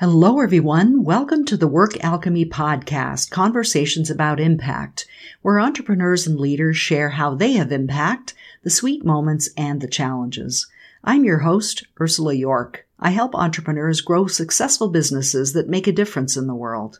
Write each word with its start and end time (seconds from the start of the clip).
Hello, 0.00 0.40
everyone. 0.40 1.04
Welcome 1.04 1.44
to 1.44 1.56
the 1.56 1.68
Work 1.68 2.02
Alchemy 2.02 2.46
Podcast, 2.46 3.30
Conversations 3.30 4.10
about 4.10 4.40
Impact, 4.40 5.06
where 5.40 5.60
entrepreneurs 5.60 6.26
and 6.26 6.36
leaders 6.36 6.76
share 6.76 7.10
how 7.10 7.36
they 7.36 7.52
have 7.52 7.70
impact, 7.70 8.34
the 8.64 8.70
sweet 8.70 9.04
moments, 9.04 9.50
and 9.56 9.80
the 9.80 9.86
challenges. 9.86 10.66
I'm 11.04 11.24
your 11.24 11.38
host, 11.38 11.86
Ursula 12.00 12.34
York. 12.34 12.88
I 12.98 13.10
help 13.10 13.36
entrepreneurs 13.36 14.00
grow 14.00 14.26
successful 14.26 14.88
businesses 14.88 15.52
that 15.52 15.68
make 15.68 15.86
a 15.86 15.92
difference 15.92 16.36
in 16.36 16.48
the 16.48 16.56
world. 16.56 16.98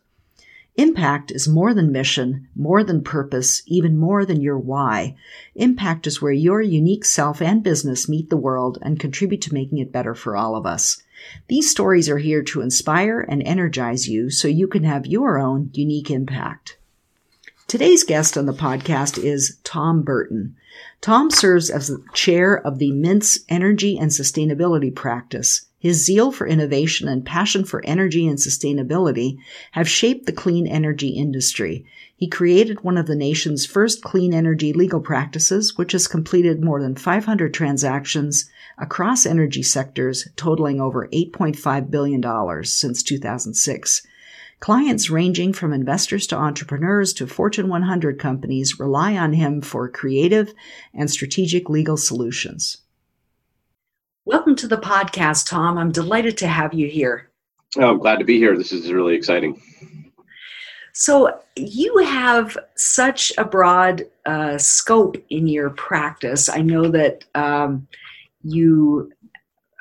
Impact 0.77 1.33
is 1.33 1.49
more 1.49 1.75
than 1.75 1.91
mission, 1.91 2.47
more 2.55 2.85
than 2.85 3.03
purpose, 3.03 3.65
even 3.67 3.99
more 3.99 4.25
than 4.25 4.41
your 4.41 4.57
why. 4.57 5.17
Impact 5.57 6.07
is 6.07 6.23
where 6.23 6.31
your 6.31 6.63
unique 6.63 7.05
self 7.05 7.43
and 7.43 7.61
business 7.61 8.09
meet 8.09 8.31
the 8.31 8.37
world 8.37 8.79
and 8.83 9.01
contribute 9.01 9.41
to 9.43 9.53
making 9.53 9.79
it 9.79 9.91
better 9.91 10.15
for 10.15 10.37
all 10.37 10.55
of 10.55 10.65
us. 10.65 11.03
These 11.49 11.71
stories 11.71 12.09
are 12.09 12.19
here 12.19 12.43
to 12.45 12.61
inspire 12.61 13.21
and 13.21 13.43
energize 13.43 14.09
you 14.09 14.31
so 14.31 14.49
you 14.49 14.67
can 14.67 14.85
have 14.85 15.07
your 15.07 15.39
own 15.39 15.71
unique 15.73 16.11
impact. 16.11 16.79
Today's 17.67 18.05
guest 18.05 18.37
on 18.37 18.47
the 18.47 18.53
podcast 18.53 19.23
is 19.23 19.59
Tom 19.65 20.03
Burton. 20.03 20.57
Tom 21.01 21.31
serves 21.31 21.71
as 21.71 21.89
the 21.89 22.05
chair 22.13 22.55
of 22.55 22.79
the 22.79 22.93
Mintz 22.93 23.39
Energy 23.49 23.97
and 23.99 24.11
Sustainability 24.11 24.95
Practice. 24.95 25.67
His 25.85 26.03
zeal 26.03 26.33
for 26.33 26.47
innovation 26.47 27.09
and 27.09 27.27
passion 27.27 27.63
for 27.63 27.85
energy 27.85 28.27
and 28.27 28.39
sustainability 28.39 29.37
have 29.73 29.87
shaped 29.87 30.25
the 30.25 30.33
clean 30.33 30.67
energy 30.67 31.11
industry. 31.11 31.85
He 32.17 32.27
created 32.27 32.83
one 32.83 32.97
of 32.97 33.07
the 33.07 33.15
nation's 33.15 33.67
first 33.67 34.03
clean 34.03 34.33
energy 34.33 34.73
legal 34.73 35.01
practices, 35.01 35.77
which 35.77 35.93
has 35.93 36.09
completed 36.09 36.65
more 36.65 36.81
than 36.81 36.97
500 36.97 37.53
transactions 37.53 38.49
across 38.79 39.27
energy 39.27 39.63
sectors 39.63 40.27
totaling 40.37 40.81
over 40.81 41.07
$8.5 41.09 41.91
billion 41.91 42.65
since 42.65 43.03
2006. 43.03 44.07
Clients 44.61 45.11
ranging 45.11 45.53
from 45.53 45.75
investors 45.75 46.27
to 46.29 46.37
entrepreneurs 46.37 47.13
to 47.13 47.27
Fortune 47.27 47.69
100 47.69 48.19
companies 48.19 48.81
rely 48.81 49.19
on 49.19 49.35
him 49.35 49.61
for 49.61 49.91
creative 49.91 50.55
and 50.95 51.11
strategic 51.11 51.69
legal 51.69 51.99
solutions. 51.99 52.79
Welcome 54.27 54.57
to 54.57 54.67
the 54.67 54.79
podcast, 54.79 55.51
Tom. 55.51 55.77
I'm 55.77 55.93
delighted 55.93 56.39
to 56.39 56.49
have 56.49 56.73
you 56.73 56.89
here. 56.89 57.31
Oh, 57.77 57.91
I'm 57.91 57.99
glad 57.99 58.21
to 58.21 58.25
be 58.25 58.39
here. 58.39 58.57
This 58.57 58.73
is 58.73 58.91
really 58.91 59.15
exciting. 59.15 59.61
So, 60.95 61.41
you 61.57 61.99
have 61.99 62.57
such 62.75 63.33
a 63.37 63.45
broad 63.45 64.05
uh, 64.25 64.57
scope 64.57 65.19
in 65.29 65.47
your 65.47 65.69
practice. 65.71 66.49
I 66.49 66.63
know 66.63 66.89
that 66.89 67.25
um, 67.35 67.87
you 68.43 69.13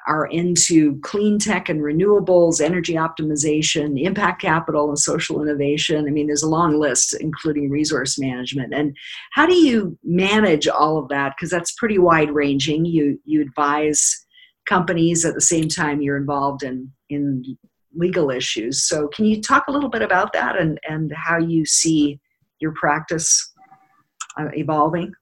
are 0.07 0.25
into 0.25 0.99
clean 0.99 1.39
tech 1.39 1.69
and 1.69 1.79
renewables, 1.79 2.59
energy 2.59 2.95
optimization, 2.95 3.97
impact 4.01 4.41
capital, 4.41 4.89
and 4.89 4.99
social 4.99 5.41
innovation. 5.41 6.05
I 6.05 6.11
mean, 6.11 6.27
there's 6.27 6.43
a 6.43 6.49
long 6.49 6.77
list, 6.77 7.15
including 7.21 7.69
resource 7.69 8.19
management. 8.19 8.73
And 8.73 8.93
how 9.31 9.45
do 9.45 9.55
you 9.55 9.97
manage 10.03 10.67
all 10.67 10.97
of 10.97 11.07
that? 11.07 11.33
Because 11.37 11.49
that's 11.49 11.71
pretty 11.71 11.97
wide 11.97 12.31
ranging. 12.31 12.83
You 12.83 13.17
you 13.23 13.41
advise 13.41 14.19
companies 14.67 15.25
at 15.25 15.33
the 15.33 15.41
same 15.41 15.67
time 15.67 16.01
you're 16.01 16.17
involved 16.17 16.63
in 16.63 16.91
in 17.09 17.57
legal 17.95 18.31
issues. 18.31 18.83
So 18.83 19.07
can 19.09 19.25
you 19.25 19.41
talk 19.41 19.65
a 19.67 19.71
little 19.71 19.89
bit 19.89 20.01
about 20.01 20.33
that 20.33 20.57
and 20.57 20.79
and 20.87 21.11
how 21.15 21.37
you 21.37 21.65
see 21.65 22.19
your 22.59 22.73
practice 22.79 23.53
uh, 24.39 24.49
evolving? 24.53 25.13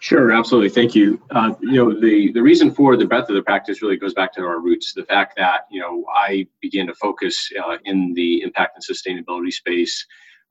Sure, 0.00 0.32
absolutely. 0.32 0.68
Thank 0.68 0.94
you. 0.94 1.22
Uh, 1.30 1.54
you 1.60 1.76
know, 1.76 1.98
the, 1.98 2.32
the 2.32 2.42
reason 2.42 2.74
for 2.74 2.96
the 2.96 3.06
breadth 3.06 3.28
of 3.28 3.36
the 3.36 3.42
practice 3.42 3.82
really 3.82 3.96
goes 3.96 4.12
back 4.12 4.32
to 4.34 4.42
our 4.42 4.60
roots. 4.60 4.92
The 4.92 5.04
fact 5.04 5.34
that, 5.36 5.66
you 5.70 5.80
know, 5.80 6.04
I 6.12 6.46
began 6.60 6.88
to 6.88 6.94
focus 6.94 7.50
uh, 7.64 7.76
in 7.84 8.12
the 8.14 8.42
impact 8.42 8.76
and 8.76 8.84
sustainability 8.84 9.52
space 9.52 10.04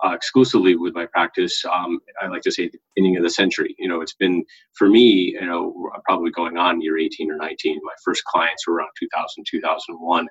uh, 0.05 0.13
exclusively 0.13 0.75
with 0.75 0.94
my 0.94 1.05
practice, 1.05 1.63
um, 1.66 1.99
I 2.22 2.27
like 2.27 2.41
to 2.44 2.52
say 2.52 2.67
the 2.67 2.80
beginning 2.95 3.17
of 3.17 3.23
the 3.23 3.30
century. 3.30 3.75
You 3.80 3.88
know, 3.88 4.02
it's 4.02 4.16
been, 4.16 4.44
for 4.73 4.90
me, 4.90 5.35
you 5.40 5.45
know, 5.45 5.91
probably 6.06 6.31
going 6.31 6.57
on 6.57 6.81
year 6.81 6.97
18 6.97 7.31
or 7.31 7.38
19. 7.38 7.79
My 7.84 7.94
first 8.03 8.23
clients 8.25 8.67
were 8.67 8.75
around 8.75 8.90
2000, 9.00 9.45
2001, 9.50 10.19
and 10.19 10.28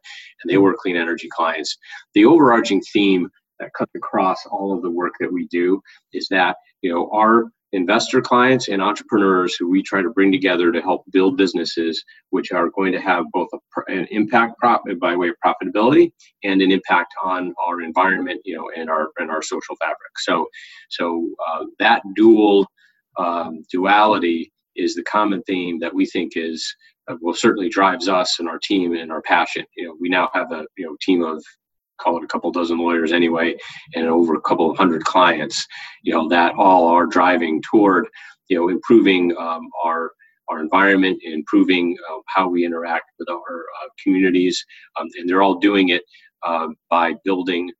they 0.46 0.58
were 0.58 0.74
clean 0.78 0.96
energy 0.96 1.28
clients. 1.34 1.76
The 2.14 2.24
overarching 2.24 2.80
theme 2.92 3.28
that 3.60 3.72
cuts 3.76 3.92
across 3.94 4.38
all 4.50 4.74
of 4.74 4.82
the 4.82 4.90
work 4.90 5.14
that 5.20 5.32
we 5.32 5.46
do 5.48 5.80
is 6.12 6.26
that, 6.30 6.56
you 6.82 6.92
know, 6.92 7.10
our 7.12 7.46
investor 7.72 8.20
clients 8.20 8.68
and 8.68 8.82
entrepreneurs 8.82 9.56
who 9.56 9.68
we 9.68 9.82
try 9.82 10.02
to 10.02 10.10
bring 10.10 10.30
together 10.30 10.70
to 10.70 10.80
help 10.80 11.04
build 11.10 11.36
businesses 11.36 12.02
which 12.30 12.52
are 12.52 12.68
going 12.70 12.92
to 12.92 13.00
have 13.00 13.24
both 13.32 13.48
a, 13.54 13.92
an 13.92 14.06
impact 14.10 14.58
profit 14.58 15.00
by 15.00 15.16
way 15.16 15.28
of 15.28 15.34
profitability 15.44 16.12
and 16.44 16.60
an 16.60 16.70
impact 16.70 17.14
on 17.22 17.54
our 17.66 17.80
environment 17.80 18.40
you 18.44 18.56
know 18.56 18.70
and 18.76 18.90
our 18.90 19.08
and 19.18 19.30
our 19.30 19.42
social 19.42 19.76
fabric. 19.76 20.18
So 20.18 20.46
so 20.90 21.28
uh, 21.48 21.64
that 21.78 22.02
dual 22.14 22.66
um, 23.18 23.62
duality 23.70 24.52
is 24.76 24.94
the 24.94 25.02
common 25.04 25.42
theme 25.42 25.78
that 25.80 25.94
we 25.94 26.06
think 26.06 26.32
is 26.36 26.74
uh, 27.08 27.16
well 27.20 27.34
certainly 27.34 27.68
drives 27.68 28.08
us 28.08 28.38
and 28.38 28.48
our 28.48 28.58
team 28.58 28.94
and 28.94 29.10
our 29.10 29.22
passion. 29.22 29.64
You 29.76 29.88
know 29.88 29.96
we 29.98 30.08
now 30.08 30.28
have 30.34 30.52
a 30.52 30.66
you 30.76 30.86
know 30.86 30.96
team 31.00 31.22
of 31.22 31.42
call 32.02 32.16
it 32.18 32.24
a 32.24 32.26
couple 32.26 32.50
dozen 32.50 32.78
lawyers 32.78 33.12
anyway, 33.12 33.54
and 33.94 34.06
over 34.06 34.34
a 34.34 34.40
couple 34.40 34.70
of 34.70 34.76
hundred 34.76 35.04
clients, 35.04 35.66
you 36.02 36.12
know, 36.12 36.28
that 36.28 36.54
all 36.56 36.88
are 36.88 37.06
driving 37.06 37.62
toward, 37.62 38.08
you 38.48 38.56
know, 38.58 38.68
improving 38.68 39.34
um, 39.38 39.68
our 39.84 40.12
our 40.48 40.60
environment, 40.60 41.18
improving 41.22 41.96
uh, 42.10 42.18
how 42.26 42.48
we 42.48 42.64
interact 42.64 43.04
with 43.18 43.28
our 43.30 43.38
uh, 43.38 43.88
communities, 44.02 44.64
um, 44.98 45.08
and 45.16 45.28
they're 45.28 45.42
all 45.42 45.58
doing 45.58 45.90
it 45.90 46.02
uh, 46.46 46.66
by 46.90 47.14
building 47.24 47.70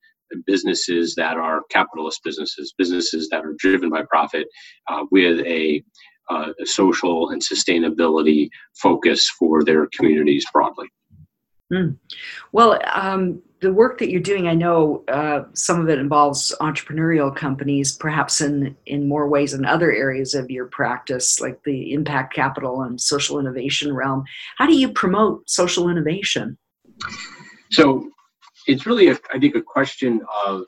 businesses 0.47 1.15
that 1.15 1.37
are 1.37 1.62
capitalist 1.71 2.21
businesses, 2.25 2.72
businesses 2.78 3.28
that 3.28 3.44
are 3.44 3.55
driven 3.59 3.91
by 3.91 4.03
profit, 4.09 4.47
uh, 4.88 5.05
with 5.11 5.41
a, 5.47 5.82
uh, 6.31 6.53
a 6.61 6.66
social 6.66 7.31
and 7.31 7.43
sustainability 7.43 8.49
focus 8.75 9.28
for 9.38 9.65
their 9.65 9.87
communities 9.94 10.44
broadly. 10.53 10.88
Mm. 11.72 11.97
Well, 12.53 12.78
um, 12.93 13.43
the 13.62 13.73
work 13.73 13.99
that 13.99 14.11
you're 14.11 14.21
doing, 14.21 14.49
I 14.49 14.55
know 14.55 15.05
uh, 15.06 15.45
some 15.55 15.81
of 15.81 15.89
it 15.89 16.00
involves 16.00 16.53
entrepreneurial 16.61 17.34
companies, 17.34 17.93
perhaps 17.93 18.41
in 18.41 18.77
in 18.87 19.09
more 19.09 19.28
ways 19.28 19.53
than 19.53 19.65
other 19.65 19.93
areas 19.93 20.34
of 20.34 20.50
your 20.50 20.67
practice, 20.67 21.41
like 21.41 21.62
the 21.62 21.93
impact 21.93 22.34
capital 22.34 22.83
and 22.83 23.00
social 23.00 23.39
innovation 23.39 23.95
realm. 23.95 24.25
How 24.59 24.67
do 24.67 24.77
you 24.77 24.93
promote 24.93 25.49
social 25.49 25.89
innovation? 25.89 26.59
So, 27.71 28.11
it's 28.67 28.84
really, 28.84 29.09
a, 29.09 29.19
I 29.33 29.39
think, 29.39 29.55
a 29.55 29.62
question 29.62 30.21
of 30.44 30.65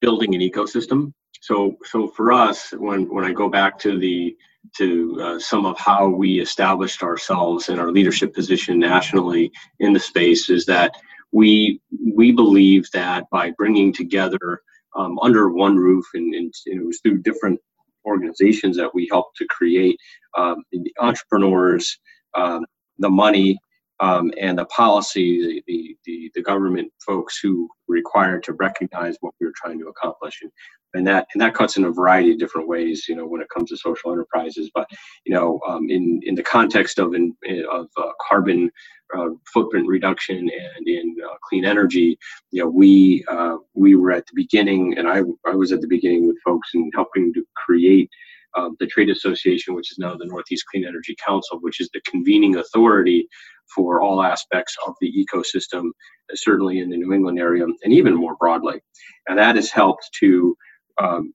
building 0.00 0.34
an 0.34 0.40
ecosystem. 0.40 1.12
So, 1.40 1.76
so 1.84 2.08
for 2.08 2.32
us, 2.32 2.72
when 2.78 3.12
when 3.12 3.24
I 3.24 3.32
go 3.32 3.48
back 3.48 3.76
to 3.80 3.98
the 3.98 4.36
to 4.76 5.20
uh, 5.20 5.38
some 5.40 5.66
of 5.66 5.76
how 5.78 6.08
we 6.08 6.40
established 6.40 7.02
ourselves 7.02 7.68
in 7.68 7.80
our 7.80 7.90
leadership 7.90 8.32
position 8.32 8.78
nationally 8.78 9.50
in 9.80 9.92
the 9.92 10.00
space 10.00 10.48
is 10.48 10.64
that 10.64 10.94
we 11.34 11.80
we 12.14 12.30
believe 12.32 12.86
that 12.94 13.24
by 13.30 13.50
bringing 13.58 13.92
together 13.92 14.60
um, 14.96 15.18
under 15.20 15.50
one 15.50 15.76
roof 15.76 16.06
and, 16.14 16.32
and, 16.34 16.54
it 16.66 16.86
was 16.86 17.00
through 17.00 17.20
different 17.22 17.60
organizations 18.06 18.76
that 18.76 18.94
we 18.94 19.08
helped 19.10 19.36
to 19.36 19.46
create 19.50 19.98
um, 20.38 20.62
the 20.70 20.94
entrepreneurs 21.00 21.98
um, 22.36 22.64
the 22.98 23.10
money 23.10 23.58
um, 24.00 24.32
and 24.40 24.58
the 24.58 24.66
policy 24.66 25.62
the, 25.66 25.96
the, 26.04 26.30
the 26.34 26.42
government 26.42 26.92
folks 27.04 27.38
who 27.42 27.68
were 27.86 27.94
required 27.94 28.42
to 28.44 28.52
recognize 28.54 29.16
what 29.20 29.34
we 29.40 29.46
were 29.46 29.52
trying 29.56 29.78
to 29.78 29.88
accomplish. 29.88 30.40
And 30.42 30.50
and 30.94 31.06
that 31.08 31.26
and 31.34 31.40
that 31.40 31.54
cuts 31.54 31.76
in 31.76 31.84
a 31.84 31.90
variety 31.90 32.32
of 32.32 32.38
different 32.38 32.68
ways 32.68 33.06
you 33.08 33.16
know 33.16 33.26
when 33.26 33.40
it 33.40 33.48
comes 33.54 33.70
to 33.70 33.76
social 33.76 34.12
enterprises. 34.12 34.70
But 34.74 34.88
you 35.24 35.34
know 35.34 35.60
um, 35.66 35.88
in 35.90 36.20
in 36.24 36.34
the 36.34 36.42
context 36.42 36.98
of 36.98 37.14
in, 37.14 37.36
of 37.70 37.88
uh, 37.96 38.10
carbon 38.26 38.70
uh, 39.16 39.28
footprint 39.52 39.86
reduction 39.86 40.38
and 40.38 40.88
in 40.88 41.16
uh, 41.24 41.34
clean 41.48 41.64
energy 41.64 42.18
you 42.50 42.62
know 42.62 42.68
we 42.68 43.24
uh, 43.30 43.56
we 43.74 43.94
were 43.96 44.12
at 44.12 44.26
the 44.26 44.32
beginning 44.34 44.96
and 44.98 45.08
I, 45.08 45.20
I 45.46 45.54
was 45.54 45.72
at 45.72 45.80
the 45.80 45.86
beginning 45.86 46.26
with 46.26 46.36
folks 46.44 46.70
in 46.74 46.90
helping 46.94 47.32
to 47.34 47.44
create 47.54 48.10
um, 48.56 48.76
the 48.80 48.86
trade 48.86 49.10
association 49.10 49.74
which 49.74 49.90
is 49.90 49.98
now 49.98 50.14
the 50.14 50.26
northeast 50.26 50.64
clean 50.70 50.84
energy 50.86 51.16
council 51.24 51.58
which 51.60 51.80
is 51.80 51.88
the 51.92 52.00
convening 52.02 52.56
authority 52.56 53.26
for 53.74 54.00
all 54.00 54.22
aspects 54.22 54.76
of 54.86 54.94
the 55.00 55.12
ecosystem 55.12 55.90
certainly 56.34 56.78
in 56.80 56.90
the 56.90 56.96
new 56.96 57.12
england 57.12 57.38
area 57.38 57.64
and 57.64 57.92
even 57.92 58.14
more 58.14 58.36
broadly 58.36 58.80
and 59.28 59.38
that 59.38 59.56
has 59.56 59.70
helped 59.70 60.08
to 60.18 60.56
um, 61.02 61.32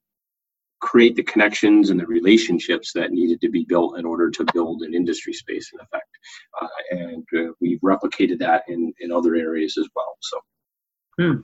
create 0.80 1.14
the 1.14 1.22
connections 1.22 1.90
and 1.90 2.00
the 2.00 2.06
relationships 2.06 2.92
that 2.94 3.12
needed 3.12 3.40
to 3.40 3.50
be 3.50 3.64
built 3.68 3.98
in 3.98 4.04
order 4.04 4.30
to 4.30 4.44
build 4.52 4.82
an 4.82 4.94
industry 4.94 5.32
space 5.32 5.70
in 5.72 5.80
effect. 5.80 6.08
Uh, 6.60 6.68
and 6.90 7.24
uh, 7.38 7.52
we've 7.60 7.80
replicated 7.80 8.38
that 8.38 8.64
in, 8.68 8.92
in 9.00 9.12
other 9.12 9.34
areas 9.34 9.76
as 9.78 9.86
well. 9.94 10.16
So. 10.20 10.40
Hmm. 11.18 11.40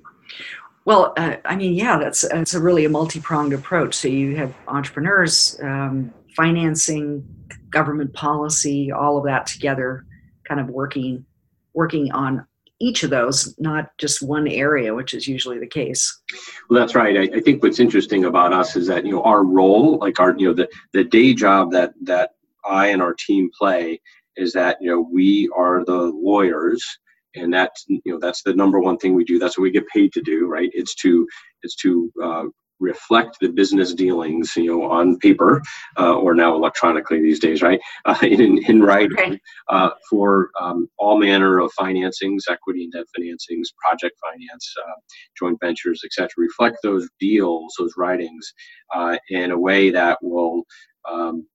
Well, 0.87 1.13
uh, 1.17 1.37
I 1.45 1.57
mean, 1.57 1.75
yeah, 1.75 1.99
that's 1.99 2.27
that's 2.29 2.55
a 2.55 2.61
really 2.61 2.85
a 2.85 2.89
multi-pronged 2.89 3.53
approach. 3.53 3.95
So 3.95 4.09
you 4.09 4.37
have 4.37 4.55
entrepreneurs, 4.69 5.59
um, 5.61 6.15
financing, 6.37 7.27
government 7.71 8.15
policy, 8.15 8.93
all 8.93 9.19
of 9.19 9.25
that 9.25 9.47
together, 9.47 10.07
kind 10.45 10.61
of 10.61 10.69
working 10.69 11.27
working 11.75 12.13
on 12.13 12.47
each 12.79 13.03
of 13.03 13.11
those, 13.11 13.55
not 13.59 13.91
just 13.99 14.23
one 14.23 14.47
area, 14.47 14.95
which 14.95 15.13
is 15.13 15.27
usually 15.27 15.59
the 15.59 15.67
case. 15.67 16.21
Well, 16.69 16.79
that's 16.79 16.95
right. 16.95 17.17
I, 17.17 17.37
I, 17.37 17.41
think 17.41 17.63
what's 17.63 17.81
interesting 17.81 18.25
about 18.25 18.53
us 18.53 18.77
is 18.77 18.87
that 18.87 19.05
you 19.05 19.13
know 19.13 19.23
our 19.25 19.43
role, 19.43 19.99
like 19.99 20.21
our 20.21 20.37
you 20.39 20.47
know 20.47 20.55
the 20.55 20.69
the 20.93 21.03
day 21.03 21.35
job 21.35 21.73
that 21.73 21.95
that 22.03 22.35
I 22.65 22.89
and 22.89 23.03
our 23.03 23.15
team 23.15 23.51
play, 23.59 24.01
is 24.37 24.53
that 24.53 24.79
you 24.81 24.89
know 24.91 25.01
we 25.01 25.51
are 25.57 25.85
the 25.85 26.13
lawyers, 26.15 26.99
and 27.37 27.53
that's 27.55 27.85
you 27.89 28.01
know 28.07 28.19
that's 28.21 28.43
the 28.43 28.55
number 28.55 28.81
one 28.81 28.99
thing 28.99 29.15
we 29.15 29.25
do. 29.25 29.39
That's 29.39 29.59
what 29.59 29.65
we 29.65 29.73
get 29.73 29.89
paid 29.89 30.13
to 30.15 30.23
do, 30.23 30.47
right? 30.49 30.71
It's 30.75 30.95
to 30.97 31.27
it's 31.63 31.77
to 31.77 32.13
uh, 32.23 32.45
reflect 32.81 33.39
the 33.41 33.49
business 33.49 33.95
dealings, 33.95 34.55
you 34.57 34.67
know, 34.67 34.85
on 34.91 35.19
paper 35.19 35.63
uh, 35.99 36.15
or 36.17 36.35
now 36.35 36.55
electronically 36.55 37.23
these 37.23 37.41
days, 37.41 37.63
right? 37.63 37.81
Uh, 38.07 38.17
in, 38.23 38.59
in 38.69 38.83
writing 38.83 39.41
uh, 39.69 39.91
for 40.11 40.51
um, 40.61 40.89
all 40.99 41.19
manner 41.19 41.59
of 41.61 41.73
financings, 41.79 42.43
equity 42.49 42.85
and 42.85 42.93
debt 42.93 43.05
financings, 43.19 43.67
project 43.83 44.15
finance, 44.23 44.75
uh, 44.87 44.93
joint 45.39 45.59
ventures, 45.61 46.03
etc. 46.05 46.29
Reflect 46.39 46.79
those 46.85 47.09
deals, 47.21 47.75
those 47.79 47.93
writings, 47.99 48.53
uh, 48.95 49.17
in 49.31 49.51
a 49.51 49.59
way 49.59 49.91
that 49.91 50.19
will 50.23 50.63
um, 51.11 51.47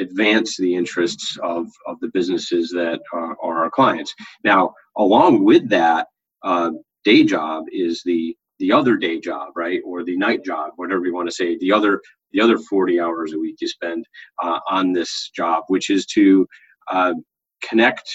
advance 0.00 0.56
the 0.56 0.74
interests 0.74 1.36
of, 1.42 1.66
of 1.86 1.98
the 2.00 2.10
businesses 2.12 2.70
that 2.70 3.00
are, 3.12 3.36
are 3.42 3.64
our 3.64 3.70
clients. 3.70 4.14
Now, 4.44 4.72
along 4.96 5.44
with 5.44 5.68
that, 5.70 6.06
uh, 6.42 6.70
day 7.04 7.24
job 7.24 7.64
is 7.72 8.02
the 8.04 8.36
the 8.58 8.70
other 8.70 8.96
day 8.96 9.18
job, 9.18 9.52
right, 9.56 9.80
or 9.86 10.04
the 10.04 10.16
night 10.18 10.44
job, 10.44 10.72
whatever 10.76 11.06
you 11.06 11.14
want 11.14 11.28
to 11.28 11.34
say, 11.34 11.56
the 11.58 11.72
other 11.72 12.00
the 12.32 12.40
other 12.40 12.58
40 12.58 13.00
hours 13.00 13.32
a 13.32 13.38
week 13.38 13.56
you 13.60 13.68
spend 13.68 14.04
uh, 14.42 14.60
on 14.68 14.92
this 14.92 15.30
job, 15.34 15.64
which 15.68 15.90
is 15.90 16.06
to 16.06 16.46
uh, 16.90 17.14
connect 17.62 18.08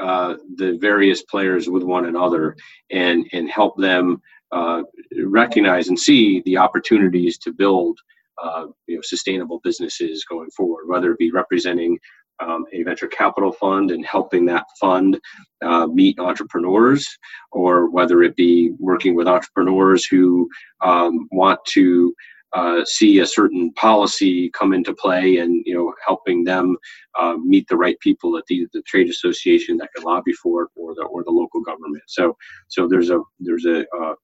uh, 0.00 0.36
the 0.56 0.78
various 0.80 1.22
players 1.24 1.68
with 1.68 1.82
one 1.82 2.06
another 2.06 2.56
and 2.90 3.26
and 3.32 3.50
help 3.50 3.76
them 3.76 4.20
uh, 4.52 4.82
recognize 5.24 5.88
and 5.88 5.98
see 5.98 6.42
the 6.46 6.56
opportunities 6.56 7.38
to 7.38 7.52
build 7.52 7.98
uh, 8.42 8.66
you 8.86 8.96
know 8.96 9.02
sustainable 9.02 9.60
businesses 9.64 10.24
going 10.24 10.50
forward, 10.50 10.88
whether 10.88 11.12
it 11.12 11.18
be 11.18 11.30
representing 11.30 11.98
um, 12.40 12.64
a 12.72 12.82
venture 12.82 13.06
capital 13.06 13.52
fund 13.52 13.90
and 13.90 14.04
helping 14.04 14.46
that 14.46 14.64
fund 14.80 15.20
uh, 15.62 15.86
meet 15.86 16.18
entrepreneurs, 16.18 17.06
or 17.52 17.90
whether 17.90 18.22
it 18.22 18.36
be 18.36 18.72
working 18.78 19.14
with 19.14 19.28
entrepreneurs 19.28 20.06
who 20.06 20.48
um, 20.80 21.28
want 21.30 21.60
to 21.66 22.14
uh, 22.52 22.84
see 22.84 23.20
a 23.20 23.26
certain 23.26 23.72
policy 23.74 24.50
come 24.50 24.72
into 24.72 24.92
play 24.94 25.38
and 25.38 25.62
you 25.66 25.74
know 25.74 25.92
helping 26.04 26.42
them 26.44 26.76
uh, 27.20 27.34
meet 27.44 27.66
the 27.68 27.76
right 27.76 27.98
people 28.00 28.36
at 28.36 28.44
the, 28.48 28.66
the 28.72 28.82
trade 28.82 29.08
association 29.08 29.76
that 29.76 29.88
can 29.94 30.04
lobby 30.04 30.32
for 30.32 30.62
it 30.64 30.68
or 30.74 30.94
the 30.94 31.02
or 31.02 31.22
the 31.22 31.30
local 31.30 31.60
government. 31.60 32.02
So 32.08 32.36
so 32.68 32.88
there's 32.88 33.10
a 33.10 33.20
there's 33.38 33.66
a 33.66 33.80
uh, 33.96 34.14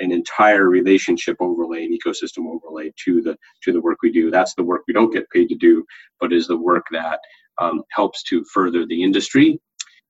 an 0.00 0.12
entire 0.12 0.68
relationship 0.68 1.36
overlay 1.40 1.86
and 1.86 1.98
ecosystem 1.98 2.46
overlay 2.50 2.92
to 3.06 3.22
the 3.22 3.36
to 3.64 3.72
the 3.72 3.82
work 3.82 3.98
we 4.02 4.12
do. 4.12 4.30
That's 4.30 4.54
the 4.54 4.64
work 4.64 4.82
we 4.88 4.94
don't 4.94 5.12
get 5.12 5.30
paid 5.30 5.48
to 5.50 5.56
do, 5.56 5.84
but 6.20 6.32
is 6.32 6.48
the 6.48 6.58
work 6.58 6.86
that 6.92 7.20
um, 7.60 7.82
helps 7.92 8.22
to 8.24 8.44
further 8.52 8.86
the 8.86 9.02
industry, 9.02 9.60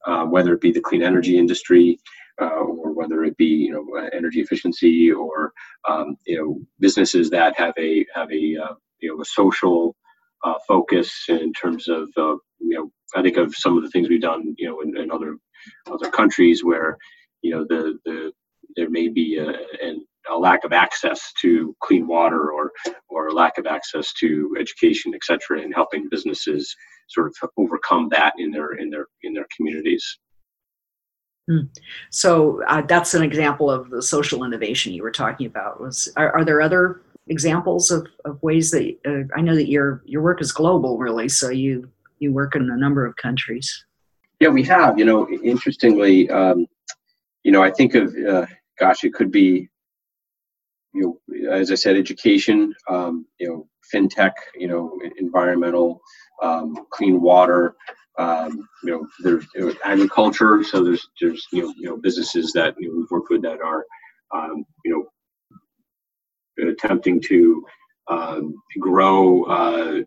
uh, 0.07 0.25
whether 0.27 0.55
it 0.55 0.63
be 0.63 0.73
the 0.73 0.81
clean 0.83 1.03
energy 1.03 1.39
industry 1.39 1.99
uh, 2.43 2.47
or 2.47 2.93
whether 2.93 3.25
it 3.25 3.37
be 3.39 3.47
you 3.47 3.73
know 3.73 4.09
energy 4.15 4.41
efficiency 4.41 5.13
or 5.13 5.53
um, 5.89 6.17
you 6.27 6.39
know 6.39 6.61
businesses 6.81 7.31
that 7.31 7.59
have 7.59 7.75
a 7.79 8.07
have 8.15 8.31
a 8.33 8.57
uh, 8.59 8.75
you 9.01 9.15
know 9.15 9.23
a 9.23 9.27
social 9.27 9.97
uh, 10.45 10.55
focus 10.69 11.27
in 11.31 11.53
terms 11.55 11.89
of 11.89 12.11
uh, 12.19 12.37
you 12.61 12.77
know 12.79 12.93
I 13.17 13.23
think 13.23 13.39
of 13.39 13.55
some 13.57 13.79
of 13.79 13.85
the 13.85 13.91
things 13.91 14.11
we've 14.11 14.23
done 14.23 14.55
you 14.59 14.69
know 14.69 14.83
in, 14.83 14.97
in 14.99 15.13
other 15.13 15.37
other 15.91 16.11
countries 16.11 16.65
where 16.65 16.99
you 17.43 17.53
know 17.53 17.67
the 17.69 17.99
the 18.07 18.33
there 18.77 18.91
may 18.91 19.09
be 19.09 19.39
a, 19.39 19.49
an 19.87 20.05
a 20.31 20.37
lack 20.39 20.65
of 20.65 20.73
access 20.73 21.33
to 21.41 21.75
clean 21.83 22.07
water 22.07 22.53
or 22.53 22.73
or 23.09 23.29
a 23.29 23.33
lack 23.33 23.59
of 23.59 23.67
access 23.67 24.13
to 24.15 24.55
education, 24.59 25.13
et 25.15 25.25
cetera, 25.25 25.61
and 25.63 25.75
helping 25.75 26.09
businesses 26.11 26.75
sort 27.09 27.27
of 27.29 27.51
overcome 27.57 28.09
that 28.11 28.33
in 28.39 28.51
their 28.51 28.73
in 28.73 28.91
their 28.91 29.07
in 29.23 29.33
their 29.33 29.47
communities. 29.57 30.19
Hmm. 31.49 31.67
So 32.11 32.63
uh, 32.69 32.83
that's 32.83 33.15
an 33.15 33.23
example 33.23 33.71
of 33.71 33.91
the 33.91 34.03
social 34.03 34.45
innovation 34.45 34.93
you 34.93 35.03
were 35.03 35.11
talking 35.11 35.47
about. 35.47 35.81
Was 35.81 36.13
are, 36.17 36.31
are 36.37 36.45
there 36.45 36.61
other 36.61 37.03
examples 37.29 37.91
of, 37.91 38.07
of 38.25 38.43
ways 38.43 38.71
that 38.71 38.97
uh, 39.07 39.37
I 39.37 39.41
know 39.41 39.55
that 39.55 39.69
your 39.69 40.03
your 40.05 40.23
work 40.23 40.41
is 40.41 40.53
global, 40.53 40.99
really? 40.99 41.29
So 41.29 41.51
you 41.51 41.91
you 42.19 42.33
work 42.33 42.55
in 42.57 42.71
a 42.71 42.77
number 42.77 43.07
of 43.07 43.17
countries. 43.17 43.85
Yeah, 44.39 44.49
we 44.49 44.63
have. 44.65 44.99
You 44.99 45.07
know, 45.07 45.29
interestingly, 45.29 46.31
um, 46.31 46.67
you 47.43 47.53
know, 47.53 47.63
I 47.63 47.71
think 47.71 47.95
of 47.95 48.15
uh, 48.15 48.47
gosh, 48.81 49.05
it 49.05 49.15
could 49.15 49.31
be 49.31 49.69
you 50.93 51.21
know, 51.29 51.53
as 51.53 51.71
I 51.71 51.77
said, 51.77 51.97
education, 51.97 52.75
um, 52.89 53.27
you 53.39 53.49
know, 53.49 53.69
fintech, 53.95 54.33
you 54.57 54.67
know, 54.67 54.99
environmental, 55.19 56.01
um, 56.43 56.87
clean 56.91 57.21
water, 57.21 57.77
um, 58.19 58.69
you 58.85 58.91
know, 58.91 59.07
there's 59.23 59.47
you 59.55 59.67
know, 59.67 59.75
agriculture. 59.85 60.63
So 60.65 60.83
there's 60.83 61.09
there's 61.21 61.47
you 61.53 61.63
know 61.63 61.75
you 61.77 61.89
know 61.89 61.97
businesses 61.97 62.53
that 62.53 62.75
you 62.79 62.89
know, 62.89 62.99
we've 62.99 63.11
worked 63.11 63.31
with 63.31 63.43
that 63.43 63.61
are 63.61 63.85
um, 64.35 64.65
you 64.85 65.09
know 66.59 66.69
attempting 66.71 67.21
to 67.23 67.65
um, 68.09 68.55
grow. 68.81 69.45
Uh, 69.45 70.01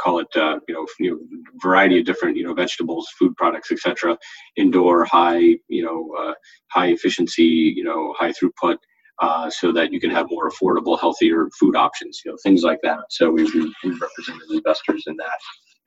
call 0.00 0.18
it 0.20 0.28
uh, 0.36 0.58
you 0.68 0.74
know 0.74 0.86
you 0.98 1.10
know 1.10 1.18
variety 1.62 1.98
of 1.98 2.06
different 2.06 2.36
you 2.36 2.44
know 2.44 2.54
vegetables, 2.54 3.08
food 3.18 3.36
products, 3.36 3.70
etc. 3.70 4.16
Indoor, 4.56 5.04
high 5.04 5.56
you 5.68 5.84
know 5.84 6.10
uh, 6.18 6.34
high 6.70 6.88
efficiency, 6.88 7.74
you 7.76 7.84
know 7.84 8.14
high 8.18 8.32
throughput 8.32 8.76
uh, 9.20 9.50
so 9.50 9.70
that 9.72 9.92
you 9.92 10.00
can 10.00 10.10
have 10.10 10.30
more 10.30 10.50
affordable, 10.50 10.98
healthier 10.98 11.48
food 11.58 11.76
options, 11.76 12.22
you 12.24 12.30
know, 12.30 12.38
things 12.42 12.62
like 12.62 12.78
that. 12.82 13.00
So 13.10 13.30
we've, 13.30 13.52
we've 13.52 14.00
represented 14.00 14.50
investors 14.50 15.04
in 15.06 15.16
that 15.16 15.38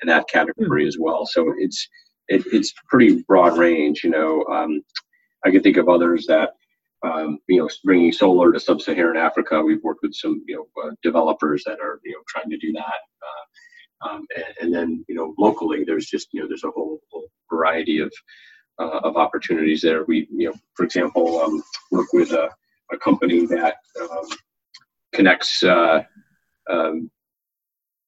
in 0.02 0.08
that 0.08 0.28
category 0.32 0.88
as 0.88 0.98
well. 1.00 1.26
So 1.26 1.54
it's 1.58 1.88
it, 2.28 2.44
it's 2.52 2.74
pretty 2.88 3.24
broad 3.28 3.58
range. 3.58 4.04
You 4.04 4.12
know, 4.12 4.46
um, 4.52 4.82
I 5.46 5.52
can 5.52 5.64
think 5.64 5.78
of 5.78 5.90
others 5.90 6.26
that 6.28 6.52
um, 7.04 7.40
you 7.48 7.60
know 7.60 7.70
bringing 7.84 8.12
solar 8.12 8.52
to 8.52 8.60
sub-Saharan 8.60 9.18
Africa. 9.18 9.62
We've 9.62 9.84
worked 9.84 10.04
with 10.04 10.14
some 10.14 10.44
you 10.48 10.56
know 10.56 10.84
uh, 10.84 10.92
developers 11.02 11.64
that 11.66 11.80
are 11.80 12.00
you 12.06 12.12
know 12.12 12.22
trying 12.28 12.50
to 12.52 12.58
do 12.58 12.72
that. 12.74 12.84
Uh, 12.84 13.44
um, 14.08 14.26
and, 14.36 14.46
and, 14.62 14.74
then 14.74 15.06
you 15.08 15.16
know 15.16 15.34
locally, 15.38 15.84
there's 15.84 16.08
just 16.08 16.30
you 16.32 16.42
know 16.42 16.48
there's 16.48 16.64
a 16.64 16.72
whole, 16.72 17.00
whole 17.12 17.28
variety 17.50 18.00
of 18.00 18.12
uh, 18.80 19.00
of 19.00 19.18
opportunities 19.18 19.82
there. 19.82 20.04
We 20.06 20.28
you 20.32 20.50
know 20.50 20.56
for 20.76 20.86
example 20.86 21.40
um, 21.42 21.64
work 21.92 22.08
with 22.14 22.32
a 22.32 22.50
a 22.92 22.98
company 22.98 23.46
that 23.48 23.76
um, 24.02 24.30
connects 25.14 25.64
uh, 25.64 26.04
um, 26.70 27.10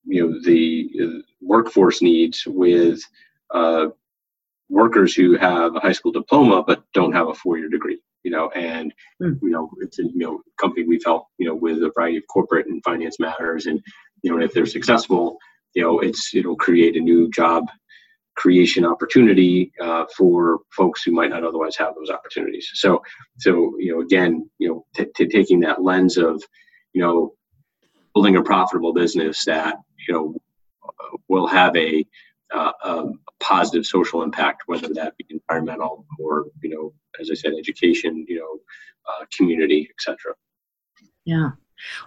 you 0.05 0.21
know 0.21 0.39
the 0.43 0.89
uh, 1.01 1.21
workforce 1.41 2.01
needs 2.01 2.43
with 2.45 3.01
uh, 3.53 3.87
workers 4.69 5.13
who 5.13 5.37
have 5.37 5.75
a 5.75 5.79
high 5.79 5.91
school 5.91 6.11
diploma 6.11 6.63
but 6.65 6.83
don't 6.93 7.13
have 7.13 7.27
a 7.27 7.33
four-year 7.33 7.69
degree 7.69 7.99
you 8.23 8.31
know 8.31 8.49
and 8.49 8.93
mm. 9.21 9.39
you 9.41 9.49
know 9.49 9.69
it's 9.81 9.99
a 9.99 10.03
you 10.03 10.11
know 10.15 10.41
company 10.59 10.85
we've 10.87 11.05
helped 11.05 11.29
you 11.37 11.47
know 11.47 11.55
with 11.55 11.77
a 11.83 11.91
variety 11.95 12.17
of 12.17 12.23
corporate 12.27 12.67
and 12.67 12.83
finance 12.83 13.19
matters 13.19 13.67
and 13.67 13.81
you 14.23 14.31
know 14.31 14.43
if 14.43 14.53
they're 14.53 14.65
successful 14.65 15.37
you 15.75 15.83
know 15.83 15.99
it's 15.99 16.33
it'll 16.33 16.55
create 16.55 16.95
a 16.95 16.99
new 16.99 17.29
job 17.29 17.65
creation 18.35 18.85
opportunity 18.85 19.71
uh, 19.81 20.05
for 20.15 20.59
folks 20.75 21.03
who 21.03 21.11
might 21.11 21.29
not 21.29 21.43
otherwise 21.43 21.75
have 21.77 21.95
those 21.95 22.09
opportunities. 22.09 22.69
So, 22.73 23.01
so 23.37 23.73
you 23.79 23.93
know, 23.93 24.01
again, 24.01 24.49
you 24.59 24.67
know, 24.67 24.85
t- 24.93 25.11
t- 25.15 25.27
taking 25.27 25.61
that 25.61 25.81
lens 25.81 26.17
of, 26.17 26.43
you 26.93 27.01
know, 27.01 27.33
building 28.13 28.35
a 28.35 28.43
profitable 28.43 28.93
business 28.93 29.45
that 29.45 29.77
you 30.07 30.13
know 30.13 30.35
will 31.27 31.47
have 31.47 31.75
a, 31.75 32.05
uh, 32.53 32.71
a 32.83 33.05
positive 33.39 33.85
social 33.85 34.21
impact, 34.21 34.63
whether 34.67 34.89
that 34.93 35.15
be 35.17 35.25
environmental 35.29 36.05
or 36.19 36.45
you 36.61 36.69
know, 36.69 36.93
as 37.19 37.31
I 37.31 37.35
said, 37.35 37.53
education, 37.57 38.25
you 38.27 38.39
know, 38.39 38.59
uh, 39.09 39.25
community, 39.35 39.89
etc. 39.97 40.33
Yeah. 41.25 41.51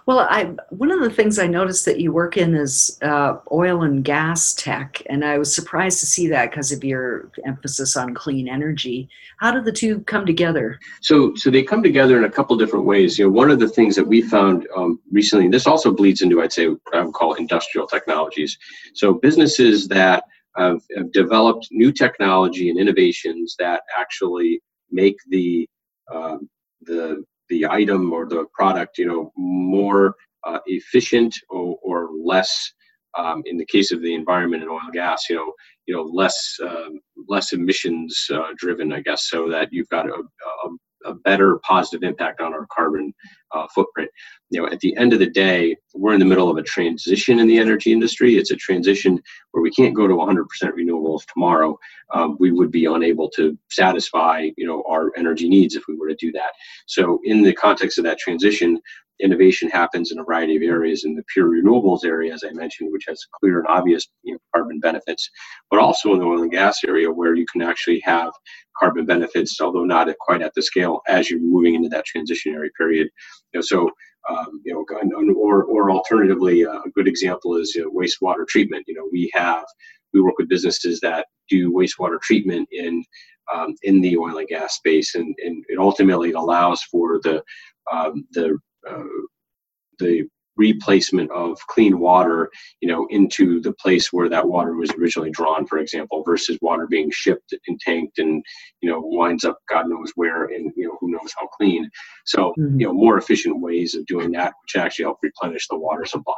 Well, 0.05 0.19
I 0.19 0.55
one 0.69 0.91
of 0.91 0.99
the 1.01 1.09
things 1.09 1.37
I 1.37 1.47
noticed 1.47 1.85
that 1.85 1.99
you 1.99 2.11
work 2.11 2.37
in 2.37 2.55
is 2.55 2.97
uh, 3.01 3.37
oil 3.51 3.83
and 3.83 4.03
gas 4.03 4.53
tech, 4.53 5.01
and 5.09 5.23
I 5.23 5.37
was 5.37 5.53
surprised 5.53 5.99
to 5.99 6.05
see 6.05 6.27
that 6.27 6.49
because 6.49 6.71
of 6.71 6.83
your 6.83 7.31
emphasis 7.45 7.95
on 7.95 8.13
clean 8.13 8.47
energy. 8.47 9.09
How 9.37 9.51
do 9.51 9.61
the 9.61 9.71
two 9.71 10.01
come 10.01 10.25
together? 10.25 10.79
So, 11.01 11.33
so 11.35 11.49
they 11.49 11.63
come 11.63 11.83
together 11.83 12.17
in 12.17 12.25
a 12.25 12.29
couple 12.29 12.57
different 12.57 12.85
ways. 12.85 13.17
You 13.17 13.25
know, 13.25 13.31
one 13.31 13.51
of 13.51 13.59
the 13.59 13.69
things 13.69 13.95
that 13.95 14.05
we 14.05 14.21
found 14.21 14.67
um, 14.75 14.99
recently, 15.11 15.47
this 15.47 15.67
also 15.67 15.91
bleeds 15.91 16.21
into, 16.21 16.41
I'd 16.41 16.51
say, 16.51 16.67
I 16.93 17.01
would 17.01 17.13
call 17.13 17.33
industrial 17.35 17.87
technologies. 17.87 18.57
So, 18.95 19.13
businesses 19.13 19.87
that 19.89 20.23
have, 20.57 20.81
have 20.97 21.11
developed 21.11 21.67
new 21.71 21.91
technology 21.91 22.69
and 22.69 22.79
innovations 22.79 23.55
that 23.59 23.83
actually 23.97 24.61
make 24.91 25.17
the 25.29 25.67
um, 26.11 26.49
the 26.81 27.23
the 27.49 27.65
item 27.65 28.13
or 28.13 28.27
the 28.27 28.45
product, 28.53 28.97
you 28.97 29.05
know, 29.05 29.31
more 29.35 30.15
uh, 30.45 30.59
efficient 30.65 31.35
or, 31.49 31.77
or 31.83 32.09
less 32.23 32.73
um, 33.17 33.41
in 33.45 33.57
the 33.57 33.65
case 33.65 33.91
of 33.91 34.01
the 34.01 34.13
environment 34.13 34.63
and 34.63 34.71
oil 34.71 34.79
and 34.83 34.93
gas, 34.93 35.25
you 35.29 35.35
know, 35.35 35.51
you 35.87 35.95
know, 35.95 36.03
less 36.03 36.57
um, 36.63 36.99
less 37.27 37.53
emissions 37.53 38.27
uh, 38.31 38.49
driven, 38.57 38.93
I 38.93 39.01
guess, 39.01 39.29
so 39.29 39.49
that 39.49 39.69
you've 39.71 39.89
got 39.89 40.07
a, 40.07 40.13
a 40.13 40.69
a 41.05 41.13
better 41.13 41.59
positive 41.59 42.03
impact 42.03 42.41
on 42.41 42.53
our 42.53 42.67
carbon 42.71 43.13
uh, 43.51 43.67
footprint. 43.73 44.09
You 44.49 44.61
know, 44.61 44.67
at 44.67 44.79
the 44.79 44.95
end 44.97 45.13
of 45.13 45.19
the 45.19 45.29
day, 45.29 45.75
we're 45.93 46.13
in 46.13 46.19
the 46.19 46.25
middle 46.25 46.49
of 46.49 46.57
a 46.57 46.63
transition 46.63 47.39
in 47.39 47.47
the 47.47 47.57
energy 47.57 47.91
industry. 47.91 48.37
It's 48.37 48.51
a 48.51 48.55
transition 48.55 49.21
where 49.51 49.61
we 49.61 49.71
can't 49.71 49.95
go 49.95 50.07
to 50.07 50.13
100% 50.13 50.45
renewables 50.63 51.25
tomorrow. 51.31 51.77
Um, 52.13 52.37
we 52.39 52.51
would 52.51 52.71
be 52.71 52.85
unable 52.85 53.29
to 53.31 53.57
satisfy, 53.69 54.49
you 54.57 54.65
know, 54.65 54.83
our 54.89 55.11
energy 55.17 55.47
needs 55.47 55.75
if 55.75 55.83
we 55.87 55.95
were 55.95 56.09
to 56.09 56.15
do 56.15 56.31
that. 56.33 56.51
So, 56.87 57.19
in 57.23 57.43
the 57.43 57.53
context 57.53 57.97
of 57.97 58.03
that 58.05 58.19
transition, 58.19 58.79
innovation 59.19 59.69
happens 59.69 60.11
in 60.11 60.19
a 60.19 60.23
variety 60.23 60.55
of 60.55 60.63
areas 60.63 61.03
in 61.03 61.15
the 61.15 61.23
pure 61.33 61.49
renewables 61.49 62.05
area, 62.05 62.33
as 62.33 62.43
I 62.43 62.51
mentioned, 62.51 62.91
which 62.91 63.05
has 63.07 63.25
clear 63.39 63.59
and 63.59 63.67
obvious 63.67 64.07
you 64.23 64.33
know, 64.33 64.39
carbon 64.55 64.79
benefits, 64.79 65.29
but 65.69 65.79
also 65.79 66.13
in 66.13 66.19
the 66.19 66.25
oil 66.25 66.41
and 66.41 66.51
gas 66.51 66.79
area 66.87 67.11
where 67.11 67.35
you 67.35 67.45
can 67.51 67.61
actually 67.61 68.01
have 68.05 68.31
carbon 68.77 69.05
benefits, 69.05 69.59
although 69.61 69.85
not 69.85 70.09
at 70.09 70.17
quite 70.19 70.41
at 70.41 70.53
the 70.55 70.61
scale 70.61 71.01
as 71.07 71.29
you're 71.29 71.39
moving 71.39 71.75
into 71.75 71.89
that 71.89 72.05
transitionary 72.05 72.69
period. 72.77 73.09
You 73.53 73.59
know, 73.59 73.61
so 73.61 73.89
um, 74.29 74.61
you 74.65 74.73
know, 74.73 75.33
or 75.33 75.63
or 75.63 75.91
alternatively, 75.91 76.65
uh, 76.65 76.81
a 76.85 76.89
good 76.93 77.07
example 77.07 77.55
is 77.55 77.73
you 77.75 77.83
know, 77.83 77.91
wastewater 77.91 78.47
treatment. 78.47 78.85
You 78.87 78.95
know, 78.95 79.09
we 79.11 79.31
have 79.33 79.63
we 80.13 80.21
work 80.21 80.37
with 80.37 80.49
businesses 80.49 80.99
that 81.01 81.25
do 81.49 81.71
wastewater 81.71 82.19
treatment 82.21 82.67
in 82.71 83.03
um, 83.53 83.73
in 83.83 84.01
the 84.01 84.17
oil 84.17 84.37
and 84.37 84.47
gas 84.47 84.75
space, 84.75 85.15
and, 85.15 85.35
and 85.39 85.63
it 85.69 85.79
ultimately 85.79 86.33
allows 86.33 86.83
for 86.83 87.19
the 87.23 87.43
um, 87.91 88.25
the 88.31 88.49
uh, 88.53 88.57
the 89.99 90.27
replacement 90.59 91.31
of 91.31 91.57
clean 91.67 91.99
water, 91.99 92.51
you 92.81 92.87
know, 92.87 93.07
into 93.09 93.61
the 93.61 93.73
place 93.73 94.11
where 94.11 94.29
that 94.29 94.47
water 94.47 94.75
was 94.75 94.91
originally 94.91 95.31
drawn, 95.31 95.65
for 95.65 95.79
example, 95.79 96.21
versus 96.23 96.57
water 96.61 96.85
being 96.85 97.09
shipped 97.11 97.53
and 97.67 97.79
tanked 97.79 98.19
and, 98.19 98.43
you 98.81 98.89
know, 98.89 98.99
winds 99.01 99.45
up 99.45 99.57
God 99.69 99.87
knows 99.87 100.11
where 100.15 100.45
and, 100.45 100.71
you 100.75 100.85
know, 100.85 100.97
who 100.99 101.09
knows 101.09 101.33
how 101.39 101.47
clean. 101.47 101.89
So, 102.25 102.53
mm-hmm. 102.59 102.79
you 102.79 102.87
know, 102.87 102.93
more 102.93 103.17
efficient 103.17 103.61
ways 103.61 103.95
of 103.95 104.05
doing 104.05 104.31
that, 104.33 104.53
which 104.61 104.75
actually 104.75 105.05
help 105.05 105.19
replenish 105.23 105.67
the 105.69 105.79
water 105.79 106.05
supply. 106.05 106.33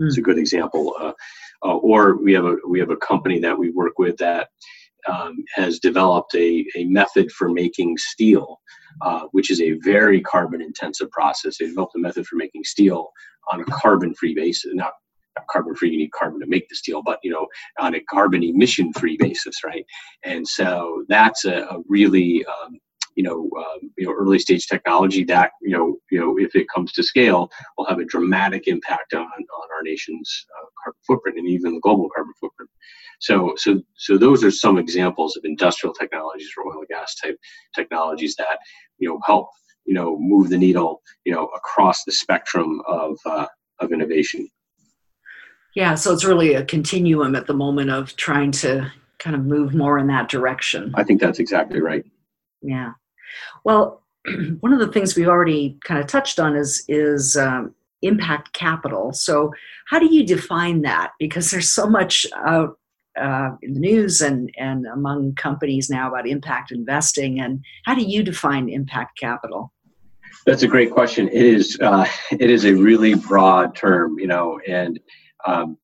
Mm-hmm. 0.00 0.08
It's 0.08 0.18
a 0.18 0.22
good 0.22 0.38
example. 0.38 0.94
Uh, 1.00 1.12
uh, 1.64 1.76
or 1.76 2.16
we 2.16 2.32
have 2.34 2.44
a 2.44 2.56
we 2.68 2.80
have 2.80 2.90
a 2.90 2.96
company 2.96 3.38
that 3.40 3.58
we 3.58 3.70
work 3.70 3.98
with 3.98 4.16
that 4.18 4.48
um, 5.10 5.44
has 5.54 5.78
developed 5.78 6.34
a, 6.34 6.64
a 6.76 6.84
method 6.84 7.30
for 7.32 7.48
making 7.48 7.96
steel, 7.98 8.60
uh, 9.00 9.22
which 9.32 9.50
is 9.50 9.60
a 9.60 9.72
very 9.82 10.20
carbon 10.20 10.60
intensive 10.60 11.10
process. 11.10 11.58
They 11.58 11.66
developed 11.66 11.96
a 11.96 12.00
method 12.00 12.26
for 12.26 12.36
making 12.36 12.64
steel 12.64 13.10
on 13.52 13.60
a 13.60 13.64
carbon 13.64 14.14
free 14.14 14.34
basis, 14.34 14.72
not 14.74 14.92
carbon 15.50 15.74
free 15.74 15.90
you 15.90 15.96
need 15.96 16.12
carbon 16.12 16.38
to 16.38 16.46
make 16.46 16.68
the 16.68 16.76
steel 16.76 17.02
but 17.02 17.18
you 17.22 17.30
know 17.30 17.46
on 17.78 17.94
a 17.94 18.00
carbon 18.00 18.42
emission 18.42 18.92
free 18.92 19.16
basis 19.18 19.64
right 19.64 19.82
and 20.24 20.46
so 20.46 21.06
that's 21.08 21.46
a, 21.46 21.62
a 21.70 21.78
really 21.88 22.44
um, 22.44 22.78
you 23.14 23.22
know, 23.22 23.48
um, 23.58 23.90
you 23.96 24.06
know, 24.06 24.12
early 24.12 24.38
stage 24.38 24.66
technology 24.66 25.24
that 25.24 25.52
you 25.60 25.76
know, 25.76 25.96
you 26.10 26.18
know, 26.18 26.36
if 26.38 26.54
it 26.54 26.66
comes 26.74 26.92
to 26.92 27.02
scale, 27.02 27.50
will 27.76 27.86
have 27.86 27.98
a 27.98 28.04
dramatic 28.04 28.68
impact 28.68 29.14
on 29.14 29.24
on 29.24 29.68
our 29.74 29.82
nation's 29.82 30.46
uh, 30.58 30.66
carbon 30.82 31.00
footprint 31.06 31.38
and 31.38 31.48
even 31.48 31.74
the 31.74 31.80
global 31.80 32.08
carbon 32.14 32.32
footprint. 32.40 32.51
So, 33.20 33.54
so, 33.56 33.80
so 33.96 34.18
those 34.18 34.42
are 34.42 34.50
some 34.50 34.78
examples 34.78 35.36
of 35.36 35.44
industrial 35.44 35.94
technologies 35.94 36.50
or 36.56 36.66
oil 36.66 36.80
and 36.80 36.88
gas 36.88 37.14
type 37.14 37.38
technologies 37.74 38.34
that 38.36 38.58
you 38.98 39.08
know 39.08 39.20
help 39.24 39.48
you 39.84 39.94
know 39.94 40.18
move 40.18 40.50
the 40.50 40.58
needle 40.58 41.02
you 41.24 41.32
know 41.32 41.46
across 41.56 42.04
the 42.04 42.12
spectrum 42.12 42.82
of 42.86 43.16
uh, 43.26 43.46
of 43.80 43.92
innovation. 43.92 44.48
Yeah, 45.74 45.94
so 45.94 46.12
it's 46.12 46.24
really 46.24 46.54
a 46.54 46.64
continuum 46.64 47.34
at 47.34 47.46
the 47.46 47.54
moment 47.54 47.90
of 47.90 48.14
trying 48.16 48.50
to 48.52 48.92
kind 49.18 49.36
of 49.36 49.44
move 49.44 49.74
more 49.74 49.98
in 49.98 50.06
that 50.08 50.28
direction. 50.28 50.92
I 50.94 51.04
think 51.04 51.20
that's 51.20 51.38
exactly 51.38 51.80
right. 51.80 52.04
Yeah. 52.60 52.92
Well, 53.64 54.02
one 54.60 54.72
of 54.72 54.80
the 54.80 54.88
things 54.88 55.16
we've 55.16 55.28
already 55.28 55.78
kind 55.84 56.00
of 56.00 56.06
touched 56.06 56.38
on 56.38 56.56
is 56.56 56.84
is 56.88 57.36
um, 57.36 57.74
impact 58.02 58.52
capital. 58.52 59.12
So, 59.12 59.52
how 59.88 59.98
do 59.98 60.12
you 60.12 60.24
define 60.26 60.82
that? 60.82 61.12
Because 61.18 61.50
there's 61.50 61.68
so 61.68 61.88
much 61.88 62.26
out 62.36 62.78
uh, 63.20 63.50
in 63.62 63.74
the 63.74 63.80
news 63.80 64.20
and 64.20 64.50
and 64.58 64.86
among 64.86 65.34
companies 65.34 65.90
now 65.90 66.08
about 66.08 66.26
impact 66.26 66.72
investing. 66.72 67.40
And 67.40 67.64
how 67.84 67.94
do 67.94 68.02
you 68.02 68.22
define 68.22 68.68
impact 68.68 69.18
capital? 69.18 69.72
That's 70.46 70.62
a 70.62 70.68
great 70.68 70.90
question. 70.90 71.28
It 71.28 71.44
is 71.44 71.78
uh, 71.80 72.06
it 72.32 72.50
is 72.50 72.64
a 72.64 72.74
really 72.74 73.14
broad 73.14 73.74
term, 73.74 74.18
you 74.18 74.26
know, 74.26 74.60
and 74.66 74.98
um, 75.46 75.76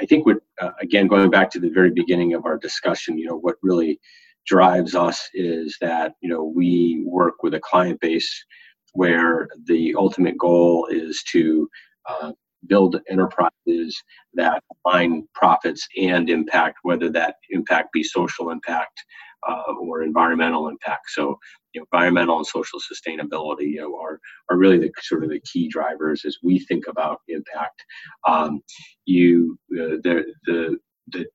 I 0.00 0.06
think 0.06 0.26
what 0.26 0.38
uh, 0.60 0.70
again 0.80 1.06
going 1.06 1.30
back 1.30 1.50
to 1.50 1.60
the 1.60 1.70
very 1.70 1.90
beginning 1.90 2.34
of 2.34 2.44
our 2.46 2.58
discussion, 2.58 3.18
you 3.18 3.26
know, 3.26 3.36
what 3.36 3.56
really 3.62 4.00
drives 4.46 4.94
us 4.94 5.28
is 5.34 5.76
that 5.80 6.14
you 6.20 6.28
know 6.28 6.44
we 6.44 7.02
work 7.06 7.42
with 7.42 7.54
a 7.54 7.60
client 7.60 8.00
base 8.00 8.44
where 8.94 9.48
the 9.66 9.94
ultimate 9.96 10.36
goal 10.38 10.86
is 10.90 11.22
to 11.32 11.68
uh, 12.08 12.32
build 12.66 13.00
enterprises 13.08 14.02
that 14.34 14.62
align 14.84 15.26
profits 15.34 15.86
and 16.00 16.28
impact, 16.28 16.78
whether 16.82 17.10
that 17.10 17.36
impact 17.50 17.92
be 17.92 18.02
social 18.02 18.50
impact 18.50 19.02
uh, 19.48 19.72
or 19.80 20.02
environmental 20.02 20.68
impact. 20.68 21.10
So, 21.10 21.38
you 21.72 21.80
know, 21.80 21.86
environmental 21.92 22.36
and 22.36 22.46
social 22.46 22.78
sustainability 22.80 23.72
you 23.72 23.80
know, 23.80 23.96
are 23.96 24.20
are 24.50 24.58
really 24.58 24.78
the 24.78 24.90
sort 25.00 25.24
of 25.24 25.30
the 25.30 25.40
key 25.40 25.68
drivers 25.68 26.24
as 26.24 26.36
we 26.42 26.58
think 26.58 26.86
about 26.88 27.20
impact. 27.28 27.82
Um, 28.26 28.60
you 29.06 29.58
uh, 29.72 29.96
the 30.02 30.24
the 30.44 30.78
the 31.08 31.26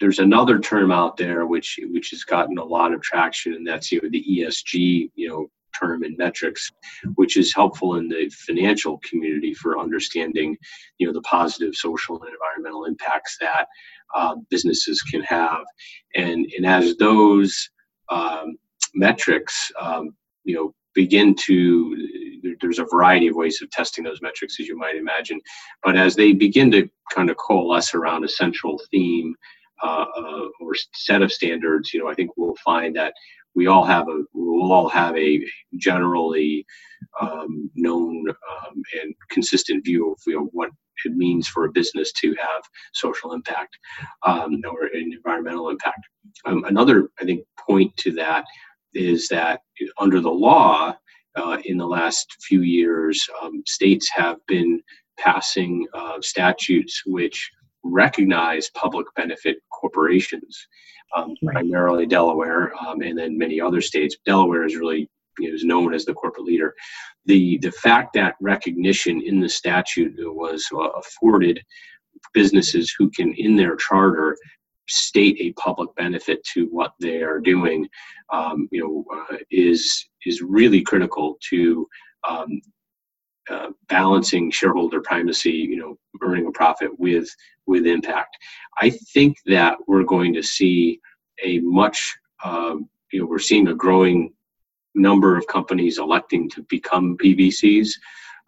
there's 0.00 0.18
another 0.18 0.58
term 0.58 0.90
out 0.90 1.18
there 1.18 1.46
which 1.46 1.78
which 1.90 2.10
has 2.10 2.24
gotten 2.24 2.58
a 2.58 2.64
lot 2.64 2.92
of 2.92 3.02
traction, 3.02 3.54
and 3.54 3.66
that's 3.66 3.92
you 3.92 4.00
know 4.02 4.08
the 4.10 4.24
ESG 4.24 5.10
you 5.14 5.28
know 5.28 5.46
term 5.78 6.02
and 6.02 6.16
metrics, 6.16 6.70
which 7.14 7.36
is 7.36 7.54
helpful 7.54 7.96
in 7.96 8.08
the 8.08 8.28
financial 8.30 8.98
community 9.08 9.54
for 9.54 9.78
understanding 9.78 10.56
you 10.98 11.06
know 11.06 11.12
the 11.12 11.22
positive 11.22 11.74
social 11.74 12.20
and 12.22 12.32
environmental 12.32 12.84
impacts 12.84 13.36
that 13.40 13.66
uh, 14.14 14.36
businesses 14.50 15.00
can 15.02 15.22
have, 15.22 15.64
and 16.14 16.46
and 16.56 16.66
as 16.66 16.96
those 16.96 17.70
um, 18.10 18.56
metrics 18.94 19.70
um, 19.80 20.10
you 20.44 20.54
know 20.54 20.74
begin 20.94 21.34
to 21.34 21.96
there's 22.60 22.80
a 22.80 22.86
variety 22.90 23.28
of 23.28 23.36
ways 23.36 23.62
of 23.62 23.70
testing 23.70 24.02
those 24.02 24.20
metrics 24.22 24.58
as 24.58 24.66
you 24.66 24.76
might 24.76 24.96
imagine 24.96 25.40
but 25.84 25.96
as 25.96 26.16
they 26.16 26.32
begin 26.32 26.68
to 26.68 26.88
kind 27.12 27.30
of 27.30 27.36
coalesce 27.36 27.94
around 27.94 28.24
a 28.24 28.28
central 28.28 28.80
theme 28.90 29.36
uh, 29.82 30.04
uh, 30.14 30.48
or 30.60 30.74
set 30.92 31.22
of 31.22 31.32
standards, 31.32 31.94
you 31.94 32.00
know, 32.00 32.10
I 32.10 32.14
think 32.14 32.32
we'll 32.36 32.56
find 32.62 32.94
that 32.96 33.14
we 33.54 33.66
all 33.66 33.84
have 33.84 34.08
a 34.08 34.22
we'll 34.32 34.72
all 34.72 34.88
have 34.88 35.16
a 35.16 35.44
generally 35.76 36.64
um, 37.20 37.70
known 37.74 38.28
um, 38.28 38.82
and 39.02 39.14
consistent 39.30 39.84
view 39.84 40.12
of 40.12 40.18
you 40.26 40.36
know, 40.36 40.48
what 40.52 40.70
it 41.04 41.12
means 41.16 41.48
for 41.48 41.64
a 41.64 41.72
business 41.72 42.12
to 42.12 42.34
have 42.34 42.62
social 42.92 43.32
impact 43.32 43.78
um, 44.26 44.60
or 44.70 44.84
an 44.86 45.12
environmental 45.12 45.70
impact. 45.70 46.00
Um, 46.44 46.64
another, 46.64 47.08
I 47.20 47.24
think, 47.24 47.44
point 47.58 47.96
to 47.98 48.12
that 48.12 48.44
is 48.92 49.28
that 49.28 49.60
under 49.98 50.20
the 50.20 50.30
law, 50.30 50.94
uh, 51.36 51.58
in 51.64 51.78
the 51.78 51.86
last 51.86 52.36
few 52.42 52.62
years, 52.62 53.26
um, 53.42 53.62
states 53.66 54.10
have 54.14 54.36
been 54.46 54.80
passing 55.18 55.86
uh, 55.94 56.20
statutes 56.20 57.02
which 57.06 57.50
recognize 57.82 58.70
public 58.74 59.06
benefit 59.16 59.58
corporations, 59.70 60.66
um, 61.16 61.34
right. 61.42 61.54
primarily 61.54 62.06
Delaware, 62.06 62.72
um, 62.86 63.02
and 63.02 63.18
then 63.18 63.36
many 63.36 63.60
other 63.60 63.80
states. 63.80 64.16
Delaware 64.24 64.64
is 64.64 64.76
really 64.76 65.08
you 65.38 65.48
know, 65.48 65.54
is 65.54 65.64
known 65.64 65.94
as 65.94 66.04
the 66.04 66.14
corporate 66.14 66.44
leader. 66.44 66.74
The 67.26 67.58
the 67.58 67.72
fact 67.72 68.12
that 68.14 68.36
recognition 68.40 69.22
in 69.22 69.40
the 69.40 69.48
statute 69.48 70.14
was 70.18 70.66
uh, 70.72 70.90
afforded 70.90 71.60
businesses 72.34 72.94
who 72.96 73.10
can, 73.10 73.32
in 73.34 73.56
their 73.56 73.76
charter, 73.76 74.36
state 74.88 75.36
a 75.40 75.52
public 75.52 75.94
benefit 75.96 76.42
to 76.52 76.66
what 76.66 76.92
they 77.00 77.22
are 77.22 77.38
doing, 77.38 77.88
um, 78.32 78.68
you 78.70 78.80
know, 78.80 79.04
uh, 79.16 79.36
is 79.50 80.08
is 80.26 80.42
really 80.42 80.82
critical 80.82 81.38
to 81.48 81.86
um, 82.28 82.60
uh, 83.50 83.70
balancing 83.88 84.50
shareholder 84.50 85.00
primacy, 85.00 85.50
you 85.50 85.76
know, 85.76 85.98
earning 86.22 86.46
a 86.46 86.52
profit 86.52 86.90
with 86.98 87.28
with 87.66 87.86
impact. 87.86 88.36
I 88.80 88.90
think 88.90 89.36
that 89.46 89.76
we're 89.86 90.04
going 90.04 90.32
to 90.34 90.42
see 90.42 91.00
a 91.44 91.58
much, 91.60 92.16
um, 92.44 92.88
you 93.12 93.20
know, 93.20 93.26
we're 93.26 93.38
seeing 93.38 93.68
a 93.68 93.74
growing 93.74 94.32
number 94.94 95.36
of 95.36 95.46
companies 95.46 95.98
electing 95.98 96.48
to 96.50 96.62
become 96.68 97.16
PBCs 97.18 97.90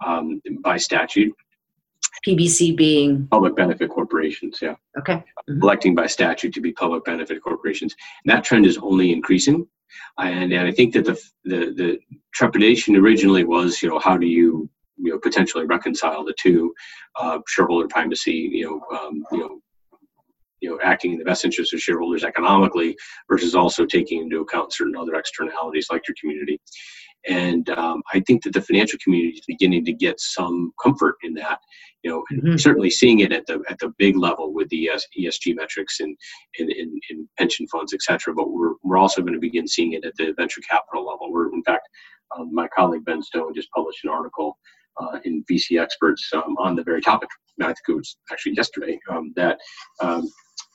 um, 0.04 0.40
by 0.60 0.76
statute. 0.76 1.32
PBC 2.26 2.76
being 2.76 3.26
public 3.28 3.56
benefit 3.56 3.90
corporations, 3.90 4.58
yeah. 4.62 4.74
Okay. 4.98 5.14
Mm-hmm. 5.14 5.62
Electing 5.62 5.94
by 5.94 6.06
statute 6.06 6.54
to 6.54 6.60
be 6.60 6.72
public 6.72 7.04
benefit 7.04 7.42
corporations. 7.42 7.94
And 8.24 8.32
that 8.32 8.44
trend 8.44 8.66
is 8.66 8.78
only 8.78 9.12
increasing. 9.12 9.66
And, 10.18 10.52
and 10.52 10.66
I 10.66 10.72
think 10.72 10.94
that 10.94 11.04
the, 11.04 11.20
the 11.44 11.72
the 11.74 11.98
trepidation 12.32 12.96
originally 12.96 13.44
was, 13.44 13.82
you 13.82 13.88
know, 13.88 13.98
how 13.98 14.16
do 14.16 14.26
you 14.26 14.70
you 14.96 15.12
know 15.12 15.18
potentially 15.18 15.66
reconcile 15.66 16.24
the 16.24 16.34
two 16.40 16.72
uh, 17.16 17.38
shareholder 17.48 17.88
primacy 17.88 18.50
you 18.52 18.64
know 18.64 18.98
um, 18.98 19.24
you 19.32 19.38
know 19.38 19.60
you 20.60 20.70
know 20.70 20.78
acting 20.82 21.12
in 21.12 21.18
the 21.18 21.24
best 21.24 21.44
interest 21.44 21.72
of 21.72 21.80
shareholders 21.80 22.24
economically 22.24 22.96
versus 23.28 23.54
also 23.54 23.84
taking 23.84 24.22
into 24.22 24.40
account 24.40 24.72
certain 24.72 24.96
other 24.96 25.14
externalities 25.14 25.88
like 25.90 26.02
your 26.06 26.14
community 26.20 26.60
and 27.28 27.68
um, 27.70 28.02
I 28.12 28.20
think 28.20 28.42
that 28.42 28.52
the 28.52 28.60
financial 28.60 28.98
community 29.02 29.38
is 29.38 29.44
beginning 29.46 29.84
to 29.84 29.92
get 29.92 30.18
some 30.18 30.72
comfort 30.82 31.16
in 31.22 31.34
that. 31.34 31.58
You 32.02 32.10
know, 32.10 32.24
mm-hmm. 32.32 32.56
certainly 32.56 32.90
seeing 32.90 33.20
it 33.20 33.32
at 33.32 33.46
the 33.46 33.62
at 33.68 33.78
the 33.78 33.94
big 33.96 34.16
level 34.16 34.52
with 34.52 34.68
the 34.70 34.90
ESG 35.18 35.54
metrics 35.54 36.00
and 36.00 36.16
in, 36.58 36.68
in, 36.70 36.98
in, 37.10 37.28
pension 37.38 37.66
funds, 37.68 37.94
et 37.94 38.02
cetera. 38.02 38.34
But 38.34 38.50
we're, 38.50 38.74
we're 38.82 38.98
also 38.98 39.20
going 39.22 39.34
to 39.34 39.40
begin 39.40 39.68
seeing 39.68 39.92
it 39.92 40.04
at 40.04 40.14
the 40.16 40.34
venture 40.36 40.60
capital 40.68 41.06
level. 41.06 41.32
We're 41.32 41.52
in 41.52 41.62
fact, 41.62 41.88
um, 42.36 42.52
my 42.52 42.66
colleague 42.74 43.04
Ben 43.04 43.22
Stone 43.22 43.54
just 43.54 43.70
published 43.70 44.02
an 44.04 44.10
article 44.10 44.58
uh, 45.00 45.18
in 45.24 45.44
VC 45.50 45.80
Experts 45.80 46.28
um, 46.34 46.56
on 46.58 46.76
the 46.76 46.82
very 46.82 47.00
topic. 47.00 47.28
I 47.60 47.66
think 47.66 47.78
it 47.88 47.92
was 47.92 48.16
actually 48.32 48.54
yesterday 48.54 48.98
um, 49.10 49.32
that 49.36 49.58
um, 50.00 50.28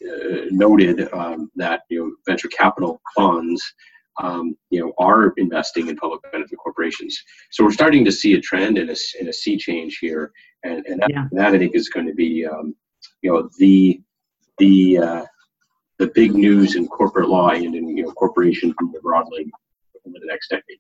uh, 0.08 0.46
noted 0.52 1.12
um, 1.14 1.52
that 1.56 1.82
you 1.90 2.00
know 2.00 2.12
venture 2.26 2.48
capital 2.50 3.02
funds 3.16 3.74
um, 4.20 4.56
you 4.70 4.80
know, 4.80 4.94
are 4.98 5.34
investing 5.38 5.90
in 5.90 5.96
public 5.96 6.22
benefit 6.32 6.58
corporations. 6.58 7.22
So 7.52 7.64
we're 7.64 7.72
starting 7.72 8.04
to 8.06 8.12
see 8.12 8.34
a 8.34 8.42
trend 8.42 8.78
and 8.78 8.90
a, 8.90 8.96
and 9.20 9.30
a 9.30 9.34
sea 9.34 9.58
change 9.58 10.00
here, 10.00 10.32
and, 10.64 10.86
and 10.86 11.02
that, 11.02 11.10
yeah. 11.10 11.28
that 11.34 11.54
I 11.54 11.58
think 11.58 11.76
is 11.76 11.90
going 11.90 12.08
to 12.08 12.14
be, 12.14 12.46
um, 12.46 12.76
you 13.22 13.32
know, 13.32 13.50
the 13.60 14.02
the 14.58 14.98
uh, 14.98 15.26
the 16.00 16.08
big 16.08 16.34
news 16.34 16.76
in 16.76 16.88
corporate 16.88 17.30
law 17.30 17.50
and 17.50 17.76
in 17.76 17.96
you 17.96 18.04
know 18.04 18.12
corporations 18.12 18.74
more 18.82 19.02
broadly 19.02 19.52
over 20.06 20.18
the 20.20 20.26
next 20.26 20.50
decade. 20.50 20.80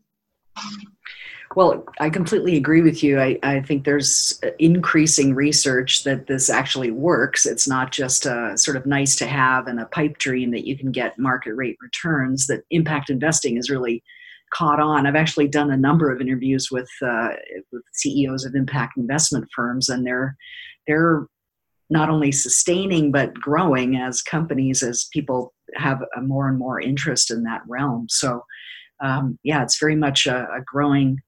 Well, 1.55 1.85
I 1.99 2.09
completely 2.09 2.57
agree 2.57 2.81
with 2.81 3.03
you. 3.03 3.19
I, 3.19 3.39
I 3.41 3.61
think 3.61 3.83
there's 3.83 4.39
increasing 4.59 5.33
research 5.33 6.03
that 6.03 6.27
this 6.27 6.49
actually 6.49 6.91
works. 6.91 7.45
It's 7.45 7.67
not 7.67 7.91
just 7.91 8.25
a 8.25 8.57
sort 8.57 8.77
of 8.77 8.85
nice 8.85 9.15
to 9.17 9.27
have 9.27 9.67
and 9.67 9.79
a 9.79 9.85
pipe 9.85 10.17
dream 10.17 10.51
that 10.51 10.67
you 10.67 10.77
can 10.77 10.91
get 10.91 11.17
market 11.17 11.53
rate 11.55 11.77
returns, 11.81 12.47
that 12.47 12.63
impact 12.69 13.09
investing 13.09 13.57
is 13.57 13.69
really 13.69 14.03
caught 14.53 14.79
on. 14.79 15.07
I've 15.07 15.15
actually 15.15 15.47
done 15.47 15.71
a 15.71 15.77
number 15.77 16.11
of 16.11 16.21
interviews 16.21 16.69
with, 16.71 16.89
uh, 17.01 17.29
with 17.71 17.83
CEOs 17.93 18.45
of 18.45 18.55
impact 18.55 18.97
investment 18.97 19.47
firms, 19.55 19.89
and 19.89 20.05
they're, 20.05 20.35
they're 20.85 21.27
not 21.89 22.09
only 22.09 22.31
sustaining 22.31 23.11
but 23.11 23.33
growing 23.33 23.95
as 23.95 24.21
companies 24.21 24.83
as 24.83 25.07
people 25.13 25.53
have 25.75 26.01
a 26.15 26.21
more 26.21 26.49
and 26.49 26.57
more 26.57 26.79
interest 26.79 27.31
in 27.31 27.43
that 27.43 27.61
realm. 27.67 28.07
So, 28.09 28.43
um, 29.01 29.39
yeah, 29.43 29.63
it's 29.63 29.79
very 29.79 29.95
much 29.95 30.27
a, 30.27 30.43
a 30.43 30.61
growing 30.65 31.19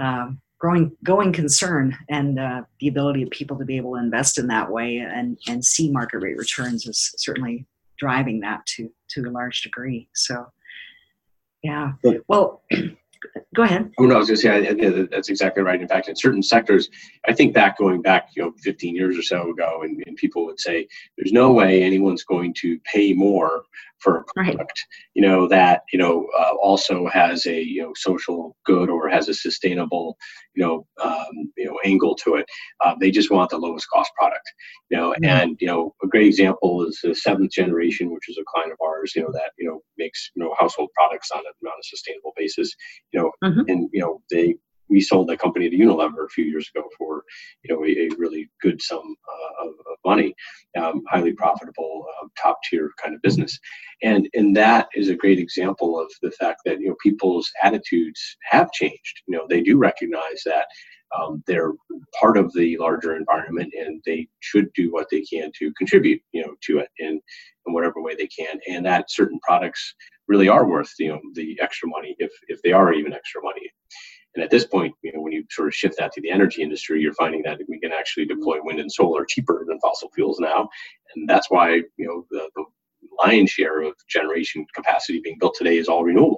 um, 0.00 0.40
growing 0.58 0.96
going 1.04 1.32
concern 1.32 1.96
and 2.08 2.38
uh, 2.38 2.62
the 2.80 2.88
ability 2.88 3.22
of 3.22 3.30
people 3.30 3.58
to 3.58 3.64
be 3.64 3.76
able 3.76 3.92
to 3.92 4.00
invest 4.00 4.38
in 4.38 4.46
that 4.48 4.70
way 4.70 4.98
and 4.98 5.38
and 5.48 5.64
see 5.64 5.90
market 5.90 6.18
rate 6.18 6.36
returns 6.36 6.86
is 6.86 7.12
certainly 7.16 7.66
driving 7.98 8.40
that 8.40 8.64
to 8.66 8.90
to 9.10 9.20
a 9.28 9.30
large 9.30 9.62
degree. 9.62 10.08
So 10.14 10.46
yeah. 11.62 11.92
Well 12.28 12.62
go 13.60 13.64
ahead. 13.64 13.92
Oh 13.98 14.06
no, 14.06 14.14
I 14.14 14.18
was 14.18 14.28
going 14.28 14.36
to 14.38 14.42
say 14.42 15.00
I, 15.00 15.06
that's 15.10 15.28
exactly 15.28 15.62
right. 15.62 15.80
In 15.80 15.86
fact, 15.86 16.08
in 16.08 16.16
certain 16.16 16.42
sectors, 16.42 16.88
I 17.26 17.34
think 17.34 17.52
back 17.52 17.76
going 17.76 18.00
back, 18.00 18.30
you 18.34 18.42
know, 18.42 18.52
15 18.62 18.96
years 18.96 19.18
or 19.18 19.22
so 19.22 19.50
ago, 19.50 19.82
and, 19.82 20.02
and 20.06 20.16
people 20.16 20.46
would 20.46 20.58
say, 20.58 20.88
"There's 21.16 21.32
no 21.32 21.52
way 21.52 21.82
anyone's 21.82 22.24
going 22.24 22.54
to 22.54 22.78
pay 22.80 23.12
more 23.12 23.64
for 23.98 24.16
a 24.16 24.24
product, 24.32 24.58
right. 24.58 24.66
you 25.12 25.20
know, 25.20 25.46
that 25.48 25.82
you 25.92 25.98
know 25.98 26.26
uh, 26.38 26.54
also 26.62 27.06
has 27.08 27.46
a 27.46 27.60
you 27.60 27.82
know 27.82 27.92
social 27.94 28.56
good 28.64 28.88
or 28.88 29.08
has 29.08 29.28
a 29.28 29.34
sustainable, 29.34 30.16
you 30.54 30.64
know, 30.64 30.86
um, 31.02 31.52
you 31.56 31.66
know 31.66 31.78
angle 31.84 32.14
to 32.16 32.36
it. 32.36 32.46
Uh, 32.84 32.94
they 33.00 33.10
just 33.10 33.30
want 33.30 33.50
the 33.50 33.58
lowest 33.58 33.88
cost 33.88 34.10
product, 34.16 34.46
you 34.90 34.96
know. 34.96 35.10
Mm-hmm. 35.10 35.24
And 35.24 35.56
you 35.60 35.66
know, 35.66 35.94
a 36.02 36.06
great 36.06 36.26
example 36.26 36.86
is 36.86 36.98
the 37.02 37.14
seventh 37.14 37.52
generation, 37.52 38.12
which 38.12 38.28
is 38.28 38.38
a 38.38 38.44
client 38.52 38.72
of 38.72 38.78
ours, 38.84 39.12
you 39.14 39.22
know, 39.22 39.30
that 39.32 39.52
you 39.58 39.68
know 39.68 39.80
makes 39.98 40.30
you 40.34 40.42
know 40.42 40.54
household 40.58 40.90
products 40.94 41.30
on 41.30 41.40
a 41.40 41.68
on 41.68 41.72
a 41.78 41.84
sustainable 41.84 42.32
basis, 42.36 42.74
you 43.12 43.20
know, 43.20 43.30
mm-hmm. 43.44 43.68
and 43.68 43.88
you 43.92 44.00
know 44.00 44.20
they 44.30 44.56
we 44.90 45.00
sold 45.00 45.28
that 45.28 45.38
company 45.38 45.70
to 45.70 45.76
Unilever 45.76 46.24
a 46.24 46.28
few 46.28 46.44
years 46.44 46.68
ago 46.74 46.86
for 46.98 47.24
you 47.62 47.74
know 47.74 47.84
a, 47.84 47.88
a 47.88 48.08
really 48.18 48.50
good 48.60 48.82
sum 48.82 48.98
uh, 49.00 49.66
of, 49.68 49.74
of, 49.90 49.96
money, 50.04 50.34
um, 50.78 51.02
highly 51.08 51.32
profitable, 51.32 52.06
uh, 52.22 52.26
top 52.42 52.58
tier 52.68 52.90
kind 53.02 53.14
of 53.14 53.22
business, 53.22 53.58
and 54.02 54.28
and 54.34 54.56
that 54.56 54.88
is 54.94 55.08
a 55.08 55.14
great 55.14 55.38
example 55.38 56.00
of 56.00 56.10
the 56.22 56.30
fact 56.32 56.60
that 56.64 56.80
you 56.80 56.88
know 56.88 56.96
people's 57.02 57.50
attitudes 57.62 58.36
have 58.50 58.70
changed. 58.72 59.22
You 59.26 59.38
know 59.38 59.46
they 59.48 59.62
do 59.62 59.78
recognize 59.78 60.42
that. 60.44 60.66
Um, 61.18 61.42
they're 61.48 61.72
part 62.20 62.36
of 62.36 62.52
the 62.52 62.78
larger 62.78 63.16
environment 63.16 63.74
and 63.76 64.00
they 64.06 64.28
should 64.38 64.72
do 64.74 64.92
what 64.92 65.08
they 65.10 65.22
can 65.22 65.50
to 65.58 65.72
contribute 65.72 66.22
you 66.30 66.40
know 66.40 66.54
to 66.62 66.78
it 66.78 66.88
in, 67.00 67.20
in 67.66 67.74
whatever 67.74 68.00
way 68.00 68.14
they 68.14 68.28
can 68.28 68.60
and 68.68 68.86
that 68.86 69.10
certain 69.10 69.40
products 69.40 69.96
really 70.28 70.48
are 70.48 70.68
worth 70.68 70.92
you 71.00 71.08
know 71.08 71.20
the 71.34 71.58
extra 71.60 71.88
money 71.88 72.14
if 72.20 72.30
if 72.46 72.62
they 72.62 72.70
are 72.70 72.92
even 72.92 73.12
extra 73.12 73.42
money 73.42 73.68
and 74.34 74.44
at 74.44 74.50
this 74.50 74.64
point, 74.64 74.94
you 75.02 75.12
know, 75.12 75.20
when 75.20 75.32
you 75.32 75.44
sort 75.50 75.68
of 75.68 75.74
shift 75.74 75.96
that 75.98 76.12
to 76.12 76.20
the 76.20 76.30
energy 76.30 76.62
industry, 76.62 77.00
you're 77.00 77.14
finding 77.14 77.42
that 77.42 77.58
we 77.68 77.80
can 77.80 77.92
actually 77.92 78.26
deploy 78.26 78.58
wind 78.62 78.78
and 78.78 78.90
solar 78.90 79.24
cheaper 79.24 79.64
than 79.66 79.80
fossil 79.80 80.10
fuels 80.14 80.38
now, 80.38 80.68
and 81.14 81.28
that's 81.28 81.50
why 81.50 81.82
you 81.96 82.06
know 82.06 82.24
the, 82.30 82.48
the 82.54 82.64
lion's 83.24 83.50
share 83.50 83.82
of 83.82 83.94
generation 84.08 84.64
capacity 84.74 85.20
being 85.20 85.36
built 85.40 85.56
today 85.56 85.78
is 85.78 85.88
all 85.88 86.04
renewables. 86.04 86.36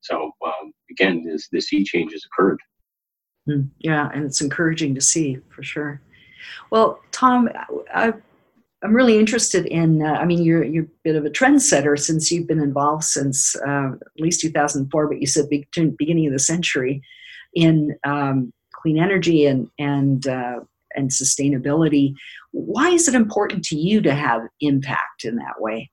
So 0.00 0.32
um, 0.44 0.72
again, 0.90 1.22
this 1.24 1.48
the 1.50 1.60
sea 1.60 1.84
change 1.84 2.12
has 2.12 2.24
occurred. 2.24 2.58
Hmm. 3.46 3.62
Yeah, 3.78 4.10
and 4.12 4.24
it's 4.24 4.40
encouraging 4.40 4.94
to 4.96 5.00
see 5.00 5.38
for 5.50 5.62
sure. 5.62 6.00
Well, 6.70 7.00
Tom, 7.12 7.48
I, 7.94 8.12
I'm 8.82 8.92
really 8.92 9.20
interested 9.20 9.66
in. 9.66 10.02
Uh, 10.02 10.14
I 10.14 10.24
mean, 10.24 10.42
you're 10.42 10.64
you're 10.64 10.84
a 10.84 11.02
bit 11.04 11.14
of 11.14 11.24
a 11.24 11.30
trendsetter 11.30 11.96
since 11.96 12.32
you've 12.32 12.48
been 12.48 12.60
involved 12.60 13.04
since 13.04 13.54
uh, 13.56 13.92
at 13.92 14.20
least 14.20 14.40
2004, 14.40 15.06
but 15.06 15.20
you 15.20 15.28
said 15.28 15.48
beginning 15.48 16.26
of 16.26 16.32
the 16.32 16.40
century 16.40 17.02
in 17.54 17.96
um, 18.04 18.52
clean 18.72 18.98
energy 18.98 19.46
and 19.46 19.68
and 19.78 20.26
uh, 20.26 20.60
and 20.94 21.10
sustainability. 21.10 22.14
Why 22.52 22.90
is 22.90 23.08
it 23.08 23.14
important 23.14 23.64
to 23.66 23.76
you 23.76 24.00
to 24.02 24.14
have 24.14 24.42
impact 24.60 25.24
in 25.24 25.36
that 25.36 25.60
way? 25.60 25.90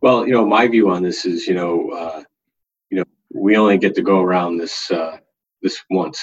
Well, 0.00 0.26
you 0.26 0.32
know, 0.32 0.44
my 0.44 0.66
view 0.66 0.90
on 0.90 1.02
this 1.02 1.24
is, 1.24 1.46
you 1.46 1.54
know, 1.54 1.90
uh, 1.90 2.22
you 2.90 2.98
know, 2.98 3.04
we 3.32 3.56
only 3.56 3.78
get 3.78 3.94
to 3.94 4.02
go 4.02 4.20
around 4.20 4.56
this 4.56 4.90
uh, 4.90 5.18
this 5.62 5.82
once, 5.90 6.20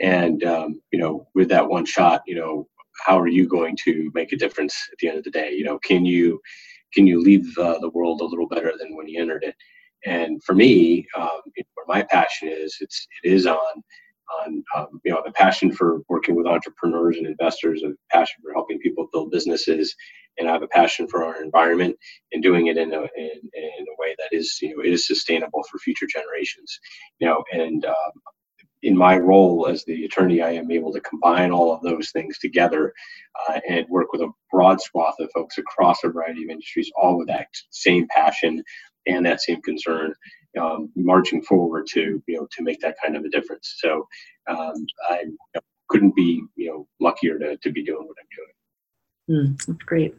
and 0.00 0.42
um, 0.44 0.80
you 0.90 0.98
know, 0.98 1.28
with 1.34 1.48
that 1.50 1.68
one 1.68 1.84
shot, 1.84 2.22
you 2.26 2.34
know, 2.34 2.68
how 3.04 3.18
are 3.18 3.28
you 3.28 3.46
going 3.46 3.76
to 3.84 4.10
make 4.14 4.32
a 4.32 4.36
difference 4.36 4.76
at 4.92 4.98
the 4.98 5.08
end 5.08 5.18
of 5.18 5.24
the 5.24 5.30
day? 5.30 5.52
You 5.52 5.64
know, 5.64 5.78
can 5.78 6.04
you 6.04 6.40
can 6.92 7.06
you 7.06 7.20
leave 7.20 7.46
uh, 7.58 7.78
the 7.80 7.90
world 7.90 8.20
a 8.20 8.24
little 8.24 8.48
better 8.48 8.72
than 8.78 8.96
when 8.96 9.08
you 9.08 9.20
entered 9.20 9.44
it? 9.44 9.54
And 10.06 10.42
for 10.44 10.54
me, 10.54 11.06
um, 11.16 11.40
where 11.74 11.86
my 11.88 12.02
passion 12.02 12.48
is, 12.50 12.76
it's 12.80 13.06
it 13.22 13.32
is 13.32 13.46
on 13.46 13.82
on 14.44 14.64
um, 14.76 15.00
you 15.04 15.12
know 15.12 15.22
the 15.24 15.32
passion 15.32 15.72
for 15.72 16.00
working 16.08 16.34
with 16.34 16.46
entrepreneurs 16.46 17.16
and 17.16 17.26
investors, 17.26 17.82
a 17.82 17.92
passion 18.10 18.36
for 18.42 18.52
helping 18.52 18.78
people 18.80 19.08
build 19.12 19.30
businesses, 19.30 19.94
and 20.38 20.48
I 20.48 20.52
have 20.52 20.62
a 20.62 20.68
passion 20.68 21.08
for 21.08 21.24
our 21.24 21.42
environment 21.42 21.96
and 22.32 22.42
doing 22.42 22.68
it 22.68 22.76
in 22.78 22.92
a 22.92 23.02
in, 23.02 23.40
in 23.54 23.86
a 23.88 23.96
way 23.98 24.14
that 24.18 24.30
is 24.32 24.58
you 24.62 24.76
know 24.76 24.82
is 24.84 25.06
sustainable 25.06 25.62
for 25.70 25.78
future 25.78 26.06
generations. 26.12 26.78
You 27.20 27.28
know, 27.28 27.44
and 27.52 27.84
um, 27.84 27.94
in 28.82 28.96
my 28.96 29.16
role 29.16 29.66
as 29.66 29.84
the 29.84 30.04
attorney, 30.04 30.42
I 30.42 30.52
am 30.52 30.70
able 30.70 30.92
to 30.92 31.00
combine 31.00 31.50
all 31.50 31.74
of 31.74 31.82
those 31.82 32.10
things 32.10 32.38
together 32.38 32.92
uh, 33.48 33.60
and 33.68 33.86
work 33.88 34.12
with 34.12 34.22
a 34.22 34.30
broad 34.52 34.80
swath 34.80 35.16
of 35.20 35.30
folks 35.34 35.58
across 35.58 36.04
a 36.04 36.08
variety 36.08 36.44
of 36.44 36.50
industries, 36.50 36.90
all 36.96 37.18
with 37.18 37.28
that 37.28 37.48
same 37.70 38.06
passion 38.10 38.62
and 39.06 39.24
that 39.26 39.40
same 39.40 39.60
concern, 39.62 40.14
um, 40.60 40.90
marching 40.96 41.42
forward 41.42 41.86
to 41.88 42.22
you 42.26 42.36
know 42.36 42.46
to 42.52 42.62
make 42.62 42.80
that 42.80 42.96
kind 43.02 43.16
of 43.16 43.24
a 43.24 43.28
difference. 43.28 43.76
So 43.78 44.06
um, 44.48 44.86
I 45.10 45.24
couldn't 45.88 46.14
be 46.14 46.42
you 46.56 46.70
know 46.70 46.88
luckier 47.00 47.38
to, 47.38 47.56
to 47.56 47.72
be 47.72 47.84
doing 47.84 48.06
what 48.06 48.16
I'm 48.20 48.26
doing. 48.36 48.54
Mm, 49.30 49.78
great. 49.86 50.14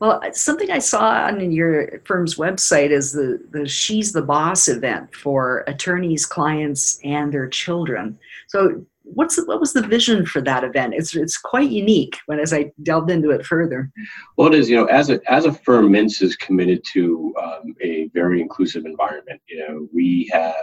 Well, 0.00 0.22
something 0.32 0.70
I 0.70 0.78
saw 0.78 1.26
on 1.26 1.50
your 1.52 2.00
firm's 2.06 2.36
website 2.36 2.90
is 2.90 3.12
the, 3.12 3.38
the 3.50 3.68
She's 3.68 4.12
the 4.12 4.22
Boss 4.22 4.66
event 4.66 5.14
for 5.14 5.62
attorneys, 5.66 6.24
clients, 6.24 6.98
and 7.04 7.32
their 7.32 7.48
children. 7.48 8.18
So, 8.48 8.82
what's 9.06 9.36
what 9.46 9.60
was 9.60 9.72
the 9.72 9.86
vision 9.86 10.26
for 10.26 10.40
that 10.42 10.64
event? 10.64 10.94
It's 10.94 11.14
it's 11.14 11.38
quite 11.38 11.70
unique. 11.70 12.18
When 12.26 12.40
as 12.40 12.52
I 12.52 12.72
delved 12.82 13.10
into 13.10 13.30
it 13.30 13.46
further. 13.46 13.90
Well, 14.36 14.52
it 14.52 14.58
is. 14.58 14.68
You 14.68 14.76
know, 14.76 14.86
as 14.86 15.10
a 15.10 15.20
as 15.30 15.44
a 15.44 15.52
firm, 15.52 15.88
Mintz 15.88 16.22
is 16.22 16.36
committed 16.36 16.82
to 16.92 17.34
um, 17.42 17.74
a 17.80 18.08
very 18.14 18.40
inclusive 18.40 18.84
environment. 18.84 19.40
You 19.48 19.58
know, 19.60 19.88
we 19.92 20.28
have 20.32 20.54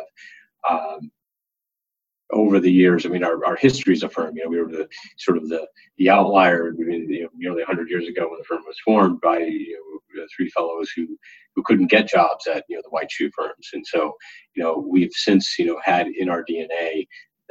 um, 0.69 1.11
over 2.31 2.59
the 2.59 2.71
years, 2.71 3.05
I 3.05 3.09
mean, 3.09 3.23
our, 3.23 3.45
our 3.45 3.55
history 3.55 3.93
as 3.93 4.03
a 4.03 4.09
firm, 4.09 4.35
you 4.35 4.43
know, 4.43 4.49
we 4.49 4.59
were 4.59 4.71
the 4.71 4.87
sort 5.17 5.37
of 5.37 5.49
the, 5.49 5.67
the 5.97 6.09
outlier 6.09 6.73
you 6.77 7.21
know, 7.21 7.29
nearly 7.35 7.59
100 7.59 7.89
years 7.89 8.07
ago 8.07 8.27
when 8.27 8.39
the 8.39 8.45
firm 8.45 8.63
was 8.65 8.79
formed 8.83 9.21
by 9.21 9.37
you 9.39 10.01
know, 10.15 10.25
three 10.35 10.49
fellows 10.49 10.91
who, 10.95 11.07
who 11.55 11.63
couldn't 11.63 11.91
get 11.91 12.07
jobs 12.07 12.47
at, 12.47 12.63
you 12.67 12.75
know, 12.75 12.81
the 12.83 12.89
white 12.89 13.11
shoe 13.11 13.29
firms. 13.35 13.69
And 13.73 13.85
so, 13.85 14.13
you 14.55 14.63
know, 14.63 14.83
we've 14.87 15.11
since, 15.13 15.57
you 15.59 15.65
know, 15.65 15.79
had 15.83 16.07
in 16.07 16.29
our 16.29 16.43
DNA 16.43 17.05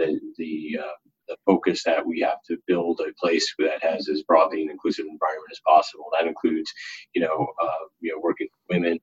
the, 0.07 0.21
the, 0.39 0.79
uh, 0.81 0.93
the 1.29 1.37
focus 1.47 1.83
that 1.85 2.05
we 2.05 2.21
have 2.21 2.43
to 2.47 2.59
build 2.67 3.01
a 3.01 3.13
place 3.21 3.55
that 3.59 3.83
has 3.83 4.09
as 4.09 4.23
broadly 4.23 4.63
an 4.63 4.71
inclusive 4.71 5.07
environment 5.09 5.49
as 5.51 5.61
possible. 5.67 6.07
That 6.13 6.27
includes, 6.27 6.73
you 7.15 7.23
know, 7.23 7.47
uh, 7.63 7.85
you 8.01 8.13
know, 8.13 8.21
working 8.21 8.49
with 8.51 8.77
women, 8.77 8.99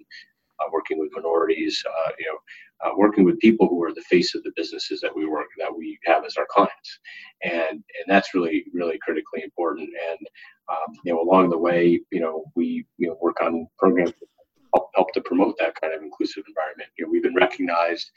uh, 0.59 0.69
working 0.71 0.99
with 0.99 1.09
minorities, 1.13 1.81
uh, 1.87 2.11
you 2.19 2.25
know, 2.25 2.37
uh, 2.85 2.93
working 2.97 3.25
with 3.25 3.39
people 3.39 3.67
who 3.67 3.83
are 3.83 3.93
the 3.93 4.03
face 4.09 4.35
of 4.35 4.43
the 4.43 4.51
businesses 4.55 5.01
that 5.01 5.15
we 5.15 5.25
work 5.25 5.47
that 5.57 5.73
we 5.75 5.97
have 6.05 6.25
as 6.25 6.35
our 6.37 6.47
clients, 6.49 6.99
and 7.43 7.69
and 7.71 8.05
that's 8.07 8.33
really 8.33 8.65
really 8.73 8.97
critically 8.99 9.43
important. 9.43 9.89
And 10.09 10.19
um, 10.69 10.95
you 11.03 11.13
know, 11.13 11.21
along 11.21 11.49
the 11.49 11.57
way, 11.57 11.99
you 12.11 12.19
know, 12.19 12.45
we 12.55 12.85
you 12.97 13.07
know 13.07 13.17
work 13.21 13.41
on 13.41 13.67
programs 13.77 14.13
help, 14.73 14.89
help 14.95 15.13
to 15.13 15.21
promote 15.21 15.57
that 15.59 15.75
kind 15.81 15.93
of 15.93 16.01
inclusive 16.01 16.43
environment. 16.47 16.89
You 16.97 17.05
know, 17.05 17.11
we've 17.11 17.23
been 17.23 17.35
recognized 17.35 18.11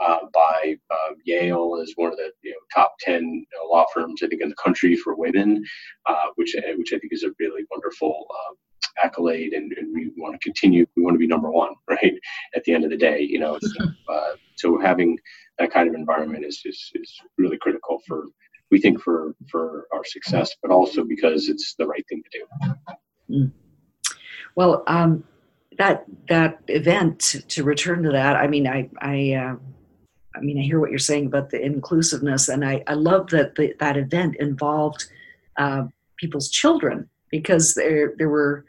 uh, 0.00 0.18
by 0.32 0.76
uh, 0.90 1.14
Yale 1.24 1.80
as 1.82 1.92
one 1.96 2.12
of 2.12 2.16
the 2.16 2.30
you 2.42 2.50
know, 2.50 2.56
top 2.74 2.94
10 3.00 3.44
law 3.70 3.84
firms, 3.92 4.22
I 4.22 4.28
think, 4.28 4.42
in 4.42 4.48
the 4.48 4.54
country 4.54 4.96
for 4.96 5.16
women, 5.16 5.64
uh, 6.06 6.26
which, 6.36 6.54
which 6.76 6.92
I 6.92 6.98
think 6.98 7.12
is 7.12 7.24
a 7.24 7.34
really 7.38 7.64
wonderful 7.70 8.26
um, 8.30 8.56
accolade. 9.02 9.52
And, 9.52 9.72
and, 9.72 9.92
we 9.92 10.10
want 10.16 10.34
to 10.34 10.44
continue, 10.44 10.86
we 10.96 11.02
want 11.02 11.14
to 11.14 11.18
be 11.18 11.26
number 11.26 11.50
one, 11.50 11.74
right? 11.88 12.14
At 12.54 12.64
the 12.64 12.74
end 12.74 12.84
of 12.84 12.90
the 12.90 12.96
day, 12.96 13.20
you 13.20 13.38
know, 13.38 13.58
so, 13.60 13.84
uh, 14.12 14.32
so 14.56 14.78
having 14.80 15.18
that 15.58 15.72
kind 15.72 15.88
of 15.88 15.94
environment 15.94 16.44
is, 16.44 16.62
is, 16.64 16.90
is 16.94 17.20
really 17.36 17.58
critical 17.58 18.00
for, 18.06 18.24
we 18.70 18.80
think, 18.80 19.00
for, 19.00 19.34
for 19.50 19.86
our 19.92 20.04
success, 20.04 20.54
but 20.62 20.70
also 20.70 21.04
because 21.04 21.48
it's 21.48 21.74
the 21.78 21.86
right 21.86 22.04
thing 22.08 22.22
to 22.22 22.38
do. 22.38 23.34
Mm. 23.34 23.52
Well, 24.54 24.84
um, 24.86 25.24
that 25.78 26.04
that 26.28 26.58
event 26.66 27.36
to 27.48 27.62
return 27.62 28.02
to 28.02 28.10
that 28.10 28.34
i 28.36 28.46
mean 28.48 28.66
i 28.66 28.88
i 29.00 29.32
uh, 29.34 29.54
I 30.36 30.40
mean, 30.40 30.58
I 30.58 30.62
hear 30.62 30.80
what 30.80 30.90
you're 30.90 30.98
saying 30.98 31.26
about 31.26 31.50
the 31.50 31.60
inclusiveness, 31.60 32.48
and 32.48 32.64
I, 32.64 32.82
I 32.86 32.94
love 32.94 33.30
that 33.30 33.54
the, 33.54 33.74
that 33.80 33.96
event 33.96 34.36
involved 34.36 35.06
uh, 35.56 35.84
people's 36.16 36.50
children 36.50 37.08
because 37.30 37.74
there 37.74 38.12
there 38.18 38.28
were 38.28 38.64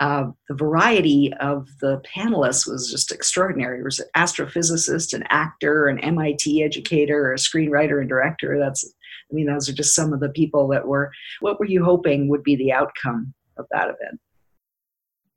uh, 0.00 0.26
the 0.48 0.54
variety 0.54 1.32
of 1.40 1.68
the 1.80 2.00
panelists 2.00 2.66
was 2.66 2.90
just 2.90 3.12
extraordinary. 3.12 3.76
There 3.78 3.84
was 3.84 4.00
an 4.00 4.08
astrophysicist, 4.16 5.14
an 5.14 5.24
actor, 5.30 5.86
an 5.86 6.00
MIT 6.00 6.62
educator, 6.62 7.32
a 7.32 7.36
screenwriter 7.36 8.00
and 8.00 8.08
director. 8.08 8.58
That's 8.58 8.84
I 9.30 9.34
mean, 9.34 9.46
those 9.46 9.68
are 9.68 9.74
just 9.74 9.94
some 9.94 10.12
of 10.12 10.20
the 10.20 10.30
people 10.30 10.68
that 10.68 10.86
were. 10.86 11.10
What 11.40 11.58
were 11.58 11.66
you 11.66 11.84
hoping 11.84 12.28
would 12.28 12.42
be 12.42 12.56
the 12.56 12.72
outcome 12.72 13.32
of 13.56 13.66
that 13.70 13.84
event? 13.84 14.20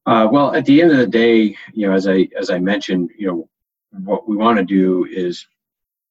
Uh, 0.06 0.28
well, 0.32 0.56
at 0.56 0.66
the 0.66 0.82
end 0.82 0.92
of 0.92 0.98
the 0.98 1.08
day, 1.08 1.56
you 1.74 1.88
know, 1.88 1.94
as 1.94 2.08
I 2.08 2.28
as 2.38 2.50
I 2.50 2.60
mentioned, 2.60 3.12
you 3.18 3.28
know, 3.28 3.50
what 4.04 4.28
we 4.28 4.36
want 4.36 4.58
to 4.58 4.66
do 4.66 5.06
is 5.06 5.46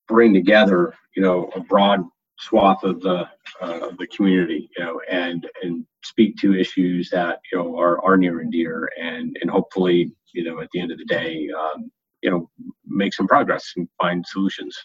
bring 0.08 0.32
together, 0.34 0.94
you 1.14 1.22
know, 1.22 1.50
a 1.54 1.60
broad 1.60 2.00
swath 2.38 2.82
of 2.84 3.00
the 3.00 3.28
uh, 3.60 3.90
the 3.98 4.06
community, 4.08 4.68
you 4.76 4.84
know, 4.84 5.00
and 5.10 5.48
and 5.62 5.86
speak 6.04 6.36
to 6.36 6.54
issues 6.54 7.10
that 7.10 7.40
you 7.50 7.58
know 7.58 7.78
are 7.78 8.02
are 8.04 8.16
near 8.16 8.40
and 8.40 8.52
dear, 8.52 8.90
and 9.00 9.36
and 9.40 9.50
hopefully, 9.50 10.12
you 10.32 10.44
know, 10.44 10.60
at 10.60 10.68
the 10.72 10.80
end 10.80 10.92
of 10.92 10.98
the 10.98 11.04
day, 11.04 11.48
um, 11.58 11.90
you 12.22 12.30
know, 12.30 12.50
make 12.86 13.14
some 13.14 13.26
progress 13.26 13.72
and 13.76 13.88
find 14.00 14.24
solutions. 14.26 14.76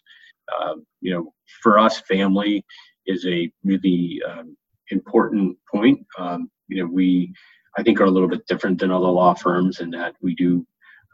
Uh, 0.59 0.75
you 1.01 1.13
know, 1.13 1.33
for 1.61 1.79
us, 1.79 2.01
family 2.01 2.65
is 3.05 3.25
a 3.25 3.51
really 3.63 4.21
um, 4.27 4.55
important 4.89 5.57
point. 5.71 6.05
Um, 6.17 6.49
you 6.67 6.83
know, 6.83 6.89
we 6.91 7.33
I 7.77 7.83
think 7.83 7.99
are 7.99 8.05
a 8.05 8.11
little 8.11 8.27
bit 8.27 8.47
different 8.47 8.79
than 8.79 8.91
other 8.91 9.07
law 9.07 9.33
firms 9.33 9.79
in 9.79 9.89
that 9.91 10.15
we 10.21 10.35
do 10.35 10.65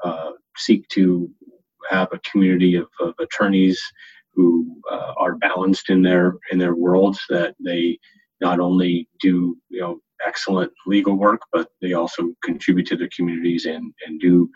uh, 0.03 0.31
seek 0.55 0.87
to 0.89 1.29
have 1.89 2.09
a 2.11 2.19
community 2.19 2.75
of, 2.75 2.87
of 2.99 3.13
attorneys 3.19 3.81
who 4.33 4.81
uh, 4.91 5.13
are 5.17 5.35
balanced 5.35 5.89
in 5.89 6.01
their 6.01 6.35
in 6.51 6.59
their 6.59 6.75
worlds 6.75 7.19
that 7.29 7.55
they 7.59 7.97
not 8.39 8.59
only 8.59 9.09
do 9.19 9.57
you 9.69 9.81
know 9.81 9.99
excellent 10.25 10.71
legal 10.85 11.15
work 11.15 11.41
but 11.51 11.69
they 11.81 11.93
also 11.93 12.33
contribute 12.43 12.87
to 12.87 12.95
their 12.95 13.09
communities 13.15 13.65
and 13.65 13.93
and 14.05 14.19
do 14.19 14.49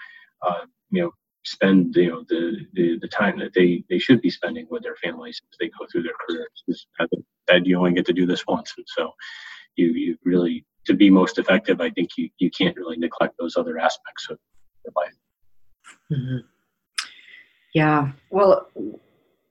uh, 0.48 0.66
you 0.92 1.02
know 1.02 1.12
spend 1.44 1.96
you 1.96 2.10
know 2.10 2.24
the, 2.30 2.66
the 2.74 3.00
the 3.00 3.08
time 3.08 3.38
that 3.40 3.54
they 3.54 3.84
they 3.90 3.98
should 3.98 4.22
be 4.22 4.30
spending 4.30 4.68
with 4.70 4.84
their 4.84 4.96
families 5.04 5.42
as 5.52 5.58
they 5.60 5.68
go 5.70 5.86
through 5.92 6.04
their 6.04 6.14
careers 6.28 6.86
that 7.48 7.66
you 7.66 7.78
only 7.78 7.94
get 7.94 8.06
to 8.06 8.14
do 8.14 8.28
this 8.28 8.46
once 8.48 8.74
and 8.78 8.86
so 8.88 9.12
you 9.76 9.88
you 9.88 10.18
really 10.24 10.64
to 10.86 10.94
be 10.94 11.10
most 11.10 11.40
effective 11.40 11.82
i 11.82 11.90
think 11.90 12.10
you 12.18 12.30
you 12.38 12.52
can't 12.52 12.78
really 12.78 12.98
neglect 12.98 13.34
those 13.40 13.58
other 13.58 13.80
aspects 13.80 14.28
of 14.30 14.38
your 14.86 14.94
life 14.96 15.14
mm-hmm. 16.12 16.46
Yeah. 17.74 18.12
Well, 18.30 18.68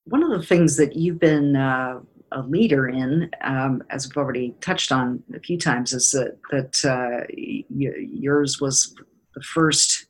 one 0.05 0.23
of 0.23 0.31
the 0.31 0.45
things 0.47 0.77
that 0.77 0.97
you've 0.97 1.21
been 1.21 1.57
uh, 1.57 2.01
a 2.33 2.43
leader 2.43 2.89
in, 2.89 3.31
um, 3.43 3.83
as 3.91 4.07
we've 4.07 4.17
already 4.17 4.55
touched 4.61 4.93
on 4.93 5.23
a 5.35 5.41
few 5.41 5.59
times, 5.59 5.93
is 5.93 6.13
that 6.13 6.37
that 6.51 6.85
uh, 6.85 7.27
y- 7.37 7.65
yours 7.69 8.61
was 8.61 8.95
the 9.35 9.43
first 9.43 10.07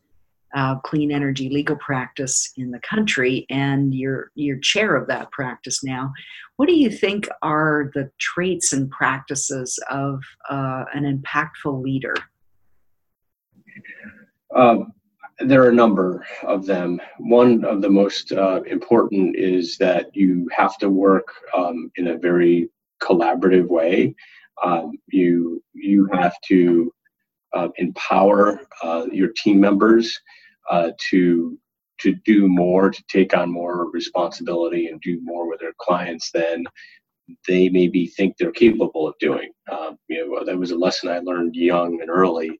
uh, 0.55 0.77
clean 0.81 1.13
energy 1.13 1.49
legal 1.49 1.77
practice 1.77 2.53
in 2.57 2.71
the 2.71 2.81
country, 2.81 3.47
and 3.51 3.95
you're 3.95 4.31
you're 4.35 4.59
chair 4.59 4.97
of 4.97 5.07
that 5.07 5.31
practice 5.31 5.85
now. 5.85 6.13
What 6.57 6.69
do 6.69 6.75
you 6.75 6.91
think 6.91 7.29
are 7.43 7.91
the 7.95 8.11
traits 8.19 8.73
and 8.73 8.91
practices 8.91 9.79
of 9.89 10.21
uh, 10.51 10.85
an 10.93 11.05
impactful 11.05 11.83
leader? 11.83 12.15
Um, 14.55 14.93
there 15.41 15.63
are 15.63 15.71
a 15.71 15.75
number 15.75 16.25
of 16.43 16.67
them. 16.67 17.01
One 17.19 17.65
of 17.65 17.81
the 17.83 17.89
most 17.89 18.33
uh, 18.33 18.63
important 18.63 19.37
is 19.37 19.77
that 19.79 20.15
you 20.15 20.49
have 20.57 20.77
to 20.79 20.91
work 20.91 21.29
um, 21.57 21.91
in 21.97 22.09
a 22.09 22.19
very 22.19 22.69
collaborative 23.03 23.69
way. 23.69 24.15
Um, 24.63 24.93
you 25.09 25.63
you 25.73 26.09
have 26.13 26.35
to 26.49 26.93
uh, 27.55 27.69
empower 27.77 28.61
uh, 28.83 29.07
your 29.11 29.29
team 29.29 29.61
members 29.61 30.19
uh, 30.71 30.91
to 31.11 31.59
to 32.01 32.15
do 32.25 32.49
more, 32.49 32.91
to 32.91 33.03
take 33.09 33.37
on 33.37 33.51
more 33.51 33.91
responsibility, 33.91 34.89
and 34.89 35.01
do 35.01 35.21
more 35.23 35.49
with 35.49 35.61
their 35.61 35.75
clients 35.79 36.31
than 36.31 36.65
they 37.47 37.69
maybe 37.69 38.07
think 38.07 38.37
they're 38.37 38.53
capable 38.53 39.07
of 39.07 39.15
doing. 39.21 39.53
Um, 39.71 39.97
you 40.09 40.27
know, 40.27 40.45
that 40.45 40.59
was 40.59 40.73
a 40.73 40.77
lesson 40.77 41.09
I 41.09 41.21
learned 41.21 41.55
young 41.55 42.01
and 42.01 42.11
early 42.11 42.59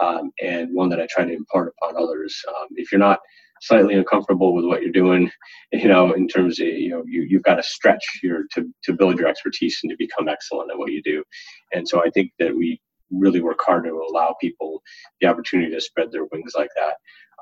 um, 0.00 0.32
and 0.42 0.74
one 0.74 0.88
that 0.90 1.00
I 1.00 1.06
try 1.10 1.24
to 1.24 1.32
impart 1.32 1.74
upon 1.80 1.96
others. 1.96 2.42
Um, 2.48 2.68
if 2.76 2.90
you're 2.90 2.98
not 2.98 3.20
slightly 3.60 3.94
uncomfortable 3.94 4.54
with 4.54 4.64
what 4.64 4.82
you're 4.82 4.92
doing, 4.92 5.30
you 5.72 5.88
know, 5.88 6.12
in 6.12 6.28
terms 6.28 6.60
of, 6.60 6.66
you 6.66 6.90
know, 6.90 7.04
you, 7.06 7.22
you've 7.22 7.42
got 7.42 7.56
to 7.56 7.62
stretch 7.62 8.04
your, 8.22 8.44
to, 8.54 8.68
to 8.84 8.92
build 8.92 9.18
your 9.18 9.28
expertise 9.28 9.78
and 9.82 9.90
to 9.90 9.96
become 9.96 10.28
excellent 10.28 10.70
at 10.70 10.78
what 10.78 10.92
you 10.92 11.02
do. 11.02 11.22
And 11.72 11.86
so 11.86 12.04
I 12.04 12.10
think 12.10 12.32
that 12.38 12.54
we 12.56 12.80
really 13.10 13.40
work 13.40 13.60
hard 13.60 13.84
to 13.84 14.06
allow 14.08 14.36
people 14.40 14.82
the 15.20 15.26
opportunity 15.26 15.70
to 15.72 15.80
spread 15.80 16.12
their 16.12 16.24
wings 16.32 16.52
like 16.56 16.70
that. 16.76 16.94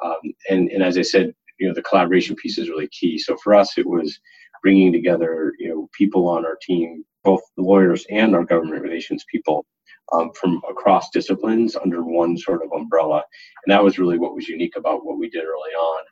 Um, 0.05 0.33
and, 0.49 0.71
and 0.71 0.83
as 0.83 0.97
I 0.99 1.03
said, 1.03 1.35
you 1.59 1.69
know, 1.69 1.75
the 1.75 1.83
collaboration 1.83 2.37
piece 2.37 2.59
is 2.59 2.69
really 2.69 2.89
key. 2.89 3.19
So 3.19 3.37
for 3.43 3.55
us, 3.55 3.77
it 3.79 3.87
was 3.87 4.19
bringing 4.63 4.93
together, 4.93 5.53
you 5.59 5.69
know, 5.69 5.89
people 5.93 6.29
on 6.29 6.47
our 6.47 6.57
team, 6.63 7.05
both 7.25 7.41
the 7.57 7.63
lawyers 7.63 8.07
and 8.11 8.35
our 8.35 8.45
government 8.45 8.83
relations 8.83 9.25
people 9.31 9.67
um, 10.13 10.31
from 10.33 10.61
across 10.69 11.11
disciplines 11.11 11.77
under 11.77 12.03
one 12.03 12.37
sort 12.37 12.63
of 12.63 12.73
umbrella. 12.73 13.23
And 13.65 13.73
that 13.73 13.83
was 13.83 13.99
really 13.99 14.19
what 14.19 14.35
was 14.35 14.49
unique 14.49 14.77
about 14.77 15.05
what 15.05 15.19
we 15.19 15.29
did 15.29 15.45
early 15.45 15.75
on. 15.79 16.05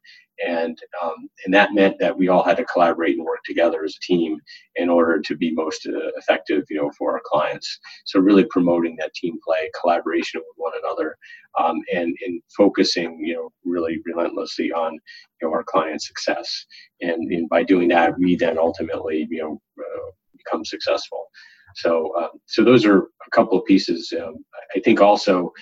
And 0.47 0.79
um, 1.03 1.31
and 1.47 1.55
that 1.55 1.73
meant 1.73 1.99
that 1.99 2.17
we 2.17 2.29
all 2.29 2.43
had 2.43 2.59
to 2.59 2.65
collaborate 2.67 3.17
and 3.17 3.25
work 3.25 3.41
together 3.47 3.85
as 3.85 3.97
a 3.97 4.05
team 4.05 4.39
in 4.75 4.91
order 4.91 5.19
to 5.19 5.35
be 5.35 5.51
most 5.51 5.87
uh, 5.87 6.11
effective, 6.19 6.65
you 6.69 6.77
know, 6.77 6.91
for 6.99 7.13
our 7.13 7.23
clients. 7.25 7.79
So 8.05 8.21
really 8.21 8.45
promoting 8.51 8.97
that 8.97 9.15
team 9.15 9.39
play, 9.43 9.71
collaboration 9.81 10.43
with 10.43 10.55
one 10.57 10.75
another, 10.85 11.17
um, 11.59 11.81
and 11.95 12.15
and 12.27 12.43
focusing, 12.55 13.19
you 13.25 13.35
know, 13.35 13.51
really 13.65 14.03
relentlessly 14.05 14.71
on 14.73 14.93
you 14.93 15.49
know 15.49 15.55
our 15.55 15.65
client 15.65 16.03
success. 16.03 16.67
And, 17.01 17.33
and 17.33 17.49
by 17.49 17.63
doing 17.63 17.89
that, 17.89 18.19
we 18.19 18.37
then 18.37 18.59
ultimately, 18.59 19.27
you 19.31 19.41
know, 19.41 19.61
uh, 19.81 20.11
become 20.37 20.67
successful. 20.67 21.29
So, 21.77 22.17
um, 22.17 22.31
so 22.47 22.65
those 22.65 22.85
are 22.85 22.99
a 22.99 23.31
couple 23.33 23.59
of 23.59 23.65
pieces. 23.67 24.13
Um, 24.19 24.45
I 24.75 24.81
think 24.81 25.01
also, 25.01 25.53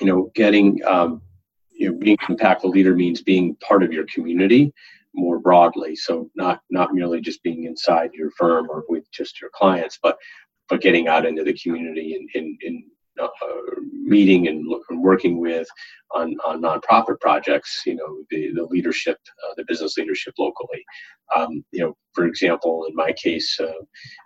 you 0.00 0.06
know, 0.06 0.30
getting, 0.34 0.78
um, 0.86 1.22
you 1.72 1.90
know, 1.90 1.98
being 1.98 2.18
an 2.28 2.36
impactful 2.36 2.70
leader 2.70 2.94
means 2.94 3.22
being 3.22 3.56
part 3.56 3.82
of 3.82 3.92
your 3.92 4.04
community 4.12 4.72
more 5.14 5.38
broadly. 5.38 5.96
So 5.96 6.30
not 6.36 6.60
not 6.70 6.94
merely 6.94 7.20
just 7.20 7.42
being 7.42 7.64
inside 7.64 8.10
your 8.12 8.30
firm 8.32 8.68
or 8.70 8.84
with 8.88 9.10
just 9.10 9.40
your 9.40 9.50
clients, 9.54 9.98
but 10.02 10.18
but 10.68 10.82
getting 10.82 11.08
out 11.08 11.26
into 11.26 11.42
the 11.42 11.54
community 11.54 12.14
and 12.14 12.28
in, 12.34 12.58
in, 12.62 12.84
uh, 13.24 13.80
meeting 14.02 14.48
and, 14.48 14.64
and, 14.88 15.02
working 15.02 15.40
with 15.40 15.68
on, 16.12 16.36
on 16.44 16.62
nonprofit 16.62 17.20
projects, 17.20 17.82
you 17.86 17.94
know, 17.94 18.24
the, 18.30 18.52
the 18.54 18.64
leadership, 18.64 19.18
uh, 19.44 19.54
the 19.56 19.64
business 19.66 19.96
leadership 19.96 20.34
locally. 20.38 20.84
Um, 21.34 21.64
you 21.70 21.84
know, 21.84 21.96
for 22.12 22.26
example, 22.26 22.86
in 22.88 22.96
my 22.96 23.12
case, 23.12 23.58
uh, 23.60 23.70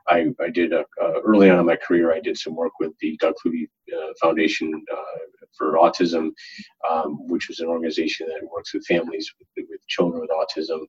I, 0.09 0.27
I 0.41 0.49
did 0.49 0.73
a, 0.73 0.85
uh, 1.03 1.21
early 1.23 1.51
on 1.51 1.59
in 1.59 1.67
my 1.67 1.77
career, 1.77 2.13
I 2.13 2.21
did 2.21 2.39
some 2.39 2.57
work 2.57 2.73
with 2.81 2.93
the 3.01 3.17
Doug 3.21 3.35
Flutie 3.45 3.69
uh, 3.95 4.13
Foundation 4.21 4.73
uh, 4.91 5.19
for 5.57 5.75
Autism, 5.75 6.31
um, 6.91 7.27
which 7.29 7.49
was 7.49 7.61
an 7.61 7.69
organization 7.69 8.27
that 8.29 8.49
works 8.51 8.75
with 8.75 8.87
families 8.87 9.33
with, 9.39 9.67
with 9.69 9.87
children 9.87 10.21
with 10.21 10.31
autism. 10.31 10.81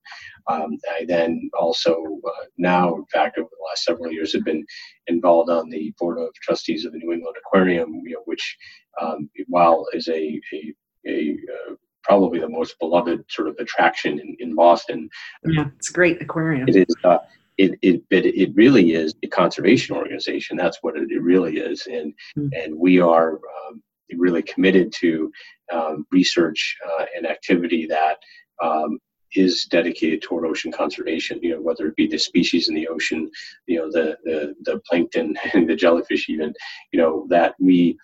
Um, 0.48 0.78
I 0.89 1.06
then 1.06 1.50
also 1.58 2.20
now, 2.58 2.96
in 2.96 3.06
fact, 3.06 3.38
over 3.38 3.50
the 3.65 3.69
last 3.69 3.84
several 3.84 4.12
years, 4.12 4.34
have 4.34 4.45
been 4.45 4.65
involved 5.08 5.49
on 5.49 5.69
the 5.69 5.93
board 5.99 6.19
of 6.19 6.34
trustees 6.36 6.86
of 6.86 6.91
the 6.91 6.99
New 6.99 7.13
England 7.13 7.36
Aquarium, 7.39 8.01
you 8.06 8.13
know, 8.13 8.21
which 8.25 8.58
um, 9.01 9.30
while 9.47 9.86
is 9.93 10.08
a, 10.08 10.39
a, 10.54 10.73
a 11.08 11.32
uh, 11.32 11.75
probably 12.04 12.39
the 12.39 12.49
most 12.49 12.78
beloved 12.80 13.23
sort 13.30 13.47
of 13.47 13.56
attraction 13.60 14.19
in, 14.19 14.36
in 14.39 14.56
Boston. 14.56 15.10
Yeah, 15.45 15.65
it's 15.78 15.89
a 15.89 15.93
great 15.93 16.21
aquarium. 16.21 16.69
It 16.69 16.75
is. 16.75 16.95
Uh, 17.04 17.17
it, 17.58 17.80
it, 17.82 18.04
but 18.10 18.25
it 18.25 18.54
really 18.54 18.93
is 18.93 19.15
a 19.23 19.28
conservation 19.28 19.95
organization. 19.95 20.58
That's 20.58 20.80
what 20.82 20.97
it, 20.97 21.10
it 21.10 21.21
really 21.21 21.58
is, 21.58 21.88
and 21.88 22.13
mm. 22.38 22.49
and 22.54 22.78
we 22.78 22.99
are 22.99 23.34
um, 23.36 23.82
really 24.17 24.43
committed 24.43 24.93
to 24.99 25.32
um, 25.71 26.06
research 26.12 26.78
uh, 26.86 27.06
and 27.15 27.25
activity 27.25 27.86
that 27.88 28.17
um, 28.62 28.99
is 29.36 29.65
dedicated 29.65 30.21
toward 30.21 30.45
ocean 30.45 30.71
conservation. 30.71 31.39
You 31.41 31.56
know, 31.56 31.62
whether 31.62 31.88
it 31.88 31.95
be 31.95 32.08
the 32.08 32.17
species 32.17 32.69
in 32.69 32.76
the 32.76 32.88
ocean, 32.88 33.30
you 33.67 33.80
know, 33.80 33.91
the 33.91 34.17
the, 34.24 34.56
the 34.62 34.80
plankton 34.88 35.38
and 35.54 35.69
the 35.69 35.76
jellyfish, 35.76 36.30
even, 36.30 36.54
you 36.91 37.00
know, 37.00 37.26
that 37.30 37.56
we 37.60 37.98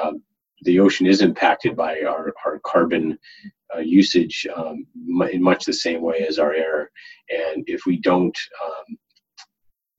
um, 0.00 0.22
the 0.62 0.80
ocean 0.80 1.06
is 1.06 1.22
impacted 1.22 1.76
by 1.76 2.00
our, 2.02 2.34
our 2.44 2.58
carbon 2.64 3.18
uh, 3.74 3.80
usage 3.80 4.46
um, 4.56 4.86
in 5.30 5.42
much 5.42 5.64
the 5.64 5.72
same 5.72 6.02
way 6.02 6.26
as 6.28 6.38
our 6.38 6.52
air. 6.52 6.90
And 7.30 7.64
if 7.66 7.86
we 7.86 7.98
don't 7.98 8.36
um, 8.64 8.98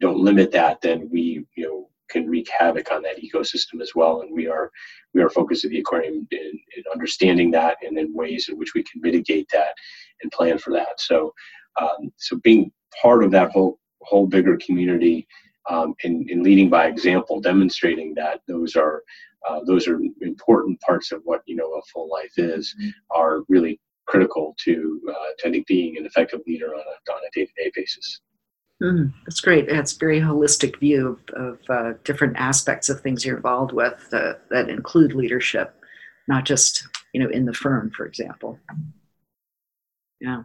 don't 0.01 0.19
limit 0.19 0.51
that, 0.51 0.81
then 0.81 1.09
we 1.11 1.45
you 1.55 1.65
know 1.65 1.88
can 2.09 2.27
wreak 2.27 2.49
havoc 2.49 2.91
on 2.91 3.01
that 3.03 3.21
ecosystem 3.21 3.81
as 3.81 3.91
well. 3.95 4.21
And 4.21 4.33
we 4.33 4.47
are 4.47 4.71
we 5.13 5.21
are 5.21 5.29
focused 5.29 5.65
at 5.65 5.71
the 5.71 5.79
aquarium 5.79 6.27
in, 6.31 6.59
in 6.77 6.83
understanding 6.91 7.51
that 7.51 7.77
and 7.81 7.97
in 7.97 8.13
ways 8.13 8.49
in 8.49 8.57
which 8.57 8.73
we 8.73 8.83
can 8.83 9.01
mitigate 9.01 9.47
that 9.51 9.73
and 10.21 10.31
plan 10.31 10.57
for 10.57 10.71
that. 10.73 10.99
So 10.99 11.33
um, 11.81 12.11
so 12.17 12.37
being 12.37 12.71
part 13.01 13.23
of 13.23 13.31
that 13.31 13.51
whole 13.51 13.79
whole 14.01 14.27
bigger 14.27 14.57
community 14.57 15.27
um, 15.69 15.93
and, 16.03 16.29
and 16.29 16.43
leading 16.43 16.69
by 16.69 16.87
example, 16.87 17.39
demonstrating 17.39 18.13
that 18.15 18.41
those 18.47 18.75
are 18.75 19.03
uh, 19.47 19.61
those 19.65 19.87
are 19.87 19.99
important 20.21 20.79
parts 20.81 21.11
of 21.11 21.21
what 21.23 21.41
you 21.45 21.55
know 21.55 21.71
a 21.73 21.81
full 21.93 22.09
life 22.09 22.33
is 22.37 22.75
are 23.11 23.41
really 23.47 23.79
critical 24.07 24.55
to 24.59 25.01
uh, 25.09 25.29
to 25.39 25.63
being 25.67 25.97
an 25.97 26.05
effective 26.05 26.41
leader 26.47 26.73
on 26.73 26.81
a, 26.81 27.11
on 27.11 27.19
a 27.27 27.31
day-to-day 27.33 27.71
basis 27.75 28.21
mm, 28.81 29.13
that's 29.25 29.41
great. 29.41 29.69
A 29.69 29.85
very 29.99 30.19
holistic 30.19 30.79
view 30.79 31.19
of, 31.33 31.35
of 31.35 31.59
uh, 31.69 31.93
different 32.03 32.37
aspects 32.37 32.89
of 32.89 33.01
things 33.01 33.25
you're 33.25 33.37
involved 33.37 33.71
with 33.71 34.07
uh, 34.13 34.33
that 34.49 34.69
include 34.69 35.13
leadership 35.13 35.75
not 36.29 36.45
just 36.45 36.87
you 37.11 37.21
know 37.21 37.29
in 37.29 37.43
the 37.43 37.53
firm 37.53 37.91
for 37.91 38.05
example. 38.05 38.57
Yeah. 40.21 40.43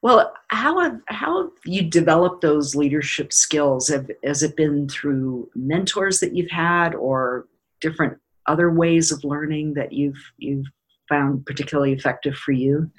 Well 0.00 0.32
how 0.48 0.78
have 0.80 1.00
how 1.06 1.42
have 1.42 1.52
you 1.66 1.82
developed 1.82 2.40
those 2.40 2.74
leadership 2.74 3.32
skills? 3.32 3.88
Have, 3.88 4.10
has 4.22 4.42
it 4.42 4.56
been 4.56 4.88
through 4.88 5.50
mentors 5.54 6.20
that 6.20 6.34
you've 6.34 6.50
had 6.50 6.94
or 6.94 7.46
different 7.80 8.18
other 8.46 8.70
ways 8.70 9.10
of 9.10 9.24
learning 9.24 9.74
that 9.74 9.92
you've 9.92 10.32
you've 10.38 10.66
found 11.08 11.44
particularly 11.46 11.92
effective 11.92 12.34
for 12.36 12.52
you? 12.52 12.90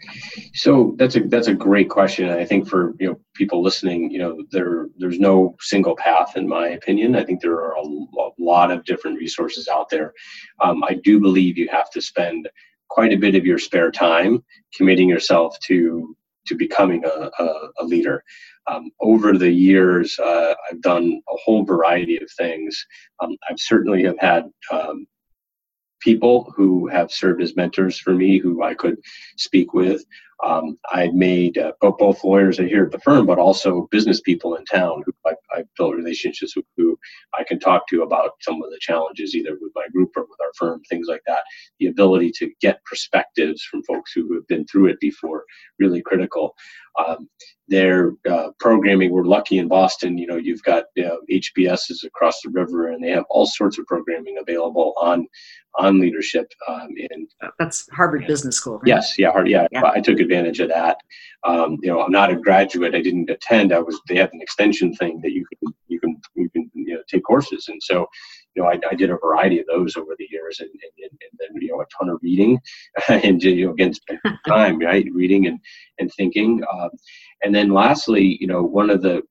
So 0.53 0.95
that's 0.97 1.15
a 1.15 1.21
that's 1.21 1.47
a 1.47 1.53
great 1.53 1.89
question. 1.89 2.29
I 2.29 2.45
think 2.45 2.67
for 2.67 2.93
you 2.99 3.07
know 3.07 3.19
people 3.33 3.61
listening, 3.61 4.11
you 4.11 4.19
know 4.19 4.43
there 4.51 4.87
there's 4.97 5.19
no 5.19 5.55
single 5.59 5.95
path 5.95 6.37
in 6.37 6.47
my 6.47 6.69
opinion. 6.69 7.15
I 7.15 7.23
think 7.23 7.41
there 7.41 7.55
are 7.55 7.75
a, 7.77 7.81
a 7.81 8.29
lot 8.39 8.71
of 8.71 8.85
different 8.85 9.17
resources 9.17 9.67
out 9.67 9.89
there. 9.89 10.13
Um, 10.61 10.83
I 10.83 10.95
do 11.03 11.19
believe 11.19 11.57
you 11.57 11.67
have 11.69 11.89
to 11.91 12.01
spend 12.01 12.49
quite 12.89 13.13
a 13.13 13.17
bit 13.17 13.35
of 13.35 13.45
your 13.45 13.57
spare 13.57 13.91
time 13.91 14.43
committing 14.75 15.09
yourself 15.09 15.57
to 15.67 16.15
to 16.47 16.55
becoming 16.55 17.03
a, 17.05 17.29
a, 17.39 17.69
a 17.81 17.83
leader. 17.83 18.23
Um, 18.67 18.91
over 18.99 19.37
the 19.37 19.51
years, 19.51 20.17
uh, 20.19 20.53
I've 20.69 20.81
done 20.81 21.21
a 21.29 21.35
whole 21.43 21.63
variety 21.63 22.17
of 22.17 22.29
things. 22.37 22.83
Um, 23.19 23.35
I've 23.49 23.59
certainly 23.59 24.03
have 24.03 24.17
had 24.19 24.49
um, 24.71 25.05
people 26.05 26.53
who 26.55 26.87
have 26.87 27.11
served 27.11 27.41
as 27.41 27.55
mentors 27.55 27.99
for 27.99 28.13
me 28.13 28.37
who 28.37 28.63
I 28.63 28.75
could 28.75 28.97
speak 29.37 29.73
with. 29.73 30.05
Um, 30.45 30.77
I 30.89 31.09
made 31.13 31.57
uh, 31.57 31.71
both 31.79 32.23
lawyers 32.23 32.57
here 32.57 32.85
at 32.85 32.91
the 32.91 32.99
firm, 32.99 33.25
but 33.25 33.39
also 33.39 33.87
business 33.89 34.21
people 34.21 34.55
in 34.55 34.65
town 34.65 35.01
who 35.05 35.13
I, 35.25 35.33
I 35.51 35.63
built 35.77 35.95
relationships 35.95 36.55
with 36.55 36.65
who 36.77 36.99
I 37.37 37.43
can 37.43 37.59
talk 37.59 37.87
to 37.87 38.03
about 38.03 38.33
some 38.41 38.61
of 38.61 38.69
the 38.69 38.77
challenges, 38.79 39.33
either 39.33 39.57
with 39.59 39.71
my 39.73 39.87
group 39.93 40.11
or 40.15 40.23
with 40.23 40.39
our 40.41 40.51
firm, 40.55 40.81
things 40.83 41.07
like 41.07 41.23
that. 41.25 41.43
The 41.79 41.87
ability 41.87 42.31
to 42.39 42.51
get 42.61 42.83
perspectives 42.83 43.63
from 43.63 43.81
folks 43.83 44.11
who 44.11 44.33
have 44.35 44.47
been 44.47 44.67
through 44.67 44.87
it 44.87 44.99
before, 44.99 45.45
really 45.79 46.01
critical. 46.01 46.53
Um, 47.03 47.29
their 47.67 48.13
uh, 48.29 48.49
programming, 48.59 49.11
we're 49.11 49.23
lucky 49.23 49.57
in 49.57 49.67
Boston, 49.67 50.17
you 50.17 50.27
know, 50.27 50.35
you've 50.35 50.63
got 50.63 50.85
you 50.95 51.03
know, 51.03 51.19
HBSs 51.31 52.03
across 52.05 52.39
the 52.41 52.49
river 52.51 52.89
and 52.89 53.03
they 53.03 53.09
have 53.09 53.25
all 53.29 53.45
sorts 53.45 53.79
of 53.79 53.85
programming 53.85 54.37
available 54.39 54.93
on 55.01 55.27
on 55.77 55.99
leadership. 55.99 56.51
Um, 56.67 56.89
in, 56.95 57.27
That's 57.59 57.87
Harvard 57.91 58.21
yeah. 58.21 58.27
Business 58.27 58.57
School, 58.57 58.75
right? 58.75 58.87
Yes, 58.87 59.17
yeah, 59.17 59.31
hard, 59.31 59.47
yeah, 59.47 59.67
yeah, 59.71 59.83
I 59.85 59.99
took 59.99 60.19
advantage 60.19 60.59
of 60.59 60.69
that. 60.69 60.97
Um, 61.43 61.77
you 61.81 61.91
know, 61.91 62.01
I'm 62.01 62.11
not 62.11 62.31
a 62.31 62.35
graduate. 62.35 62.95
I 62.95 63.01
didn't 63.01 63.29
attend. 63.29 63.73
I 63.73 63.79
was. 63.79 63.99
They 64.07 64.15
had 64.15 64.33
an 64.33 64.41
extension 64.41 64.93
thing 64.95 65.19
that 65.21 65.31
you 65.31 65.45
can 65.45 65.73
you 65.87 65.99
can 65.99 66.21
you 66.35 66.49
can 66.49 66.71
you 66.73 66.95
know 66.95 67.01
take 67.07 67.23
courses, 67.23 67.67
and 67.67 67.81
so 67.81 68.07
you 68.55 68.63
know 68.63 68.69
I, 68.69 68.79
I 68.89 68.95
did 68.95 69.11
a 69.11 69.17
variety 69.17 69.59
of 69.59 69.67
those 69.67 69.95
over 69.95 70.15
the 70.17 70.27
years, 70.31 70.59
and, 70.59 70.69
and, 70.69 71.11
and 71.11 71.39
then 71.39 71.61
you 71.61 71.71
know 71.71 71.81
a 71.81 71.85
ton 71.97 72.09
of 72.09 72.19
reading, 72.23 72.59
and 73.09 73.41
you 73.43 73.67
know 73.67 73.73
again 73.73 73.93
time 74.47 74.79
right 74.79 75.05
reading 75.13 75.47
and 75.47 75.59
and 75.99 76.11
thinking, 76.13 76.63
um, 76.73 76.89
and 77.45 77.53
then 77.53 77.69
lastly, 77.69 78.37
you 78.41 78.47
know 78.47 78.63
one 78.63 78.89
of 78.89 79.01
the 79.01 79.23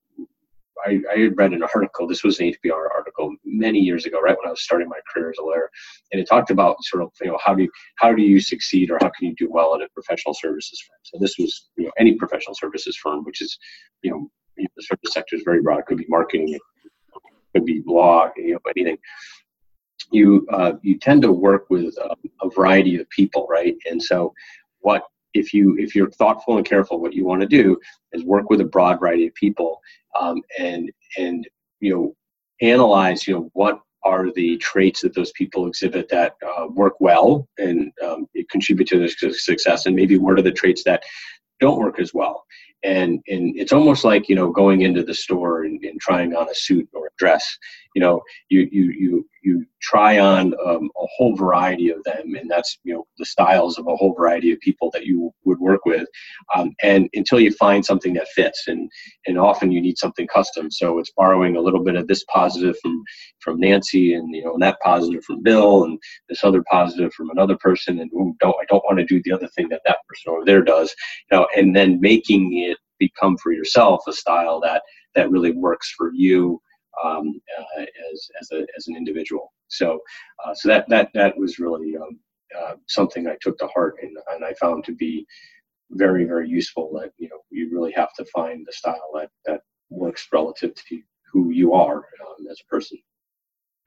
I, 0.87 1.01
I 1.15 1.19
had 1.19 1.39
read 1.39 1.53
an 1.53 1.63
article. 1.63 2.07
This 2.07 2.25
was 2.25 2.39
an 2.41 2.53
HBR 2.53 2.89
article 2.95 3.35
many 3.45 3.79
years 3.79 4.07
ago, 4.07 4.21
right 4.21 4.37
when 4.37 4.47
I 4.47 4.51
was 4.51 4.63
starting 4.63 4.89
my 4.89 5.01
career 5.13 5.31
as 5.31 5.39
a 5.39 5.43
lawyer, 5.43 5.71
and 6.13 6.21
it 6.21 6.29
talked 6.29 6.51
about 6.51 6.77
sort 6.83 7.03
of 7.03 7.11
you 7.21 7.29
know 7.29 7.39
how 7.45 7.55
do 7.55 7.65
you, 7.65 7.71
how 7.97 8.13
do 8.13 8.23
you 8.23 8.41
succeed 8.41 8.91
or 8.91 8.99
how 9.01 9.11
can 9.11 9.29
you 9.29 9.35
do 9.37 9.51
well 9.51 9.75
at 9.75 9.83
a 9.83 9.89
professional 9.95 10.35
services 10.35 10.81
firm. 10.81 10.99
So 11.03 11.19
this 11.19 11.37
was 11.39 11.69
you 11.77 11.87
know 11.87 11.93
any 11.99 12.15
professional 12.15 12.55
services 12.55 12.97
firm, 12.97 13.25
which 13.25 13.41
is 13.41 13.59
you 14.03 14.11
know 14.11 14.31
the 14.57 14.83
service 14.83 15.13
sector 15.13 15.37
is 15.37 15.43
very 15.45 15.63
broad. 15.63 15.81
It 15.81 15.87
could 15.87 15.99
be 15.99 16.07
marketing, 16.09 16.59
could 17.55 17.65
be 17.65 17.83
law, 17.87 18.31
you 18.37 18.53
know 18.53 18.61
anything. 18.77 18.99
You 20.13 20.47
uh, 20.53 20.75
you 20.83 20.99
tend 20.99 21.23
to 21.23 21.33
work 21.33 21.67
with 21.71 21.97
a, 21.97 22.15
a 22.43 22.51
variety 22.51 23.01
of 23.01 23.09
people, 23.11 23.47
right? 23.49 23.75
And 23.91 24.03
so 24.03 24.33
what 24.81 25.05
if 25.35 25.53
you 25.53 25.77
if 25.79 25.95
you're 25.95 26.11
thoughtful 26.11 26.57
and 26.57 26.67
careful, 26.67 27.01
what 27.01 27.13
you 27.13 27.25
want 27.25 27.43
to 27.43 27.47
do 27.47 27.79
is 28.13 28.25
work 28.25 28.51
with 28.51 28.61
a 28.61 28.65
broad 28.65 29.01
variety 29.01 29.27
of 29.27 29.35
people 29.35 29.81
um, 30.19 30.41
and 30.59 30.91
and 31.19 31.49
you 31.81 31.95
know 31.95 32.15
analyze 32.63 33.27
you 33.27 33.35
know 33.35 33.51
what 33.53 33.81
are 34.05 34.31
the 34.33 34.57
traits 34.59 35.01
that 35.01 35.15
those 35.15 35.33
people 35.33 35.67
exhibit 35.67 36.09
that 36.11 36.37
uh, 36.47 36.67
work 36.69 36.95
well 37.01 37.49
and 37.59 37.91
um, 38.05 38.27
contribute 38.51 38.87
to 38.87 38.99
their 38.99 39.33
success 39.33 39.87
and 39.87 39.97
maybe 39.97 40.19
what 40.19 40.39
are 40.39 40.43
the 40.43 40.53
traits 40.53 40.85
that 40.85 41.03
don't 41.61 41.79
work 41.79 41.99
as 41.99 42.13
well. 42.13 42.45
And 42.83 43.23
and 43.29 43.57
it's 43.57 43.73
almost 43.73 44.05
like 44.05 44.29
you 44.29 44.37
know 44.37 44.51
going 44.51 44.83
into 44.83 45.03
the 45.03 45.15
store 45.15 45.65
and, 45.65 45.83
and 45.85 45.99
trying 46.01 46.35
on 46.35 46.49
a 46.51 46.55
suit 46.55 46.89
or 46.93 47.07
a 47.07 47.11
dress 47.17 47.59
you 47.95 48.01
know 48.01 48.21
you 48.49 48.69
you 48.71 48.91
you 48.91 49.29
you 49.43 49.67
try 49.81 50.19
on 50.19 50.55
um, 50.67 50.91
a 50.97 51.07
whole 51.17 51.37
variety 51.37 51.91
of 51.91 52.03
them 52.05 52.35
and 52.35 52.51
that's 52.51 52.79
you 52.85 52.95
know 52.95 53.07
the 53.19 53.25
styles 53.25 53.79
of 53.79 53.87
a 53.87 53.97
whole 53.97 54.15
variety 54.15 54.53
of 54.53 54.61
people 54.61 54.91
that 54.93 55.07
you 55.07 55.33
would 55.45 55.59
work 55.59 55.85
with 55.85 56.09
um, 56.55 56.73
and 56.83 57.09
until 57.15 57.41
you 57.41 57.53
find 57.53 57.85
something 57.85 58.15
that 58.15 58.29
fits 58.29 58.65
and 58.69 58.91
and 59.27 59.39
often 59.39 59.71
you 59.71 59.81
need 59.81 59.99
something 59.99 60.27
custom. 60.27 60.71
So 60.71 60.99
it's 60.99 61.13
borrowing 61.17 61.57
a 61.57 61.61
little 61.61 61.83
bit 61.83 61.97
of 61.97 62.07
this 62.07 62.25
positive 62.25 62.77
from 62.83 63.03
from 63.41 63.61
nancy 63.61 64.15
and 64.15 64.35
you 64.35 64.45
know 64.45 64.55
and 64.55 64.63
that 64.63 64.79
positive 64.83 65.25
from 65.25 65.43
bill 65.43 65.85
and 65.85 65.99
this 66.29 66.45
other 66.45 66.63
positive 66.71 67.13
from 67.13 67.31
another 67.31 67.57
person 67.59 68.01
and 68.01 68.11
ooh, 68.15 68.35
don't 68.41 68.57
i 68.61 68.65
don't 68.69 68.85
want 68.85 68.99
to 68.99 69.05
do 69.05 69.23
the 69.25 69.33
other 69.33 69.49
thing 69.49 69.69
that 69.69 69.83
that 69.85 69.99
person 70.09 70.33
over 70.33 70.45
there 70.45 70.63
does 70.63 70.95
you 71.31 71.37
know 71.37 71.47
and 71.57 71.75
then 71.75 72.01
making 72.01 72.59
it 72.59 72.79
become 72.99 73.37
for 73.39 73.53
yourself 73.53 74.01
a 74.09 74.13
style 74.13 74.61
that 74.61 74.83
that 75.15 75.31
really 75.31 75.53
works 75.53 75.93
for 75.97 76.13
you 76.15 76.61
um, 77.03 77.41
uh, 77.59 77.83
as 78.13 78.29
as, 78.41 78.49
a, 78.53 78.67
as 78.77 78.89
an 78.89 78.97
individual. 78.97 79.53
So 79.69 80.01
uh, 80.45 80.55
so 80.55 80.69
that 80.69 80.89
that 80.89 81.11
that 81.15 81.37
was 81.37 81.59
really 81.59 81.97
um, 81.97 82.19
uh, 82.59 82.75
something 82.87 83.27
I 83.27 83.37
took 83.41 83.59
to 83.59 83.67
heart 83.69 83.97
and, 84.03 84.17
and 84.33 84.45
I 84.45 84.55
found 84.55 84.85
to 84.85 84.93
be 84.93 85.27
very 85.93 86.25
very 86.25 86.49
useful. 86.49 86.93
That 86.95 87.13
you 87.19 87.29
know 87.29 87.39
you 87.51 87.71
really 87.73 87.93
have 87.93 88.13
to 88.15 88.25
find 88.27 88.67
the 88.67 88.73
style 88.73 89.11
that 89.15 89.31
that 89.47 89.63
works 89.91 90.29
relative 90.33 90.75
to 90.75 91.01
who 91.33 91.51
you 91.51 91.73
are 91.73 91.97
um, 91.97 92.47
as 92.51 92.61
a 92.61 92.71
person. 92.71 92.99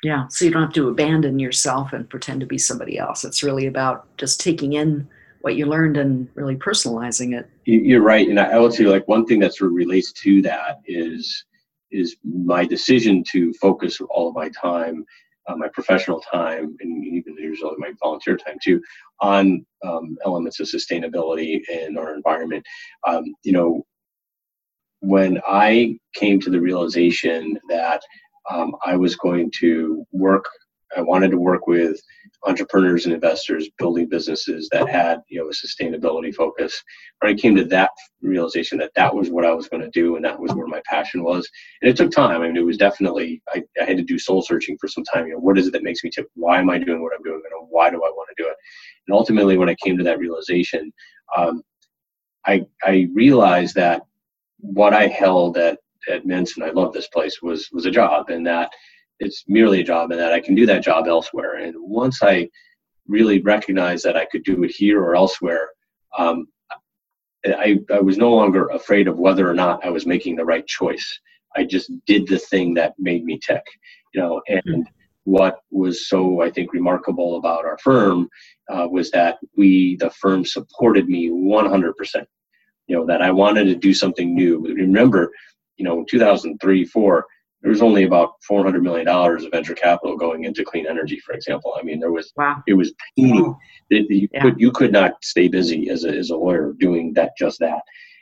Yeah, 0.04 0.28
so 0.28 0.46
you 0.46 0.52
don't 0.52 0.62
have 0.62 0.74
to 0.74 0.90
abandon 0.90 1.40
yourself 1.40 1.92
and 1.94 2.08
pretend 2.08 2.40
to 2.42 2.46
be 2.46 2.60
somebody 2.60 3.00
else. 3.00 3.26
It's 3.26 3.42
really 3.42 3.66
about 3.66 4.16
just 4.18 4.40
taking 4.40 4.74
in 4.74 5.08
what 5.42 5.56
you 5.56 5.66
learned 5.66 5.98
and 5.98 6.28
really 6.36 6.56
personalizing 6.56 7.38
it. 7.38 7.50
You're 7.66 8.02
right, 8.02 8.28
and 8.28 8.40
I 8.40 8.60
will 8.60 8.72
tell 8.72 8.86
you, 8.86 8.92
like 8.92 9.08
one 9.08 9.26
thing 9.26 9.40
that 9.40 9.56
sort 9.56 9.72
of 9.72 9.76
relates 9.76 10.12
to 10.12 10.42
that 10.44 10.82
is 10.86 11.46
is 11.92 12.18
my 12.24 12.66
decision 12.66 13.24
to 13.32 13.54
focus 13.54 14.00
all 14.10 14.30
of 14.30 14.36
my 14.36 14.50
time, 14.50 15.06
uh, 15.48 15.56
my 15.56 15.68
professional 15.70 16.20
time, 16.20 16.76
and 16.82 17.06
even 17.06 17.36
usually 17.38 17.76
my 17.78 17.92
volunteer 18.02 18.38
time 18.38 18.58
too, 18.62 18.82
on 19.22 19.66
um, 19.86 20.18
elements 20.26 20.60
of 20.60 20.68
sustainability 20.68 21.62
in 21.70 21.98
our 21.98 22.14
environment. 22.14 22.66
Um, 23.08 23.24
you 23.44 23.54
know, 23.54 23.86
when 25.02 25.40
I 25.48 25.98
came 26.14 26.40
to 26.42 26.50
the 26.50 26.60
realization 26.60 27.58
that 27.70 28.02
um, 28.50 28.76
I 28.86 28.96
was 28.96 29.16
going 29.16 29.52
to 29.60 30.06
work, 30.12 30.46
I 30.96 31.02
wanted 31.02 31.32
to 31.32 31.38
work 31.38 31.68
with 31.68 32.00
entrepreneurs 32.46 33.06
and 33.06 33.14
investors 33.14 33.70
building 33.78 34.08
businesses 34.08 34.70
that 34.72 34.88
had 34.88 35.22
you 35.28 35.40
know 35.40 35.50
a 35.50 35.52
sustainability 35.52 36.34
focus. 36.34 36.82
When 37.20 37.34
I 37.34 37.36
came 37.36 37.56
to 37.56 37.66
that 37.66 37.92
realization 38.22 38.78
that 38.80 38.92
that 38.96 39.14
was 39.14 39.30
what 39.30 39.46
I 39.46 39.54
was 39.54 39.68
going 39.68 39.84
to 39.84 39.90
do 39.90 40.16
and 40.16 40.24
that 40.24 40.40
was 40.40 40.54
where 40.54 40.68
my 40.68 40.82
passion 40.86 41.24
was, 41.24 41.50
and 41.82 41.90
it 41.90 41.98
took 41.98 42.12
time. 42.12 42.42
I 42.42 42.48
mean, 42.48 42.58
it 42.58 42.66
was 42.66 42.78
definitely 42.78 43.42
I, 43.54 43.64
I 43.82 43.86
had 43.86 43.98
to 43.98 44.04
do 44.04 44.20
soul 44.20 44.42
searching 44.42 44.78
for 44.80 44.88
some 44.88 45.04
time. 45.04 45.28
You 45.28 45.34
know, 45.34 45.40
what 45.40 45.58
is 45.58 45.68
it 45.68 45.74
that 45.74 45.84
makes 45.84 46.04
me 46.04 46.10
tick? 46.10 46.28
Why 46.36 46.60
am 46.60 46.70
I 46.70 46.78
doing 46.78 47.02
what 47.02 47.14
I'm 47.16 47.24
doing? 47.24 47.42
And 47.44 47.68
why 47.70 47.90
do 47.90 47.98
I 47.98 48.10
want 48.10 48.30
to 48.36 48.44
do 48.44 48.50
it? 48.50 48.56
And 49.08 49.16
ultimately, 49.16 49.58
when 49.58 49.70
I 49.70 49.76
came 49.84 49.98
to 49.98 50.04
that 50.04 50.20
realization, 50.20 50.94
um, 51.36 51.64
I 52.46 52.66
I 52.84 53.08
realized 53.14 53.76
that 53.76 54.04
what 54.60 54.94
I 54.94 55.08
held 55.08 55.58
at 55.58 55.80
at 56.10 56.26
Mintz, 56.26 56.56
and 56.56 56.64
I 56.64 56.70
love 56.70 56.94
this 56.94 57.08
place, 57.08 57.42
was 57.42 57.70
was 57.72 57.86
a 57.86 57.92
job, 57.92 58.30
and 58.30 58.46
that 58.48 58.72
it's 59.20 59.44
merely 59.48 59.82
a 59.82 59.84
job, 59.84 60.12
and 60.12 60.20
that 60.20 60.34
I 60.34 60.40
can 60.40 60.56
do 60.56 60.66
that 60.66 60.84
job 60.84 61.08
elsewhere. 61.08 61.56
And 61.56 61.76
once 61.78 62.22
I 62.22 62.50
really 63.08 63.42
recognized 63.42 64.04
that 64.06 64.18
I 64.18 64.26
could 64.26 64.44
do 64.44 64.64
it 64.64 64.72
here 64.72 65.02
or 65.02 65.16
elsewhere, 65.16 65.70
um, 66.18 66.48
I, 67.46 67.80
I 67.94 68.00
was 68.00 68.18
no 68.18 68.32
longer 68.32 68.68
afraid 68.68 69.08
of 69.08 69.20
whether 69.20 69.50
or 69.50 69.54
not 69.54 69.86
I 69.86 69.90
was 69.90 70.06
making 70.06 70.36
the 70.36 70.46
right 70.46 70.66
choice. 70.68 71.20
I 71.56 71.64
just 71.64 71.92
did 72.06 72.28
the 72.28 72.40
thing 72.40 72.74
that 72.76 72.94
made 73.00 73.24
me 73.24 73.40
tick, 73.40 73.64
you 74.14 74.22
know. 74.22 74.42
And 74.48 74.64
mm-hmm. 74.64 74.82
what 75.24 75.60
was 75.72 76.10
so 76.10 76.42
I 76.42 76.50
think 76.52 76.74
remarkable 76.74 77.38
about 77.38 77.66
our 77.66 77.78
firm 77.78 78.30
uh, 78.70 78.88
was 78.90 79.12
that 79.12 79.38
we, 79.56 79.96
the 79.98 80.10
firm, 80.10 80.44
supported 80.46 81.08
me 81.08 81.30
100 81.30 81.96
percent 81.96 82.28
you 82.88 82.96
know 82.96 83.06
that 83.06 83.22
I 83.22 83.32
wanted 83.32 83.66
to 83.66 83.76
do 83.76 83.94
something 83.94 84.34
new. 84.34 84.60
Remember, 84.60 85.32
you 85.78 85.86
know, 85.86 86.00
in 86.00 86.06
2003, 86.06 86.86
four, 86.86 87.26
there 87.62 87.72
was 87.72 87.82
only 87.82 88.04
about 88.04 88.34
400 88.48 88.84
million 88.84 89.06
dollars 89.06 89.44
of 89.44 89.52
venture 89.52 89.74
capital 89.74 90.16
going 90.16 90.44
into 90.44 90.64
clean 90.64 90.86
energy, 90.88 91.20
for 91.20 91.34
example. 91.34 91.76
I 91.78 91.84
mean, 91.84 92.00
there 92.00 92.12
was 92.12 92.32
wow. 92.36 92.62
it 92.68 92.74
was 92.74 92.94
teeny. 93.18 93.42
Wow. 93.42 93.58
You 93.90 94.28
yeah. 94.32 94.42
could 94.42 94.60
you 94.60 94.72
could 94.72 94.92
not 94.92 95.14
stay 95.24 95.48
busy 95.48 95.90
as 95.90 96.06
a 96.06 96.10
as 96.10 96.30
a 96.30 96.36
lawyer 96.36 96.74
doing 96.80 97.14
that 97.14 97.32
just 97.38 97.60
that. 97.60 97.82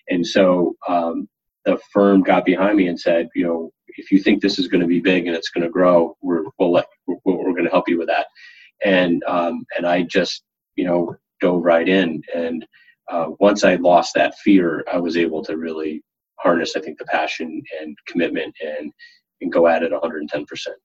And 0.10 0.26
so 0.26 0.76
um, 0.88 1.28
the 1.66 1.78
firm 1.92 2.22
got 2.22 2.46
behind 2.46 2.78
me 2.78 2.88
and 2.88 3.00
said, 3.00 3.28
you 3.36 3.44
know, 3.44 3.72
if 3.88 4.12
you 4.12 4.20
think 4.20 4.42
this 4.42 4.60
is 4.60 4.68
going 4.68 4.82
to 4.82 4.88
be 4.88 5.00
big 5.00 5.28
and 5.28 5.36
it's 5.36 5.50
going 5.50 5.64
to 5.64 5.70
grow, 5.70 6.16
we're 6.22 6.44
we'll 6.58 6.72
let 6.72 6.88
we're, 7.08 7.18
we're 7.26 7.54
going 7.54 7.66
to 7.66 7.72
help 7.72 7.90
you 7.90 7.98
with 7.98 8.08
that. 8.08 8.28
And 8.84 9.24
um, 9.28 9.66
and 9.76 9.86
I 9.86 10.04
just 10.04 10.44
you 10.76 10.86
know 10.86 11.16
dove 11.42 11.64
right 11.64 11.90
in 11.90 12.22
and 12.34 12.66
uh, 13.10 13.28
once 13.40 13.64
I 13.64 13.76
lost 13.76 14.14
that 14.16 14.38
fear, 14.40 14.84
I 14.92 14.98
was 14.98 15.18
able 15.18 15.44
to 15.44 15.58
really 15.58 16.04
harness, 16.40 16.76
I 16.76 16.82
think, 16.82 16.98
the 16.98 17.06
passion 17.06 17.62
and 17.82 17.98
commitment 18.08 18.56
and 18.66 18.92
and 19.42 19.52
go 19.52 19.68
at 19.68 19.84
it 19.84 19.92
110 19.92 20.46
percent. 20.46 20.78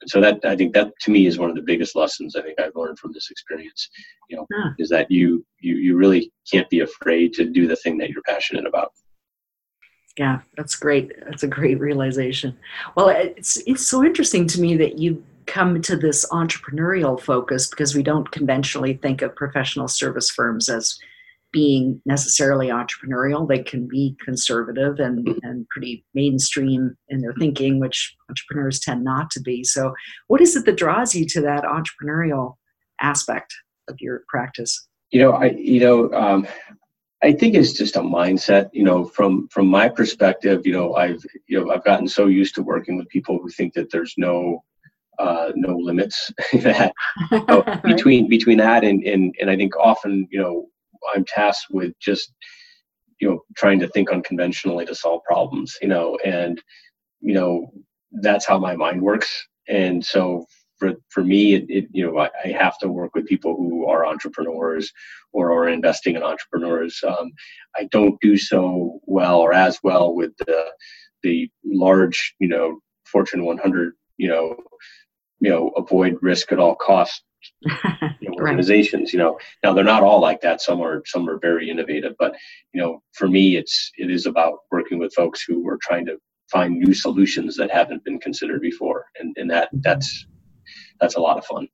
And 0.00 0.10
so 0.10 0.20
that 0.20 0.44
I 0.44 0.56
think 0.56 0.74
that 0.74 0.92
to 1.02 1.10
me 1.10 1.26
is 1.26 1.38
one 1.38 1.48
of 1.48 1.56
the 1.56 1.62
biggest 1.62 1.94
lessons 1.94 2.34
I 2.34 2.42
think 2.42 2.60
I've 2.60 2.74
learned 2.74 2.98
from 2.98 3.12
this 3.12 3.30
experience. 3.30 3.88
You 4.28 4.36
know, 4.36 4.46
huh. 4.52 4.70
is 4.78 4.88
that 4.88 5.10
you 5.10 5.44
you 5.60 5.76
you 5.76 5.96
really 5.96 6.32
can't 6.50 6.68
be 6.70 6.80
afraid 6.80 7.32
to 7.34 7.44
do 7.44 7.66
the 7.68 7.76
thing 7.76 7.98
that 7.98 8.10
you're 8.10 8.22
passionate 8.22 8.66
about. 8.66 8.92
Yeah, 10.18 10.40
that's 10.56 10.74
great. 10.74 11.12
That's 11.24 11.44
a 11.44 11.48
great 11.48 11.80
realization. 11.80 12.56
Well, 12.96 13.08
it's 13.08 13.62
it's 13.66 13.86
so 13.86 14.04
interesting 14.04 14.46
to 14.48 14.60
me 14.60 14.76
that 14.76 14.98
you 14.98 15.24
come 15.46 15.82
to 15.82 15.96
this 15.96 16.26
entrepreneurial 16.30 17.20
focus 17.20 17.68
because 17.68 17.94
we 17.94 18.02
don't 18.02 18.30
conventionally 18.30 18.94
think 18.94 19.22
of 19.22 19.34
professional 19.34 19.88
service 19.88 20.30
firms 20.30 20.68
as 20.68 20.98
being 21.52 22.00
necessarily 22.06 22.68
entrepreneurial. 22.68 23.46
They 23.46 23.62
can 23.62 23.86
be 23.86 24.16
conservative 24.24 24.98
and, 24.98 25.26
mm-hmm. 25.26 25.38
and 25.42 25.68
pretty 25.68 26.04
mainstream 26.14 26.96
in 27.08 27.20
their 27.20 27.34
thinking, 27.38 27.78
which 27.78 28.14
entrepreneurs 28.28 28.80
tend 28.80 29.04
not 29.04 29.30
to 29.32 29.40
be. 29.40 29.62
So, 29.62 29.94
what 30.28 30.40
is 30.40 30.56
it 30.56 30.64
that 30.64 30.76
draws 30.76 31.14
you 31.14 31.26
to 31.28 31.40
that 31.42 31.64
entrepreneurial 31.64 32.56
aspect 33.00 33.54
of 33.88 33.96
your 34.00 34.22
practice? 34.28 34.88
You 35.10 35.20
know, 35.20 35.32
I 35.32 35.50
you 35.50 35.80
know, 35.80 36.12
um, 36.12 36.46
I 37.22 37.32
think 37.32 37.54
it's 37.54 37.72
just 37.72 37.96
a 37.96 38.00
mindset. 38.00 38.70
You 38.72 38.84
know, 38.84 39.04
from 39.04 39.48
from 39.48 39.66
my 39.66 39.88
perspective, 39.88 40.66
you 40.66 40.72
know, 40.72 40.94
I've 40.94 41.24
you 41.46 41.60
know 41.60 41.70
I've 41.70 41.84
gotten 41.84 42.08
so 42.08 42.26
used 42.26 42.54
to 42.56 42.62
working 42.62 42.96
with 42.96 43.08
people 43.08 43.38
who 43.38 43.50
think 43.50 43.74
that 43.74 43.90
there's 43.90 44.14
no 44.16 44.64
uh, 45.18 45.52
no 45.54 45.76
limits 45.76 46.32
that 46.54 46.92
you 47.30 47.44
know, 47.46 47.62
between 47.84 48.28
between 48.28 48.58
that 48.58 48.84
and, 48.84 49.04
and 49.04 49.34
and 49.40 49.50
I 49.50 49.56
think 49.56 49.76
often 49.76 50.26
you 50.30 50.40
know 50.40 50.68
I'm 51.14 51.24
tasked 51.24 51.66
with 51.70 51.92
just 52.00 52.32
you 53.20 53.28
know 53.28 53.40
trying 53.56 53.80
to 53.80 53.88
think 53.88 54.10
unconventionally 54.10 54.84
to 54.86 54.94
solve 54.94 55.22
problems 55.24 55.76
you 55.80 55.88
know 55.88 56.18
and 56.24 56.60
you 57.20 57.34
know 57.34 57.72
that's 58.20 58.46
how 58.46 58.58
my 58.58 58.76
mind 58.76 59.00
works. 59.00 59.48
And 59.68 60.04
so 60.04 60.46
for 60.78 60.94
for 61.08 61.24
me 61.24 61.54
it, 61.54 61.64
it 61.68 61.86
you 61.92 62.04
know 62.04 62.18
I, 62.18 62.30
I, 62.44 62.48
have 62.48 62.78
to 62.78 62.88
work 62.88 63.14
with 63.14 63.26
people 63.26 63.54
who 63.56 63.86
are 63.86 64.04
entrepreneurs 64.04 64.92
or 65.32 65.52
are 65.52 65.68
investing 65.68 66.16
in 66.16 66.22
entrepreneurs. 66.22 67.02
Um, 67.06 67.30
i 67.76 67.84
don't 67.92 68.20
do 68.20 68.36
so 68.36 69.00
well 69.04 69.38
or 69.38 69.52
as 69.52 69.78
well 69.84 70.14
with 70.14 70.36
the 70.38 70.64
the 71.22 71.48
large 71.64 72.34
you 72.40 72.48
know 72.48 72.80
fortune 73.06 73.44
100 73.44 73.94
you 74.16 74.28
know 74.28 74.56
you 75.40 75.50
know 75.50 75.68
avoid 75.76 76.16
risk 76.20 76.50
at 76.50 76.58
all 76.58 76.74
costs. 76.74 77.22
you 77.60 77.70
know, 78.22 78.31
organizations. 78.42 79.08
Right. 79.08 79.12
You 79.12 79.18
know, 79.18 79.38
now 79.62 79.72
they're 79.72 79.84
not 79.84 80.02
all 80.02 80.20
like 80.20 80.40
that. 80.42 80.60
Some 80.60 80.80
are 80.80 81.02
some 81.06 81.28
are 81.28 81.38
very 81.38 81.70
innovative, 81.70 82.14
but 82.18 82.34
you 82.72 82.80
know, 82.80 83.02
for 83.12 83.28
me, 83.28 83.56
it's 83.56 83.90
it 83.96 84.10
is 84.10 84.26
about 84.26 84.58
working 84.70 84.98
with 84.98 85.14
folks 85.14 85.42
who 85.42 85.66
are 85.68 85.78
trying 85.80 86.06
to 86.06 86.18
find 86.50 86.78
new 86.78 86.94
solutions 86.94 87.56
that 87.56 87.70
haven't 87.70 88.04
been 88.04 88.18
considered 88.18 88.60
before, 88.60 89.06
and 89.18 89.34
and 89.38 89.50
that 89.50 89.68
that's 89.80 90.26
that's 91.00 91.16
a 91.16 91.20
lot 91.20 91.38
of 91.38 91.44
fun. 91.46 91.68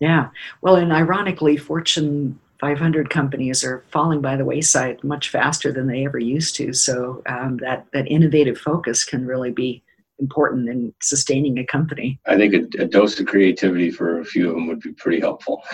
Yeah, 0.00 0.28
well, 0.60 0.76
and 0.76 0.92
ironically, 0.92 1.56
Fortune 1.56 2.38
500 2.60 3.10
companies 3.10 3.64
are 3.64 3.84
falling 3.90 4.20
by 4.20 4.36
the 4.36 4.44
wayside 4.44 5.02
much 5.04 5.28
faster 5.28 5.72
than 5.72 5.86
they 5.86 6.06
ever 6.06 6.18
used 6.18 6.56
to. 6.56 6.72
So 6.72 7.22
um, 7.26 7.58
that 7.58 7.86
that 7.92 8.08
innovative 8.08 8.58
focus 8.58 9.04
can 9.04 9.26
really 9.26 9.50
be 9.50 9.82
important 10.18 10.68
in 10.68 10.94
sustaining 11.02 11.58
a 11.58 11.66
company. 11.66 12.20
I 12.26 12.36
think 12.36 12.54
a, 12.54 12.82
a, 12.82 12.86
dose 12.86 13.18
of 13.18 13.26
creativity 13.26 13.90
for 13.90 14.20
a 14.20 14.24
few 14.24 14.48
of 14.48 14.54
them 14.54 14.66
would 14.68 14.80
be 14.80 14.92
pretty 14.92 15.20
helpful. 15.20 15.64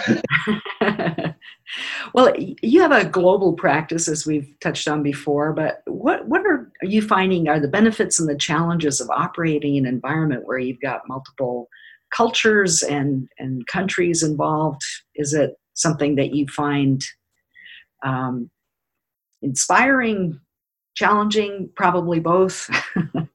well, 2.15 2.33
you 2.37 2.81
have 2.81 2.93
a 2.93 3.05
global 3.05 3.53
practice, 3.53 4.09
as 4.09 4.27
we've 4.27 4.53
touched 4.61 4.89
on 4.89 5.03
before, 5.03 5.53
but 5.53 5.83
what, 5.87 6.27
what 6.27 6.47
are 6.47 6.73
are 6.83 6.87
you 6.87 7.03
finding 7.03 7.49
are 7.49 7.61
the 7.61 7.69
benefits 7.69 8.19
and 8.19 8.29
the 8.29 8.37
challenges 8.37 9.01
of 9.01 9.11
operating 9.11 9.77
in 9.77 9.87
an 9.87 9.95
environment 9.95 10.47
where 10.47 10.59
you've 10.59 10.81
got 10.81 11.07
multiple 11.09 11.69
cultures 12.15 12.83
and, 12.83 13.29
and 13.39 13.67
countries 13.67 14.23
involved? 14.23 14.83
Is 15.15 15.35
it 15.35 15.57
something 15.75 16.17
that 16.17 16.35
you 16.35 16.47
find 16.49 17.03
um, 18.05 18.51
inspiring, 19.43 20.41
challenging, 20.95 21.71
probably 21.77 22.21
both? 22.21 22.71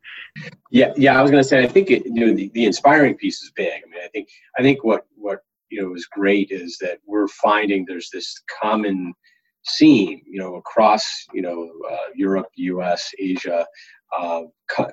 Yeah, 0.71 0.93
yeah. 0.97 1.17
I 1.17 1.21
was 1.21 1.31
going 1.31 1.43
to 1.43 1.47
say, 1.47 1.63
I 1.63 1.67
think 1.67 1.91
it, 1.91 2.05
you 2.05 2.25
know 2.25 2.33
the, 2.33 2.49
the 2.53 2.65
inspiring 2.65 3.15
piece 3.15 3.41
is 3.41 3.51
big. 3.55 3.71
I 3.85 3.89
mean, 3.89 4.01
I 4.03 4.07
think 4.09 4.29
I 4.57 4.61
think 4.61 4.83
what 4.83 5.05
what 5.15 5.39
you 5.69 5.81
know 5.81 5.95
is 5.95 6.05
great 6.05 6.51
is 6.51 6.77
that 6.81 6.99
we're 7.05 7.27
finding 7.27 7.85
there's 7.85 8.09
this 8.11 8.41
common 8.61 9.13
seam, 9.63 10.21
you 10.27 10.39
know, 10.39 10.55
across 10.55 11.25
you 11.33 11.41
know 11.41 11.71
uh, 11.89 12.09
Europe, 12.15 12.47
U.S., 12.55 13.11
Asia, 13.17 13.65
uh, 14.17 14.41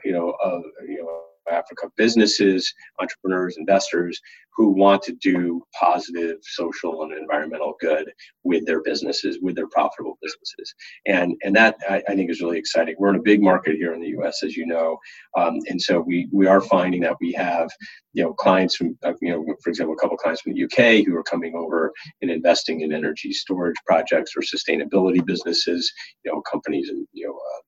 you 0.05 0.13
know, 0.13 0.31
uh, 0.45 0.61
you 0.87 1.03
know 1.03 1.23
Africa, 1.51 1.89
businesses, 1.97 2.73
entrepreneurs, 3.01 3.57
investors 3.59 4.21
who 4.55 4.71
want 4.71 5.03
to 5.03 5.13
do 5.15 5.63
positive 5.79 6.37
social 6.43 7.03
and 7.03 7.13
environmental 7.13 7.75
good 7.81 8.13
with 8.45 8.67
their 8.67 8.83
businesses, 8.83 9.39
with 9.41 9.57
their 9.57 9.69
profitable 9.69 10.19
businesses. 10.21 10.75
And, 11.07 11.37
and 11.43 11.57
that 11.57 11.77
I, 11.89 12.03
I 12.09 12.15
think 12.15 12.31
is 12.31 12.41
really 12.43 12.59
exciting. 12.59 12.95
We're 12.99 13.11
in 13.11 13.17
a 13.17 13.23
big 13.23 13.43
market 13.43 13.77
here 13.77 13.95
in 13.95 14.01
the 14.01 14.15
US, 14.19 14.43
as 14.43 14.57
you 14.57 14.67
know. 14.67 14.99
Um, 15.37 15.59
and 15.69 15.81
so 15.81 16.01
we, 16.01 16.29
we 16.33 16.47
are 16.47 16.61
finding 16.61 17.01
that 17.03 17.17
we 17.21 17.33
have, 17.33 17.71
you 18.13 18.23
know, 18.23 18.35
clients 18.35 18.77
from, 18.77 18.97
uh, 19.03 19.15
you 19.23 19.31
know, 19.31 19.55
for 19.63 19.71
example, 19.71 19.95
a 19.95 19.99
couple 19.99 20.17
clients 20.19 20.43
from 20.43 20.53
the 20.53 20.65
UK 20.65 21.07
who 21.07 21.17
are 21.17 21.25
coming 21.25 21.55
over 21.57 21.93
and 22.21 22.31
investing 22.31 22.83
in 22.83 22.93
energy 22.93 23.33
storage 23.33 23.77
projects 23.87 24.33
or 24.37 24.43
sustainability 24.43 25.25
businesses, 25.25 25.91
you 26.25 26.33
know, 26.33 26.43
companies 26.43 26.91
in, 26.91 27.07
you 27.13 27.27
know, 27.27 27.35
uh, 27.35 27.61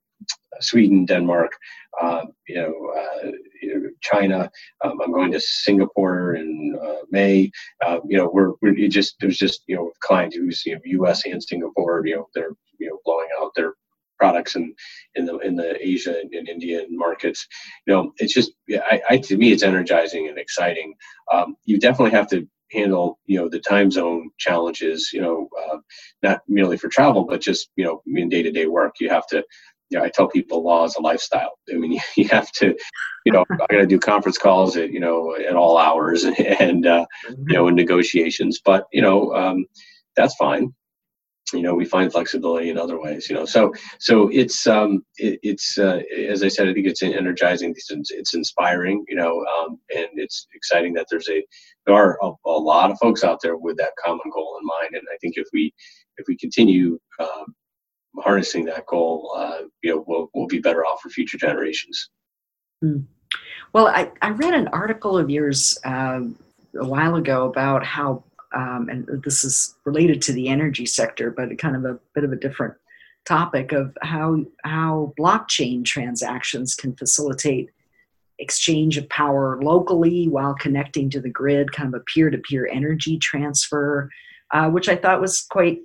Sweden, 0.60 1.04
Denmark, 1.04 1.52
uh, 2.00 2.22
you 2.48 2.56
know, 2.56 2.72
uh, 2.96 3.30
China. 4.00 4.50
Um, 4.84 5.00
I'm 5.02 5.12
going 5.12 5.32
to 5.32 5.40
Singapore 5.40 6.34
in 6.34 6.78
uh, 6.82 7.04
May. 7.10 7.50
Uh, 7.84 8.00
you 8.08 8.16
know, 8.16 8.30
we're, 8.32 8.52
we're 8.62 8.88
just 8.88 9.16
there's 9.20 9.38
just 9.38 9.62
you 9.66 9.76
know 9.76 9.88
a 9.88 10.06
client 10.06 10.34
who's 10.34 10.64
you 10.66 10.74
know 10.74 10.80
U.S. 10.84 11.24
and 11.26 11.42
Singapore. 11.42 12.06
You 12.06 12.16
know, 12.16 12.28
they're 12.34 12.52
you 12.78 12.88
know 12.90 12.98
blowing 13.04 13.28
out 13.40 13.52
their 13.54 13.74
products 14.18 14.56
in 14.56 14.74
in 15.14 15.26
the 15.26 15.38
in 15.38 15.56
the 15.56 15.76
Asia 15.84 16.18
and, 16.20 16.32
and 16.34 16.48
Indian 16.48 16.86
markets. 16.90 17.46
You 17.86 17.94
know, 17.94 18.12
it's 18.18 18.34
just 18.34 18.52
I, 18.70 19.00
I, 19.10 19.18
to 19.18 19.36
me 19.36 19.52
it's 19.52 19.62
energizing 19.62 20.28
and 20.28 20.38
exciting. 20.38 20.94
Um, 21.32 21.56
you 21.64 21.78
definitely 21.78 22.12
have 22.12 22.28
to 22.30 22.46
handle 22.72 23.18
you 23.26 23.38
know 23.38 23.48
the 23.48 23.60
time 23.60 23.90
zone 23.90 24.30
challenges. 24.38 25.10
You 25.12 25.20
know, 25.20 25.48
uh, 25.62 25.78
not 26.22 26.42
merely 26.48 26.76
for 26.76 26.88
travel, 26.88 27.24
but 27.24 27.40
just 27.40 27.70
you 27.76 27.84
know 27.84 28.02
in 28.06 28.28
day 28.28 28.42
to 28.42 28.50
day 28.50 28.66
work. 28.66 28.94
You 29.00 29.10
have 29.10 29.26
to 29.28 29.44
you 29.90 29.98
know, 29.98 30.04
I 30.04 30.10
tell 30.10 30.28
people 30.28 30.62
law 30.62 30.84
is 30.84 30.96
a 30.96 31.00
lifestyle. 31.00 31.52
I 31.70 31.76
mean, 31.76 32.00
you 32.16 32.28
have 32.28 32.50
to, 32.52 32.76
you 33.24 33.32
know, 33.32 33.44
I 33.50 33.56
got 33.56 33.68
to 33.68 33.86
do 33.86 33.98
conference 33.98 34.38
calls 34.38 34.76
at, 34.76 34.90
you 34.90 35.00
know, 35.00 35.36
at 35.36 35.56
all 35.56 35.78
hours 35.78 36.24
and, 36.60 36.86
uh, 36.86 37.06
you 37.28 37.54
know, 37.54 37.68
in 37.68 37.74
negotiations, 37.74 38.60
but, 38.64 38.86
you 38.92 39.02
know, 39.02 39.32
um, 39.34 39.66
that's 40.16 40.34
fine. 40.36 40.72
You 41.52 41.60
know, 41.60 41.74
we 41.74 41.84
find 41.84 42.10
flexibility 42.10 42.70
in 42.70 42.78
other 42.78 42.98
ways, 42.98 43.28
you 43.28 43.36
know, 43.36 43.44
so, 43.44 43.72
so 44.00 44.28
it's, 44.32 44.66
um, 44.66 45.04
it, 45.18 45.38
it's, 45.42 45.78
uh, 45.78 46.00
as 46.26 46.42
I 46.42 46.48
said, 46.48 46.68
I 46.68 46.72
think 46.72 46.86
it's 46.86 47.02
energizing. 47.02 47.70
It's, 47.76 48.10
it's 48.10 48.34
inspiring, 48.34 49.04
you 49.08 49.14
know, 49.14 49.44
um, 49.44 49.78
and 49.94 50.08
it's 50.14 50.48
exciting 50.54 50.94
that 50.94 51.06
there's 51.10 51.28
a, 51.28 51.44
there 51.86 51.94
are 51.94 52.18
a, 52.22 52.32
a 52.46 52.50
lot 52.50 52.90
of 52.90 52.98
folks 52.98 53.22
out 53.22 53.40
there 53.42 53.58
with 53.58 53.76
that 53.76 53.92
common 54.02 54.30
goal 54.32 54.58
in 54.58 54.66
mind. 54.66 54.94
And 54.94 55.06
I 55.12 55.18
think 55.20 55.34
if 55.36 55.46
we, 55.52 55.72
if 56.16 56.26
we 56.26 56.36
continue, 56.36 56.98
um, 57.20 57.54
harnessing 58.18 58.64
that 58.66 58.86
goal, 58.86 59.32
uh, 59.36 59.62
you 59.82 59.90
know, 59.90 60.04
we'll, 60.06 60.30
we'll 60.34 60.46
be 60.46 60.60
better 60.60 60.84
off 60.84 61.00
for 61.00 61.08
future 61.08 61.38
generations. 61.38 62.10
Mm. 62.82 63.04
Well, 63.72 63.88
I, 63.88 64.10
I 64.22 64.30
read 64.30 64.54
an 64.54 64.68
article 64.68 65.18
of 65.18 65.30
yours 65.30 65.78
um, 65.84 66.38
a 66.78 66.86
while 66.86 67.16
ago 67.16 67.46
about 67.46 67.84
how, 67.84 68.22
um, 68.54 68.88
and 68.88 69.22
this 69.24 69.42
is 69.42 69.74
related 69.84 70.22
to 70.22 70.32
the 70.32 70.48
energy 70.48 70.86
sector, 70.86 71.30
but 71.30 71.56
kind 71.58 71.74
of 71.74 71.84
a 71.84 71.98
bit 72.14 72.24
of 72.24 72.32
a 72.32 72.36
different 72.36 72.74
topic 73.24 73.72
of 73.72 73.96
how 74.02 74.44
how 74.64 75.12
blockchain 75.18 75.84
transactions 75.84 76.74
can 76.74 76.94
facilitate 76.94 77.70
exchange 78.38 78.98
of 78.98 79.08
power 79.08 79.60
locally 79.62 80.28
while 80.28 80.54
connecting 80.54 81.08
to 81.08 81.20
the 81.20 81.30
grid, 81.30 81.72
kind 81.72 81.94
of 81.94 82.00
a 82.00 82.04
peer-to-peer 82.04 82.68
energy 82.70 83.16
transfer, 83.18 84.10
uh, 84.50 84.68
which 84.68 84.88
I 84.88 84.96
thought 84.96 85.20
was 85.20 85.40
quite 85.40 85.80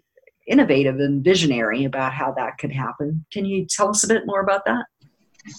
innovative 0.50 1.00
and 1.00 1.24
visionary 1.24 1.86
about 1.86 2.14
how 2.14 2.34
that 2.34 2.58
could 2.58 2.72
happen. 2.72 3.26
Can 3.32 3.46
you 3.46 3.66
tell 3.66 3.90
us 3.90 4.04
a 4.04 4.08
bit 4.08 4.26
more 4.26 4.42
about 4.42 4.66
that? 4.66 4.86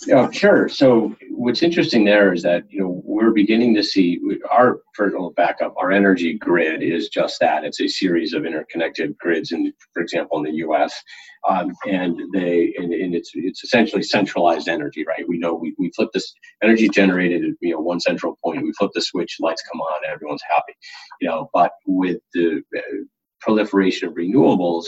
Yeah, 0.06 0.30
sure. 0.30 0.68
So 0.68 1.16
what's 1.30 1.62
interesting 1.62 2.04
there 2.04 2.32
is 2.32 2.42
that 2.42 2.64
you 2.70 2.80
know 2.80 3.00
we're 3.04 3.30
beginning 3.30 3.74
to 3.76 3.82
see 3.82 4.20
our 4.50 4.80
for 4.94 5.10
backup. 5.32 5.74
Our 5.78 5.90
energy 5.90 6.34
grid 6.34 6.82
is 6.82 7.08
just 7.08 7.40
that. 7.40 7.64
It's 7.64 7.80
a 7.80 7.88
series 7.88 8.34
of 8.34 8.44
interconnected 8.44 9.16
grids, 9.18 9.52
in, 9.52 9.72
for 9.94 10.02
example, 10.02 10.38
in 10.38 10.44
the 10.44 10.58
U.S. 10.58 10.94
Um, 11.48 11.74
and 11.88 12.20
they 12.34 12.74
and, 12.76 12.92
and, 12.92 13.14
it's 13.14 13.30
it's 13.34 13.64
essentially 13.64 14.02
centralized 14.02 14.68
energy, 14.68 15.04
right? 15.06 15.26
We 15.26 15.38
know 15.38 15.54
we, 15.54 15.74
we 15.78 15.90
flip 15.96 16.10
this 16.12 16.32
energy 16.62 16.88
generated 16.88 17.42
at 17.44 17.54
you 17.60 17.72
know 17.72 17.80
one 17.80 18.00
central 18.00 18.38
point. 18.44 18.62
We 18.62 18.72
flip 18.74 18.90
the 18.94 19.00
switch, 19.00 19.38
lights 19.40 19.62
come 19.70 19.80
on, 19.80 20.02
everyone's 20.08 20.42
happy, 20.48 20.74
you 21.20 21.28
know. 21.28 21.48
But 21.54 21.72
with 21.86 22.18
the 22.34 22.62
proliferation 23.40 24.08
of 24.08 24.14
renewables, 24.14 24.84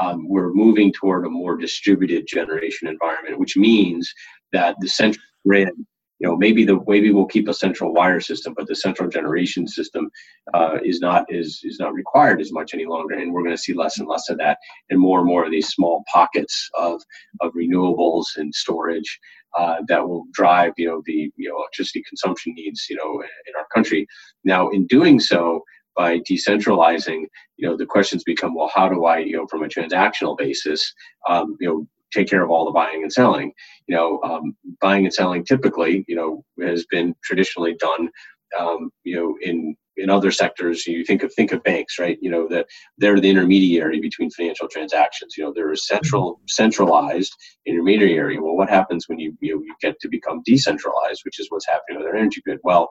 um, 0.00 0.28
we're 0.28 0.52
moving 0.52 0.92
toward 0.92 1.26
a 1.26 1.30
more 1.30 1.56
distributed 1.56 2.26
generation 2.26 2.88
environment, 2.88 3.38
which 3.38 3.56
means 3.56 4.12
that 4.52 4.76
the 4.80 4.88
central 4.88 5.22
grid, 5.46 5.68
you 6.18 6.28
know, 6.28 6.36
maybe 6.36 6.64
the 6.64 6.78
maybe 6.86 7.10
we'll 7.10 7.26
keep 7.26 7.48
a 7.48 7.54
central 7.54 7.92
wire 7.94 8.20
system, 8.20 8.54
but 8.56 8.66
the 8.66 8.76
central 8.76 9.08
generation 9.08 9.66
system 9.66 10.10
uh, 10.52 10.78
is 10.84 11.00
not 11.00 11.24
is 11.30 11.60
is 11.64 11.78
not 11.80 11.94
required 11.94 12.40
as 12.40 12.52
much 12.52 12.74
any 12.74 12.84
longer, 12.84 13.14
and 13.14 13.32
we're 13.32 13.42
going 13.42 13.56
to 13.56 13.62
see 13.62 13.72
less 13.72 13.98
and 13.98 14.08
less 14.08 14.28
of 14.28 14.36
that, 14.38 14.58
and 14.90 15.00
more 15.00 15.20
and 15.20 15.28
more 15.28 15.44
of 15.44 15.50
these 15.50 15.68
small 15.68 16.04
pockets 16.12 16.68
of 16.74 17.00
of 17.40 17.52
renewables 17.54 18.26
and 18.36 18.54
storage 18.54 19.18
uh, 19.58 19.76
that 19.88 20.06
will 20.06 20.26
drive 20.32 20.72
you 20.76 20.88
know 20.88 21.02
the 21.06 21.32
you 21.36 21.48
know 21.48 21.56
electricity 21.56 22.02
consumption 22.06 22.52
needs 22.54 22.86
you 22.88 22.96
know 22.96 23.22
in 23.22 23.54
our 23.56 23.66
country. 23.74 24.06
Now, 24.44 24.68
in 24.68 24.86
doing 24.86 25.20
so, 25.20 25.64
by 25.96 26.18
decentralizing, 26.20 27.24
you 27.56 27.68
know, 27.68 27.76
the 27.76 27.86
questions 27.86 28.22
become, 28.24 28.54
well, 28.54 28.70
how 28.74 28.88
do 28.88 29.04
I, 29.04 29.18
you 29.18 29.36
know, 29.36 29.46
from 29.46 29.62
a 29.62 29.68
transactional 29.68 30.36
basis, 30.36 30.92
um, 31.28 31.56
you 31.60 31.68
know, 31.68 31.86
take 32.12 32.28
care 32.28 32.42
of 32.42 32.50
all 32.50 32.64
the 32.64 32.70
buying 32.70 33.02
and 33.02 33.12
selling? 33.12 33.52
You 33.86 33.96
know, 33.96 34.20
um, 34.22 34.56
buying 34.80 35.04
and 35.04 35.14
selling 35.14 35.44
typically, 35.44 36.04
you 36.08 36.16
know, 36.16 36.44
has 36.64 36.86
been 36.86 37.14
traditionally 37.22 37.74
done, 37.74 38.08
um, 38.58 38.90
you 39.04 39.16
know, 39.16 39.36
in 39.42 39.76
in 39.96 40.08
other 40.08 40.30
sectors. 40.30 40.86
You 40.86 41.04
think 41.04 41.22
of 41.22 41.32
think 41.34 41.52
of 41.52 41.62
banks, 41.62 41.98
right? 41.98 42.18
You 42.22 42.30
know, 42.30 42.48
that 42.48 42.66
they're 42.98 43.20
the 43.20 43.28
intermediary 43.28 44.00
between 44.00 44.30
financial 44.30 44.68
transactions. 44.68 45.36
You 45.36 45.44
know, 45.44 45.52
they're 45.54 45.72
a 45.72 45.76
central 45.76 46.40
centralized 46.48 47.34
intermediary. 47.66 48.38
Well, 48.38 48.56
what 48.56 48.70
happens 48.70 49.08
when 49.08 49.18
you 49.18 49.36
you, 49.40 49.62
you 49.64 49.74
get 49.80 50.00
to 50.00 50.08
become 50.08 50.42
decentralized, 50.44 51.22
which 51.24 51.38
is 51.38 51.48
what's 51.50 51.66
happening 51.66 51.98
with 51.98 52.06
our 52.06 52.16
energy 52.16 52.40
grid? 52.42 52.60
Well 52.62 52.90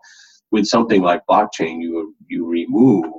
with 0.51 0.65
something 0.65 1.01
like 1.01 1.21
blockchain, 1.29 1.81
you 1.81 2.15
you 2.27 2.45
remove 2.47 3.13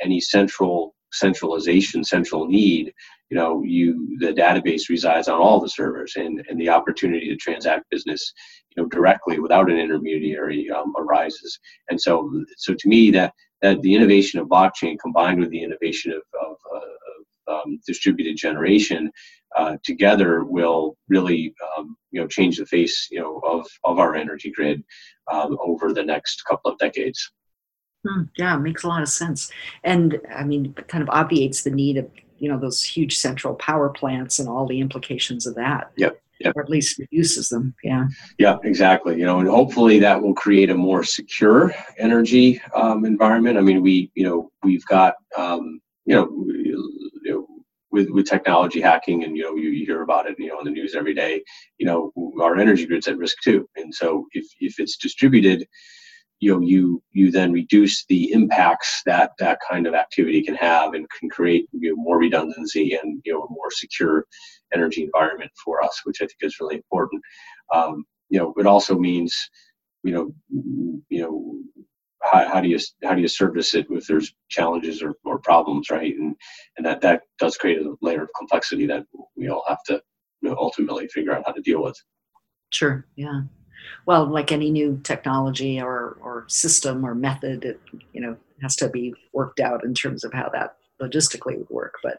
any 0.00 0.20
central 0.20 0.94
centralization, 1.12 2.02
central 2.02 2.46
need. 2.46 2.92
You 3.30 3.36
know, 3.36 3.62
you 3.62 4.16
the 4.18 4.32
database 4.32 4.88
resides 4.88 5.28
on 5.28 5.40
all 5.40 5.60
the 5.60 5.68
servers, 5.68 6.14
and 6.16 6.44
and 6.48 6.60
the 6.60 6.68
opportunity 6.68 7.28
to 7.28 7.36
transact 7.36 7.88
business, 7.90 8.32
you 8.74 8.82
know, 8.82 8.88
directly 8.88 9.38
without 9.38 9.70
an 9.70 9.78
intermediary 9.78 10.70
um, 10.70 10.94
arises. 10.98 11.58
And 11.88 12.00
so, 12.00 12.44
so 12.56 12.74
to 12.74 12.88
me, 12.88 13.10
that 13.12 13.32
that 13.62 13.80
the 13.82 13.94
innovation 13.94 14.40
of 14.40 14.48
blockchain 14.48 14.98
combined 15.00 15.40
with 15.40 15.50
the 15.50 15.62
innovation 15.62 16.12
of, 16.12 16.22
of, 16.44 16.56
uh, 16.74 16.80
um, 17.52 17.80
distributed 17.86 18.36
generation 18.36 19.10
uh, 19.56 19.76
together 19.82 20.44
will 20.44 20.96
really 21.08 21.54
um, 21.76 21.96
you 22.10 22.20
know 22.20 22.26
change 22.26 22.58
the 22.58 22.66
face 22.66 23.08
you 23.10 23.20
know 23.20 23.38
of 23.38 23.66
of 23.84 23.98
our 23.98 24.14
energy 24.14 24.50
grid 24.50 24.82
um, 25.30 25.56
over 25.60 25.92
the 25.92 26.02
next 26.02 26.44
couple 26.44 26.70
of 26.70 26.78
decades. 26.78 27.30
Hmm, 28.06 28.22
yeah, 28.36 28.56
makes 28.56 28.82
a 28.82 28.88
lot 28.88 29.02
of 29.02 29.08
sense, 29.08 29.50
and 29.84 30.20
I 30.34 30.44
mean, 30.44 30.74
kind 30.88 31.02
of 31.02 31.10
obviates 31.10 31.62
the 31.62 31.70
need 31.70 31.98
of 31.98 32.10
you 32.38 32.48
know 32.48 32.58
those 32.58 32.82
huge 32.82 33.16
central 33.16 33.54
power 33.54 33.88
plants 33.88 34.38
and 34.38 34.48
all 34.48 34.66
the 34.66 34.80
implications 34.80 35.46
of 35.46 35.54
that. 35.56 35.92
Yep. 35.96 36.18
Yep. 36.40 36.56
Or 36.56 36.62
at 36.62 36.70
least 36.70 36.98
reduces 36.98 37.50
them. 37.50 37.72
Yeah. 37.84 38.06
Yeah, 38.36 38.56
exactly. 38.64 39.16
You 39.16 39.24
know, 39.24 39.38
and 39.38 39.48
hopefully 39.48 40.00
that 40.00 40.20
will 40.20 40.34
create 40.34 40.70
a 40.70 40.74
more 40.74 41.04
secure 41.04 41.72
energy 41.98 42.60
um, 42.74 43.04
environment. 43.04 43.58
I 43.58 43.60
mean, 43.60 43.80
we, 43.80 44.10
you 44.14 44.24
know, 44.24 44.50
we've 44.64 44.84
got, 44.86 45.14
um, 45.38 45.80
you 46.04 46.16
know, 46.16 46.26
with 47.92 48.08
with 48.10 48.26
technology 48.26 48.80
hacking 48.80 49.22
and 49.24 49.36
you 49.36 49.44
know 49.44 49.54
you, 49.54 49.70
you 49.70 49.86
hear 49.86 50.02
about 50.02 50.26
it 50.26 50.34
you 50.38 50.48
know 50.48 50.58
in 50.58 50.64
the 50.64 50.70
news 50.70 50.94
every 50.94 51.14
day 51.14 51.42
you 51.78 51.86
know 51.86 52.12
our 52.40 52.56
energy 52.56 52.86
grid's 52.86 53.08
at 53.08 53.18
risk 53.18 53.36
too. 53.44 53.68
And 53.76 53.94
so 53.94 54.26
if 54.32 54.46
if 54.60 54.80
it's 54.80 54.96
distributed 54.96 55.66
you 56.40 56.52
know 56.52 56.60
you 56.60 57.02
you 57.12 57.30
then 57.30 57.52
reduce 57.52 58.04
the 58.06 58.32
impacts 58.32 59.02
that 59.06 59.32
that 59.38 59.58
kind 59.70 59.86
of 59.86 59.94
activity 59.94 60.42
can 60.42 60.56
have 60.56 60.94
and 60.94 61.06
can 61.18 61.28
create 61.30 61.68
you 61.72 61.90
know, 61.90 62.02
more 62.02 62.18
redundancy 62.18 62.98
and 63.00 63.22
you 63.24 63.32
know 63.32 63.42
a 63.42 63.50
more 63.50 63.70
secure 63.70 64.26
energy 64.74 65.04
environment 65.04 65.50
for 65.64 65.84
us 65.84 66.00
which 66.04 66.20
i 66.20 66.26
think 66.26 66.38
is 66.40 66.58
really 66.60 66.76
important. 66.76 67.22
Um, 67.72 68.04
you 68.28 68.38
know 68.38 68.54
it 68.56 68.66
also 68.66 68.98
means 68.98 69.50
you 70.02 70.12
know 70.12 70.32
you 71.08 71.20
know 71.22 71.84
how, 72.22 72.48
how 72.48 72.60
do 72.60 72.68
you 72.68 72.78
how 73.02 73.14
do 73.14 73.20
you 73.20 73.28
service 73.28 73.74
it 73.74 73.86
if 73.90 74.06
there's 74.06 74.34
challenges 74.48 75.02
or, 75.02 75.14
or 75.24 75.38
problems, 75.38 75.90
right? 75.90 76.14
And 76.14 76.36
and 76.76 76.86
that 76.86 77.00
that 77.02 77.22
does 77.38 77.56
create 77.56 77.80
a 77.82 77.94
layer 78.00 78.22
of 78.22 78.30
complexity 78.38 78.86
that 78.86 79.04
we 79.36 79.48
all 79.48 79.64
have 79.68 79.82
to 79.86 80.00
you 80.40 80.50
know, 80.50 80.56
ultimately 80.58 81.08
figure 81.08 81.32
out 81.32 81.44
how 81.46 81.52
to 81.52 81.62
deal 81.62 81.82
with. 81.82 81.96
Sure. 82.70 83.06
Yeah. 83.16 83.42
Well, 84.06 84.26
like 84.26 84.52
any 84.52 84.70
new 84.70 85.00
technology 85.02 85.80
or 85.80 86.18
or 86.20 86.44
system 86.48 87.04
or 87.04 87.14
method, 87.14 87.64
it 87.64 87.80
you 88.12 88.20
know 88.20 88.36
has 88.62 88.76
to 88.76 88.88
be 88.88 89.14
worked 89.32 89.60
out 89.60 89.84
in 89.84 89.94
terms 89.94 90.24
of 90.24 90.32
how 90.32 90.48
that 90.52 90.76
logistically 91.00 91.58
would 91.58 91.70
work. 91.70 91.94
But 92.02 92.18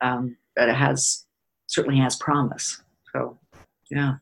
um, 0.00 0.36
but 0.54 0.68
it 0.68 0.74
has 0.74 1.24
certainly 1.66 1.98
has 2.00 2.16
promise. 2.16 2.82
So 3.12 3.38
yeah. 3.90 4.16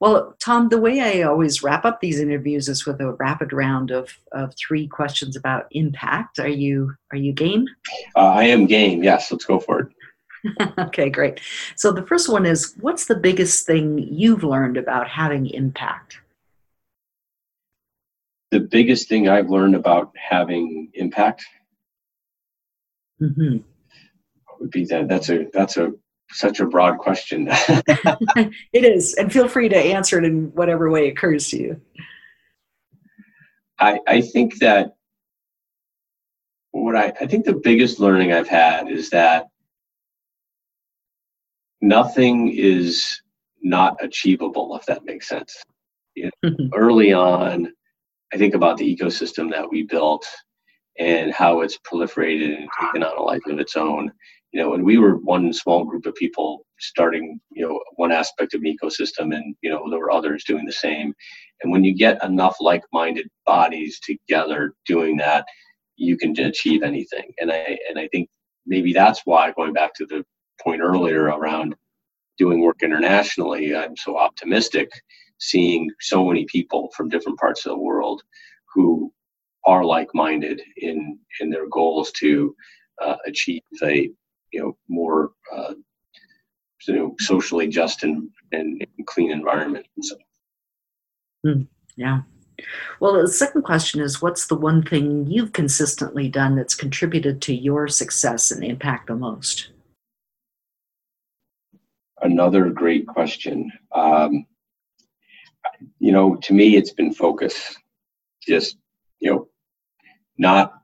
Well, 0.00 0.34
Tom, 0.38 0.68
the 0.68 0.80
way 0.80 1.00
I 1.00 1.22
always 1.22 1.62
wrap 1.62 1.84
up 1.84 2.00
these 2.00 2.18
interviews 2.18 2.68
is 2.68 2.86
with 2.86 3.00
a 3.00 3.12
rapid 3.12 3.52
round 3.52 3.90
of, 3.90 4.18
of 4.32 4.54
three 4.56 4.86
questions 4.86 5.36
about 5.36 5.66
impact. 5.70 6.38
Are 6.38 6.48
you 6.48 6.94
are 7.10 7.16
you 7.16 7.32
game? 7.32 7.66
Uh, 8.16 8.28
I 8.28 8.44
am 8.44 8.66
game. 8.66 9.02
Yes, 9.02 9.30
let's 9.30 9.44
go 9.44 9.58
for 9.58 9.80
it. 9.80 9.88
okay, 10.78 11.10
great. 11.10 11.40
So 11.76 11.92
the 11.92 12.06
first 12.06 12.28
one 12.28 12.46
is 12.46 12.74
what's 12.80 13.06
the 13.06 13.16
biggest 13.16 13.66
thing 13.66 13.98
you've 13.98 14.44
learned 14.44 14.76
about 14.76 15.08
having 15.08 15.46
impact? 15.46 16.18
The 18.50 18.60
biggest 18.60 19.08
thing 19.08 19.28
I've 19.28 19.50
learned 19.50 19.76
about 19.76 20.12
having 20.16 20.90
impact 20.94 21.44
mm-hmm. 23.20 23.58
would 24.58 24.70
be 24.70 24.84
that 24.86 25.08
that's 25.08 25.28
a 25.28 25.46
that's 25.52 25.76
a 25.76 25.92
such 26.32 26.60
a 26.60 26.66
broad 26.66 26.98
question. 26.98 27.48
it 27.50 28.84
is, 28.84 29.14
and 29.14 29.32
feel 29.32 29.48
free 29.48 29.68
to 29.68 29.76
answer 29.76 30.18
it 30.18 30.24
in 30.24 30.52
whatever 30.54 30.90
way 30.90 31.08
occurs 31.08 31.48
to 31.50 31.58
you. 31.58 31.80
I, 33.78 33.98
I 34.06 34.20
think 34.20 34.58
that 34.58 34.94
what 36.72 36.96
I, 36.96 37.12
I 37.20 37.26
think 37.26 37.44
the 37.44 37.54
biggest 37.54 37.98
learning 37.98 38.32
I've 38.32 38.48
had 38.48 38.88
is 38.88 39.10
that 39.10 39.46
nothing 41.80 42.52
is 42.52 43.20
not 43.62 44.02
achievable, 44.02 44.76
if 44.76 44.86
that 44.86 45.04
makes 45.04 45.28
sense. 45.28 45.62
You 46.14 46.24
know, 46.24 46.50
mm-hmm. 46.50 46.74
Early 46.74 47.12
on, 47.12 47.72
I 48.32 48.36
think 48.36 48.54
about 48.54 48.76
the 48.76 48.96
ecosystem 48.96 49.50
that 49.50 49.68
we 49.68 49.84
built 49.84 50.26
and 50.98 51.32
how 51.32 51.60
it's 51.60 51.78
proliferated 51.78 52.56
and 52.56 52.68
taken 52.80 53.02
on 53.02 53.16
a 53.16 53.22
life 53.22 53.44
of 53.46 53.58
its 53.58 53.76
own. 53.76 54.12
You 54.52 54.60
know, 54.60 54.74
and 54.74 54.84
we 54.84 54.98
were 54.98 55.16
one 55.16 55.52
small 55.52 55.84
group 55.84 56.06
of 56.06 56.14
people 56.16 56.66
starting, 56.80 57.40
you 57.52 57.66
know, 57.66 57.80
one 57.96 58.10
aspect 58.10 58.54
of 58.54 58.62
an 58.62 58.76
ecosystem, 58.76 59.34
and 59.34 59.54
you 59.62 59.70
know, 59.70 59.88
there 59.90 60.00
were 60.00 60.10
others 60.10 60.44
doing 60.44 60.66
the 60.66 60.72
same. 60.72 61.14
And 61.62 61.70
when 61.70 61.84
you 61.84 61.94
get 61.94 62.22
enough 62.24 62.56
like-minded 62.60 63.28
bodies 63.46 64.00
together 64.00 64.74
doing 64.86 65.16
that, 65.18 65.44
you 65.96 66.16
can 66.16 66.38
achieve 66.40 66.82
anything. 66.82 67.32
And 67.40 67.52
I 67.52 67.78
and 67.88 67.98
I 67.98 68.08
think 68.08 68.28
maybe 68.66 68.92
that's 68.92 69.20
why 69.24 69.52
going 69.52 69.72
back 69.72 69.94
to 69.94 70.06
the 70.06 70.24
point 70.62 70.80
earlier 70.80 71.24
around 71.24 71.74
doing 72.38 72.60
work 72.60 72.82
internationally, 72.82 73.76
I'm 73.76 73.96
so 73.96 74.16
optimistic 74.16 74.90
seeing 75.38 75.90
so 76.00 76.26
many 76.26 76.44
people 76.46 76.90
from 76.96 77.08
different 77.08 77.38
parts 77.38 77.66
of 77.66 77.70
the 77.72 77.78
world 77.78 78.22
who 78.74 79.12
are 79.64 79.84
like-minded 79.84 80.60
in 80.78 81.18
in 81.40 81.50
their 81.50 81.68
goals 81.68 82.10
to 82.12 82.54
uh, 83.02 83.16
achieve 83.26 83.62
a 83.82 84.10
you 84.52 84.60
know 84.60 84.76
more 84.88 85.32
uh, 85.54 85.74
you 86.86 86.94
know 86.94 87.14
socially 87.18 87.68
just 87.68 88.02
and, 88.02 88.30
and, 88.52 88.86
clean 89.06 89.30
environment. 89.30 89.86
So. 90.02 90.16
Mm, 91.46 91.66
yeah. 91.96 92.20
Well, 93.00 93.20
the 93.20 93.28
second 93.28 93.62
question 93.62 94.00
is 94.00 94.20
what's 94.20 94.46
the 94.46 94.56
one 94.56 94.82
thing 94.82 95.26
you've 95.26 95.52
consistently 95.52 96.28
done 96.28 96.56
that's 96.56 96.74
contributed 96.74 97.40
to 97.42 97.54
your 97.54 97.88
success 97.88 98.50
and 98.50 98.62
impact 98.62 99.06
the 99.06 99.16
most? 99.16 99.70
Another 102.22 102.68
great 102.68 103.06
question. 103.06 103.72
Um, 103.92 104.46
you 105.98 106.12
know, 106.12 106.36
to 106.36 106.52
me, 106.52 106.76
it's 106.76 106.92
been 106.92 107.14
focus. 107.14 107.74
Just, 108.46 108.76
you 109.20 109.30
know, 109.30 109.48
not 110.36 110.79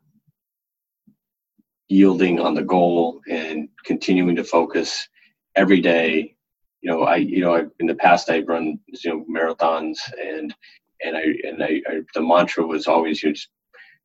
yielding 1.89 2.41
on 2.41 2.55
the 2.55 2.63
goal 2.63 3.21
and 3.29 3.69
continuing 3.85 4.37
to 4.37 4.45
focus 4.45 5.09
every 5.55 5.81
day. 5.81 6.35
You 6.81 6.91
know, 6.91 7.03
I, 7.03 7.17
you 7.17 7.41
know, 7.41 7.55
I, 7.55 7.65
in 7.81 7.87
the 7.87 7.95
past 7.95 8.31
I've 8.31 8.49
run, 8.49 8.79
you 8.89 9.11
know, 9.11 9.25
marathons 9.31 9.99
and, 10.23 10.55
and 11.05 11.17
I, 11.17 11.23
and 11.45 11.63
I, 11.63 11.83
I 11.89 12.01
the 12.15 12.23
mantra 12.23 12.67
was 12.67 12.87
always, 12.87 13.23
you 13.23 13.33
just, 13.33 13.49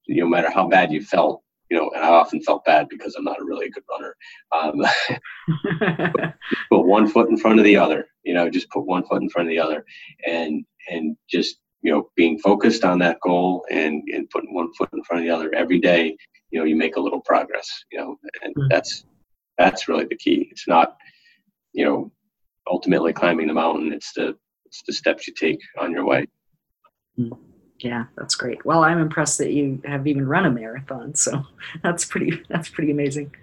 no 0.07 0.27
matter 0.27 0.49
how 0.49 0.67
bad 0.67 0.91
you 0.91 1.03
felt, 1.03 1.43
you 1.71 1.77
know, 1.77 1.89
and 1.95 2.03
I 2.03 2.09
often 2.09 2.41
felt 2.41 2.65
bad 2.65 2.89
because 2.89 3.15
I'm 3.15 3.23
not 3.23 3.39
a 3.39 3.45
really 3.45 3.69
good 3.69 3.83
runner. 3.89 4.15
Um, 4.51 6.33
put 6.69 6.85
one 6.85 7.07
foot 7.07 7.29
in 7.29 7.37
front 7.37 7.59
of 7.59 7.65
the 7.65 7.77
other, 7.77 8.07
you 8.23 8.33
know, 8.33 8.49
just 8.49 8.69
put 8.69 8.85
one 8.85 9.05
foot 9.07 9.21
in 9.21 9.29
front 9.29 9.47
of 9.47 9.51
the 9.51 9.59
other, 9.59 9.85
and 10.27 10.65
and 10.89 11.15
just 11.29 11.59
you 11.81 11.91
know 11.91 12.09
being 12.17 12.37
focused 12.39 12.83
on 12.83 12.99
that 12.99 13.21
goal 13.21 13.65
and 13.71 14.03
and 14.13 14.29
putting 14.29 14.53
one 14.53 14.73
foot 14.73 14.89
in 14.91 15.01
front 15.05 15.21
of 15.23 15.27
the 15.27 15.33
other 15.33 15.55
every 15.55 15.79
day. 15.79 16.17
You 16.51 16.59
know, 16.59 16.65
you 16.65 16.75
make 16.75 16.95
a 16.95 16.99
little 16.99 17.21
progress. 17.21 17.69
You 17.91 17.99
know, 17.99 18.19
and 18.43 18.55
mm-hmm. 18.55 18.67
that's 18.69 19.05
that's 19.57 19.87
really 19.87 20.05
the 20.05 20.17
key. 20.17 20.47
It's 20.51 20.67
not, 20.67 20.97
you 21.73 21.85
know, 21.85 22.11
ultimately 22.69 23.13
climbing 23.13 23.47
the 23.47 23.53
mountain. 23.53 23.93
It's 23.93 24.13
the 24.13 24.35
it's 24.65 24.83
the 24.87 24.93
steps 24.93 25.27
you 25.27 25.33
take 25.33 25.59
on 25.79 25.91
your 25.91 26.05
way. 26.05 26.27
Mm-hmm. 27.19 27.33
Yeah, 27.79 28.05
that's 28.15 28.35
great. 28.35 28.63
Well, 28.63 28.83
I'm 28.83 28.99
impressed 28.99 29.37
that 29.39 29.51
you 29.51 29.81
have 29.85 30.05
even 30.05 30.27
run 30.27 30.45
a 30.45 30.51
marathon. 30.51 31.15
So 31.15 31.43
that's 31.83 32.05
pretty 32.05 32.41
that's 32.49 32.69
pretty 32.69 32.91
amazing. 32.91 33.33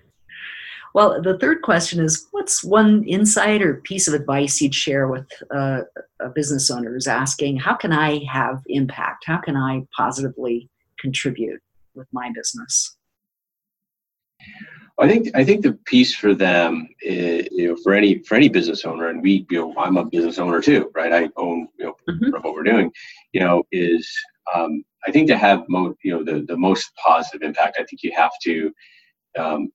Well, 0.94 1.20
the 1.20 1.38
third 1.38 1.62
question 1.62 2.00
is 2.02 2.26
what's 2.30 2.64
one 2.64 3.04
insight 3.04 3.62
or 3.62 3.74
piece 3.74 4.08
of 4.08 4.14
advice 4.14 4.60
you'd 4.60 4.74
share 4.74 5.06
with 5.06 5.26
uh, 5.54 5.82
a 6.20 6.28
business 6.30 6.70
owner 6.70 6.92
who's 6.92 7.06
asking, 7.06 7.58
how 7.58 7.74
can 7.74 7.92
I 7.92 8.24
have 8.24 8.62
impact? 8.66 9.24
How 9.26 9.38
can 9.38 9.54
I 9.54 9.86
positively 9.94 10.70
contribute 10.98 11.60
with 11.94 12.08
my 12.12 12.32
business? 12.34 12.96
I 15.00 15.06
think 15.06 15.28
I 15.34 15.44
think 15.44 15.62
the 15.62 15.74
piece 15.84 16.14
for 16.14 16.34
them, 16.34 16.88
is, 17.02 17.48
you 17.52 17.68
know, 17.68 17.76
for 17.84 17.94
any 17.94 18.18
for 18.20 18.34
any 18.34 18.48
business 18.48 18.84
owner, 18.84 19.08
and 19.08 19.22
we, 19.22 19.46
you 19.48 19.58
know, 19.58 19.74
I'm 19.78 19.96
a 19.96 20.04
business 20.04 20.38
owner 20.38 20.60
too, 20.60 20.90
right? 20.94 21.12
I 21.12 21.28
own, 21.36 21.68
you 21.78 21.86
know, 21.86 21.96
mm-hmm. 22.08 22.30
what 22.30 22.52
we're 22.52 22.64
doing, 22.64 22.90
you 23.32 23.40
know, 23.40 23.62
is 23.70 24.10
um, 24.54 24.82
I 25.06 25.12
think 25.12 25.28
to 25.28 25.38
have 25.38 25.64
mo- 25.68 25.94
you 26.02 26.12
know 26.12 26.24
the 26.24 26.44
the 26.46 26.56
most 26.56 26.90
positive 26.96 27.42
impact. 27.42 27.76
I 27.78 27.84
think 27.84 28.02
you 28.02 28.12
have 28.16 28.32
to, 28.42 28.72
um, 29.38 29.70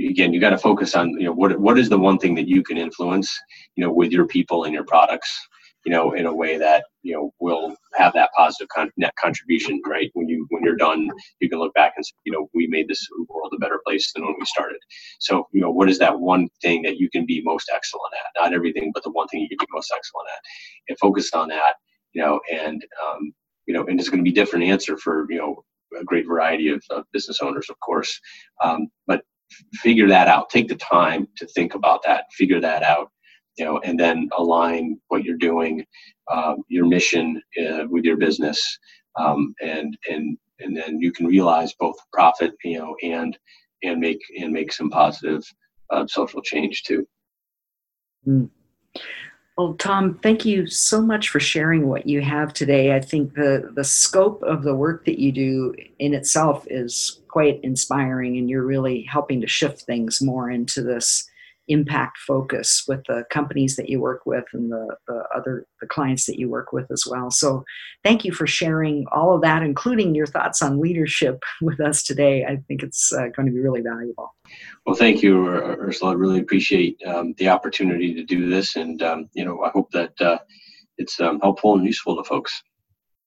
again, 0.00 0.32
you 0.32 0.40
got 0.40 0.50
to 0.50 0.58
focus 0.58 0.96
on 0.96 1.10
you 1.10 1.26
know 1.26 1.32
what 1.32 1.58
what 1.60 1.78
is 1.78 1.88
the 1.88 1.98
one 1.98 2.18
thing 2.18 2.34
that 2.34 2.48
you 2.48 2.64
can 2.64 2.78
influence, 2.78 3.38
you 3.76 3.84
know, 3.84 3.92
with 3.92 4.10
your 4.10 4.26
people 4.26 4.64
and 4.64 4.74
your 4.74 4.84
products, 4.84 5.48
you 5.86 5.92
know, 5.92 6.12
in 6.12 6.26
a 6.26 6.34
way 6.34 6.58
that 6.58 6.84
you 7.02 7.14
know 7.14 7.32
will 7.40 7.76
have 7.96 8.12
that 8.14 8.30
positive 8.36 8.68
con- 8.68 8.90
net 8.96 9.14
contribution, 9.22 9.80
right? 9.86 10.10
When 10.14 10.28
you 10.28 10.46
when 10.50 10.62
you're 10.64 10.76
done, 10.76 11.08
you 11.40 11.48
can 11.50 11.58
look 11.58 11.74
back 11.74 11.94
and 11.96 12.04
say, 12.06 12.12
you 12.26 12.32
know, 12.32 12.48
we 12.54 12.66
made 12.68 12.88
this 12.88 13.06
world 13.28 13.52
a 13.56 13.58
better 13.58 13.80
place 13.86 14.12
than 14.14 14.24
when 14.24 14.34
we 14.38 14.46
started. 14.46 14.78
So, 15.20 15.48
you 15.52 15.60
know, 15.60 15.70
what 15.70 15.90
is 15.90 15.98
that 16.00 16.20
one 16.20 16.48
thing 16.62 16.82
that 16.82 16.98
you 16.98 17.10
can 17.10 17.26
be 17.26 17.42
most 17.44 17.70
excellent 17.74 18.14
at? 18.14 18.42
Not 18.42 18.54
everything, 18.54 18.92
but 18.94 19.04
the 19.04 19.10
one 19.12 19.28
thing 19.28 19.40
you 19.40 19.48
can 19.48 19.58
be 19.60 19.66
most 19.74 19.92
excellent 19.96 20.28
at, 20.34 20.42
and 20.90 20.98
focus 21.00 21.32
on 21.34 21.48
that, 21.48 21.74
you 22.14 22.22
know, 22.22 22.40
and 22.52 22.84
um, 23.06 23.32
you 23.66 23.74
know, 23.74 23.86
and 23.86 24.00
it's 24.00 24.08
going 24.10 24.24
to 24.24 24.28
be 24.30 24.34
different 24.34 24.66
answer 24.66 24.98
for 24.98 25.26
you 25.30 25.38
know 25.38 25.64
a 26.00 26.04
great 26.04 26.26
variety 26.26 26.68
of, 26.70 26.82
of 26.90 27.04
business 27.12 27.40
owners, 27.42 27.68
of 27.70 27.80
course. 27.80 28.20
Um, 28.64 28.88
but 29.06 29.22
figure 29.74 30.08
that 30.08 30.28
out. 30.28 30.50
Take 30.50 30.68
the 30.68 30.76
time 30.76 31.28
to 31.38 31.46
think 31.48 31.74
about 31.74 32.02
that. 32.04 32.24
Figure 32.32 32.60
that 32.60 32.82
out 32.82 33.10
you 33.58 33.64
know, 33.64 33.78
and 33.80 33.98
then 33.98 34.28
align 34.36 35.00
what 35.08 35.24
you're 35.24 35.36
doing, 35.36 35.84
um, 36.30 36.62
your 36.68 36.86
mission 36.86 37.42
uh, 37.60 37.84
with 37.88 38.04
your 38.04 38.16
business, 38.16 38.78
um, 39.16 39.54
and 39.60 39.96
and 40.10 40.38
and 40.60 40.76
then 40.76 41.00
you 41.00 41.12
can 41.12 41.26
realize 41.26 41.74
both 41.78 41.96
profit, 42.12 42.52
you 42.64 42.78
know, 42.78 42.96
and 43.02 43.36
and 43.82 44.00
make 44.00 44.20
and 44.38 44.52
make 44.52 44.72
some 44.72 44.90
positive 44.90 45.42
uh, 45.90 46.06
social 46.06 46.40
change 46.40 46.82
too. 46.84 47.06
Mm. 48.26 48.50
Well, 49.56 49.74
Tom, 49.74 50.14
thank 50.22 50.44
you 50.44 50.68
so 50.68 51.02
much 51.02 51.30
for 51.30 51.40
sharing 51.40 51.88
what 51.88 52.06
you 52.06 52.20
have 52.20 52.52
today. 52.52 52.94
I 52.94 53.00
think 53.00 53.34
the 53.34 53.72
the 53.74 53.84
scope 53.84 54.42
of 54.44 54.62
the 54.62 54.74
work 54.74 55.04
that 55.06 55.18
you 55.18 55.32
do 55.32 55.74
in 55.98 56.14
itself 56.14 56.64
is 56.70 57.20
quite 57.26 57.58
inspiring, 57.64 58.36
and 58.38 58.48
you're 58.48 58.62
really 58.62 59.02
helping 59.02 59.40
to 59.40 59.48
shift 59.48 59.82
things 59.82 60.22
more 60.22 60.48
into 60.48 60.82
this 60.82 61.28
impact 61.68 62.18
focus 62.18 62.84
with 62.88 63.00
the 63.08 63.24
companies 63.30 63.76
that 63.76 63.88
you 63.88 64.00
work 64.00 64.22
with 64.26 64.44
and 64.52 64.70
the, 64.70 64.96
the 65.06 65.22
other 65.34 65.66
the 65.80 65.86
clients 65.86 66.26
that 66.26 66.38
you 66.38 66.48
work 66.48 66.72
with 66.72 66.90
as 66.90 67.04
well. 67.08 67.30
So 67.30 67.64
thank 68.04 68.24
you 68.24 68.32
for 68.32 68.46
sharing 68.46 69.06
all 69.12 69.34
of 69.34 69.42
that 69.42 69.62
including 69.62 70.14
your 70.14 70.26
thoughts 70.26 70.62
on 70.62 70.80
leadership 70.80 71.42
with 71.62 71.80
us 71.80 72.02
today. 72.02 72.44
I 72.44 72.56
think 72.68 72.82
it's 72.82 73.12
uh, 73.12 73.28
going 73.36 73.46
to 73.46 73.52
be 73.52 73.60
really 73.60 73.82
valuable. 73.82 74.34
Well 74.86 74.96
thank 74.96 75.22
you 75.22 75.46
ursula. 75.46 76.12
I 76.12 76.14
really 76.14 76.40
appreciate 76.40 77.00
um, 77.06 77.34
the 77.38 77.48
opportunity 77.48 78.14
to 78.14 78.24
do 78.24 78.48
this. 78.48 78.76
And 78.76 79.02
um, 79.02 79.28
you 79.34 79.44
know 79.44 79.62
i 79.62 79.70
hope 79.70 79.90
that 79.92 80.20
uh, 80.20 80.38
it's 80.96 81.20
um, 81.20 81.40
helpful 81.40 81.74
and 81.74 81.84
useful 81.84 82.16
to 82.16 82.24
folks 82.24 82.62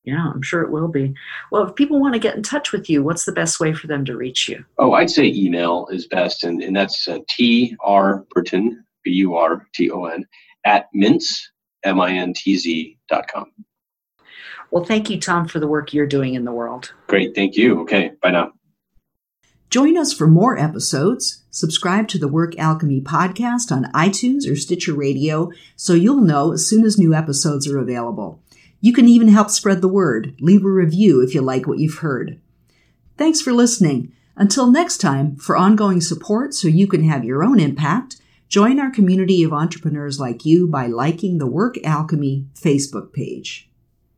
yeah, 0.03 0.31
I'm 0.33 0.41
sure 0.41 0.61
it 0.61 0.71
will 0.71 0.87
be. 0.87 1.13
Well, 1.51 1.67
if 1.67 1.75
people 1.75 1.99
want 1.99 2.13
to 2.13 2.19
get 2.19 2.35
in 2.35 2.43
touch 2.43 2.71
with 2.71 2.89
you, 2.89 3.03
what's 3.03 3.25
the 3.25 3.31
best 3.31 3.59
way 3.59 3.73
for 3.73 3.87
them 3.87 4.03
to 4.05 4.17
reach 4.17 4.49
you? 4.49 4.65
Oh, 4.77 4.93
I'd 4.93 5.11
say 5.11 5.27
email 5.27 5.87
is 5.91 6.07
best, 6.07 6.43
and, 6.43 6.61
and 6.61 6.75
that's 6.75 7.07
uh, 7.07 7.19
T-R 7.29 8.25
Burton, 8.31 8.83
B-U-R-T-O-N, 9.03 10.25
at 10.65 10.87
mintz, 10.95 11.25
M-I-N-T-Z 11.83 12.97
dot 13.09 13.27
com. 13.31 13.51
Well, 14.71 14.85
thank 14.85 15.09
you, 15.09 15.19
Tom, 15.19 15.47
for 15.47 15.59
the 15.59 15.67
work 15.67 15.93
you're 15.93 16.07
doing 16.07 16.33
in 16.33 16.45
the 16.45 16.51
world. 16.51 16.93
Great. 17.07 17.35
Thank 17.35 17.55
you. 17.57 17.81
Okay. 17.81 18.13
Bye 18.21 18.31
now. 18.31 18.53
Join 19.69 19.97
us 19.97 20.13
for 20.13 20.27
more 20.27 20.57
episodes. 20.57 21.43
Subscribe 21.49 22.07
to 22.09 22.17
the 22.17 22.27
Work 22.27 22.57
Alchemy 22.57 23.01
podcast 23.01 23.71
on 23.71 23.91
iTunes 23.93 24.49
or 24.49 24.55
Stitcher 24.55 24.93
Radio 24.93 25.51
so 25.75 25.93
you'll 25.93 26.21
know 26.21 26.53
as 26.53 26.67
soon 26.67 26.85
as 26.85 26.97
new 26.97 27.13
episodes 27.13 27.67
are 27.67 27.77
available. 27.77 28.41
You 28.81 28.93
can 28.93 29.07
even 29.07 29.29
help 29.29 29.49
spread 29.49 29.81
the 29.81 29.87
word. 29.87 30.35
Leave 30.41 30.65
a 30.65 30.69
review 30.69 31.21
if 31.21 31.33
you 31.33 31.41
like 31.41 31.67
what 31.67 31.79
you've 31.79 31.99
heard. 31.99 32.41
Thanks 33.17 33.39
for 33.39 33.53
listening. 33.53 34.11
Until 34.35 34.71
next 34.71 34.97
time, 34.97 35.35
for 35.35 35.55
ongoing 35.55 36.01
support 36.01 36.53
so 36.53 36.67
you 36.67 36.87
can 36.87 37.03
have 37.03 37.23
your 37.23 37.43
own 37.43 37.59
impact, 37.59 38.19
join 38.49 38.79
our 38.79 38.89
community 38.89 39.43
of 39.43 39.53
entrepreneurs 39.53 40.19
like 40.19 40.45
you 40.45 40.67
by 40.67 40.87
liking 40.87 41.37
the 41.37 41.47
Work 41.47 41.77
Alchemy 41.83 42.47
Facebook 42.55 43.13
page. 43.13 43.70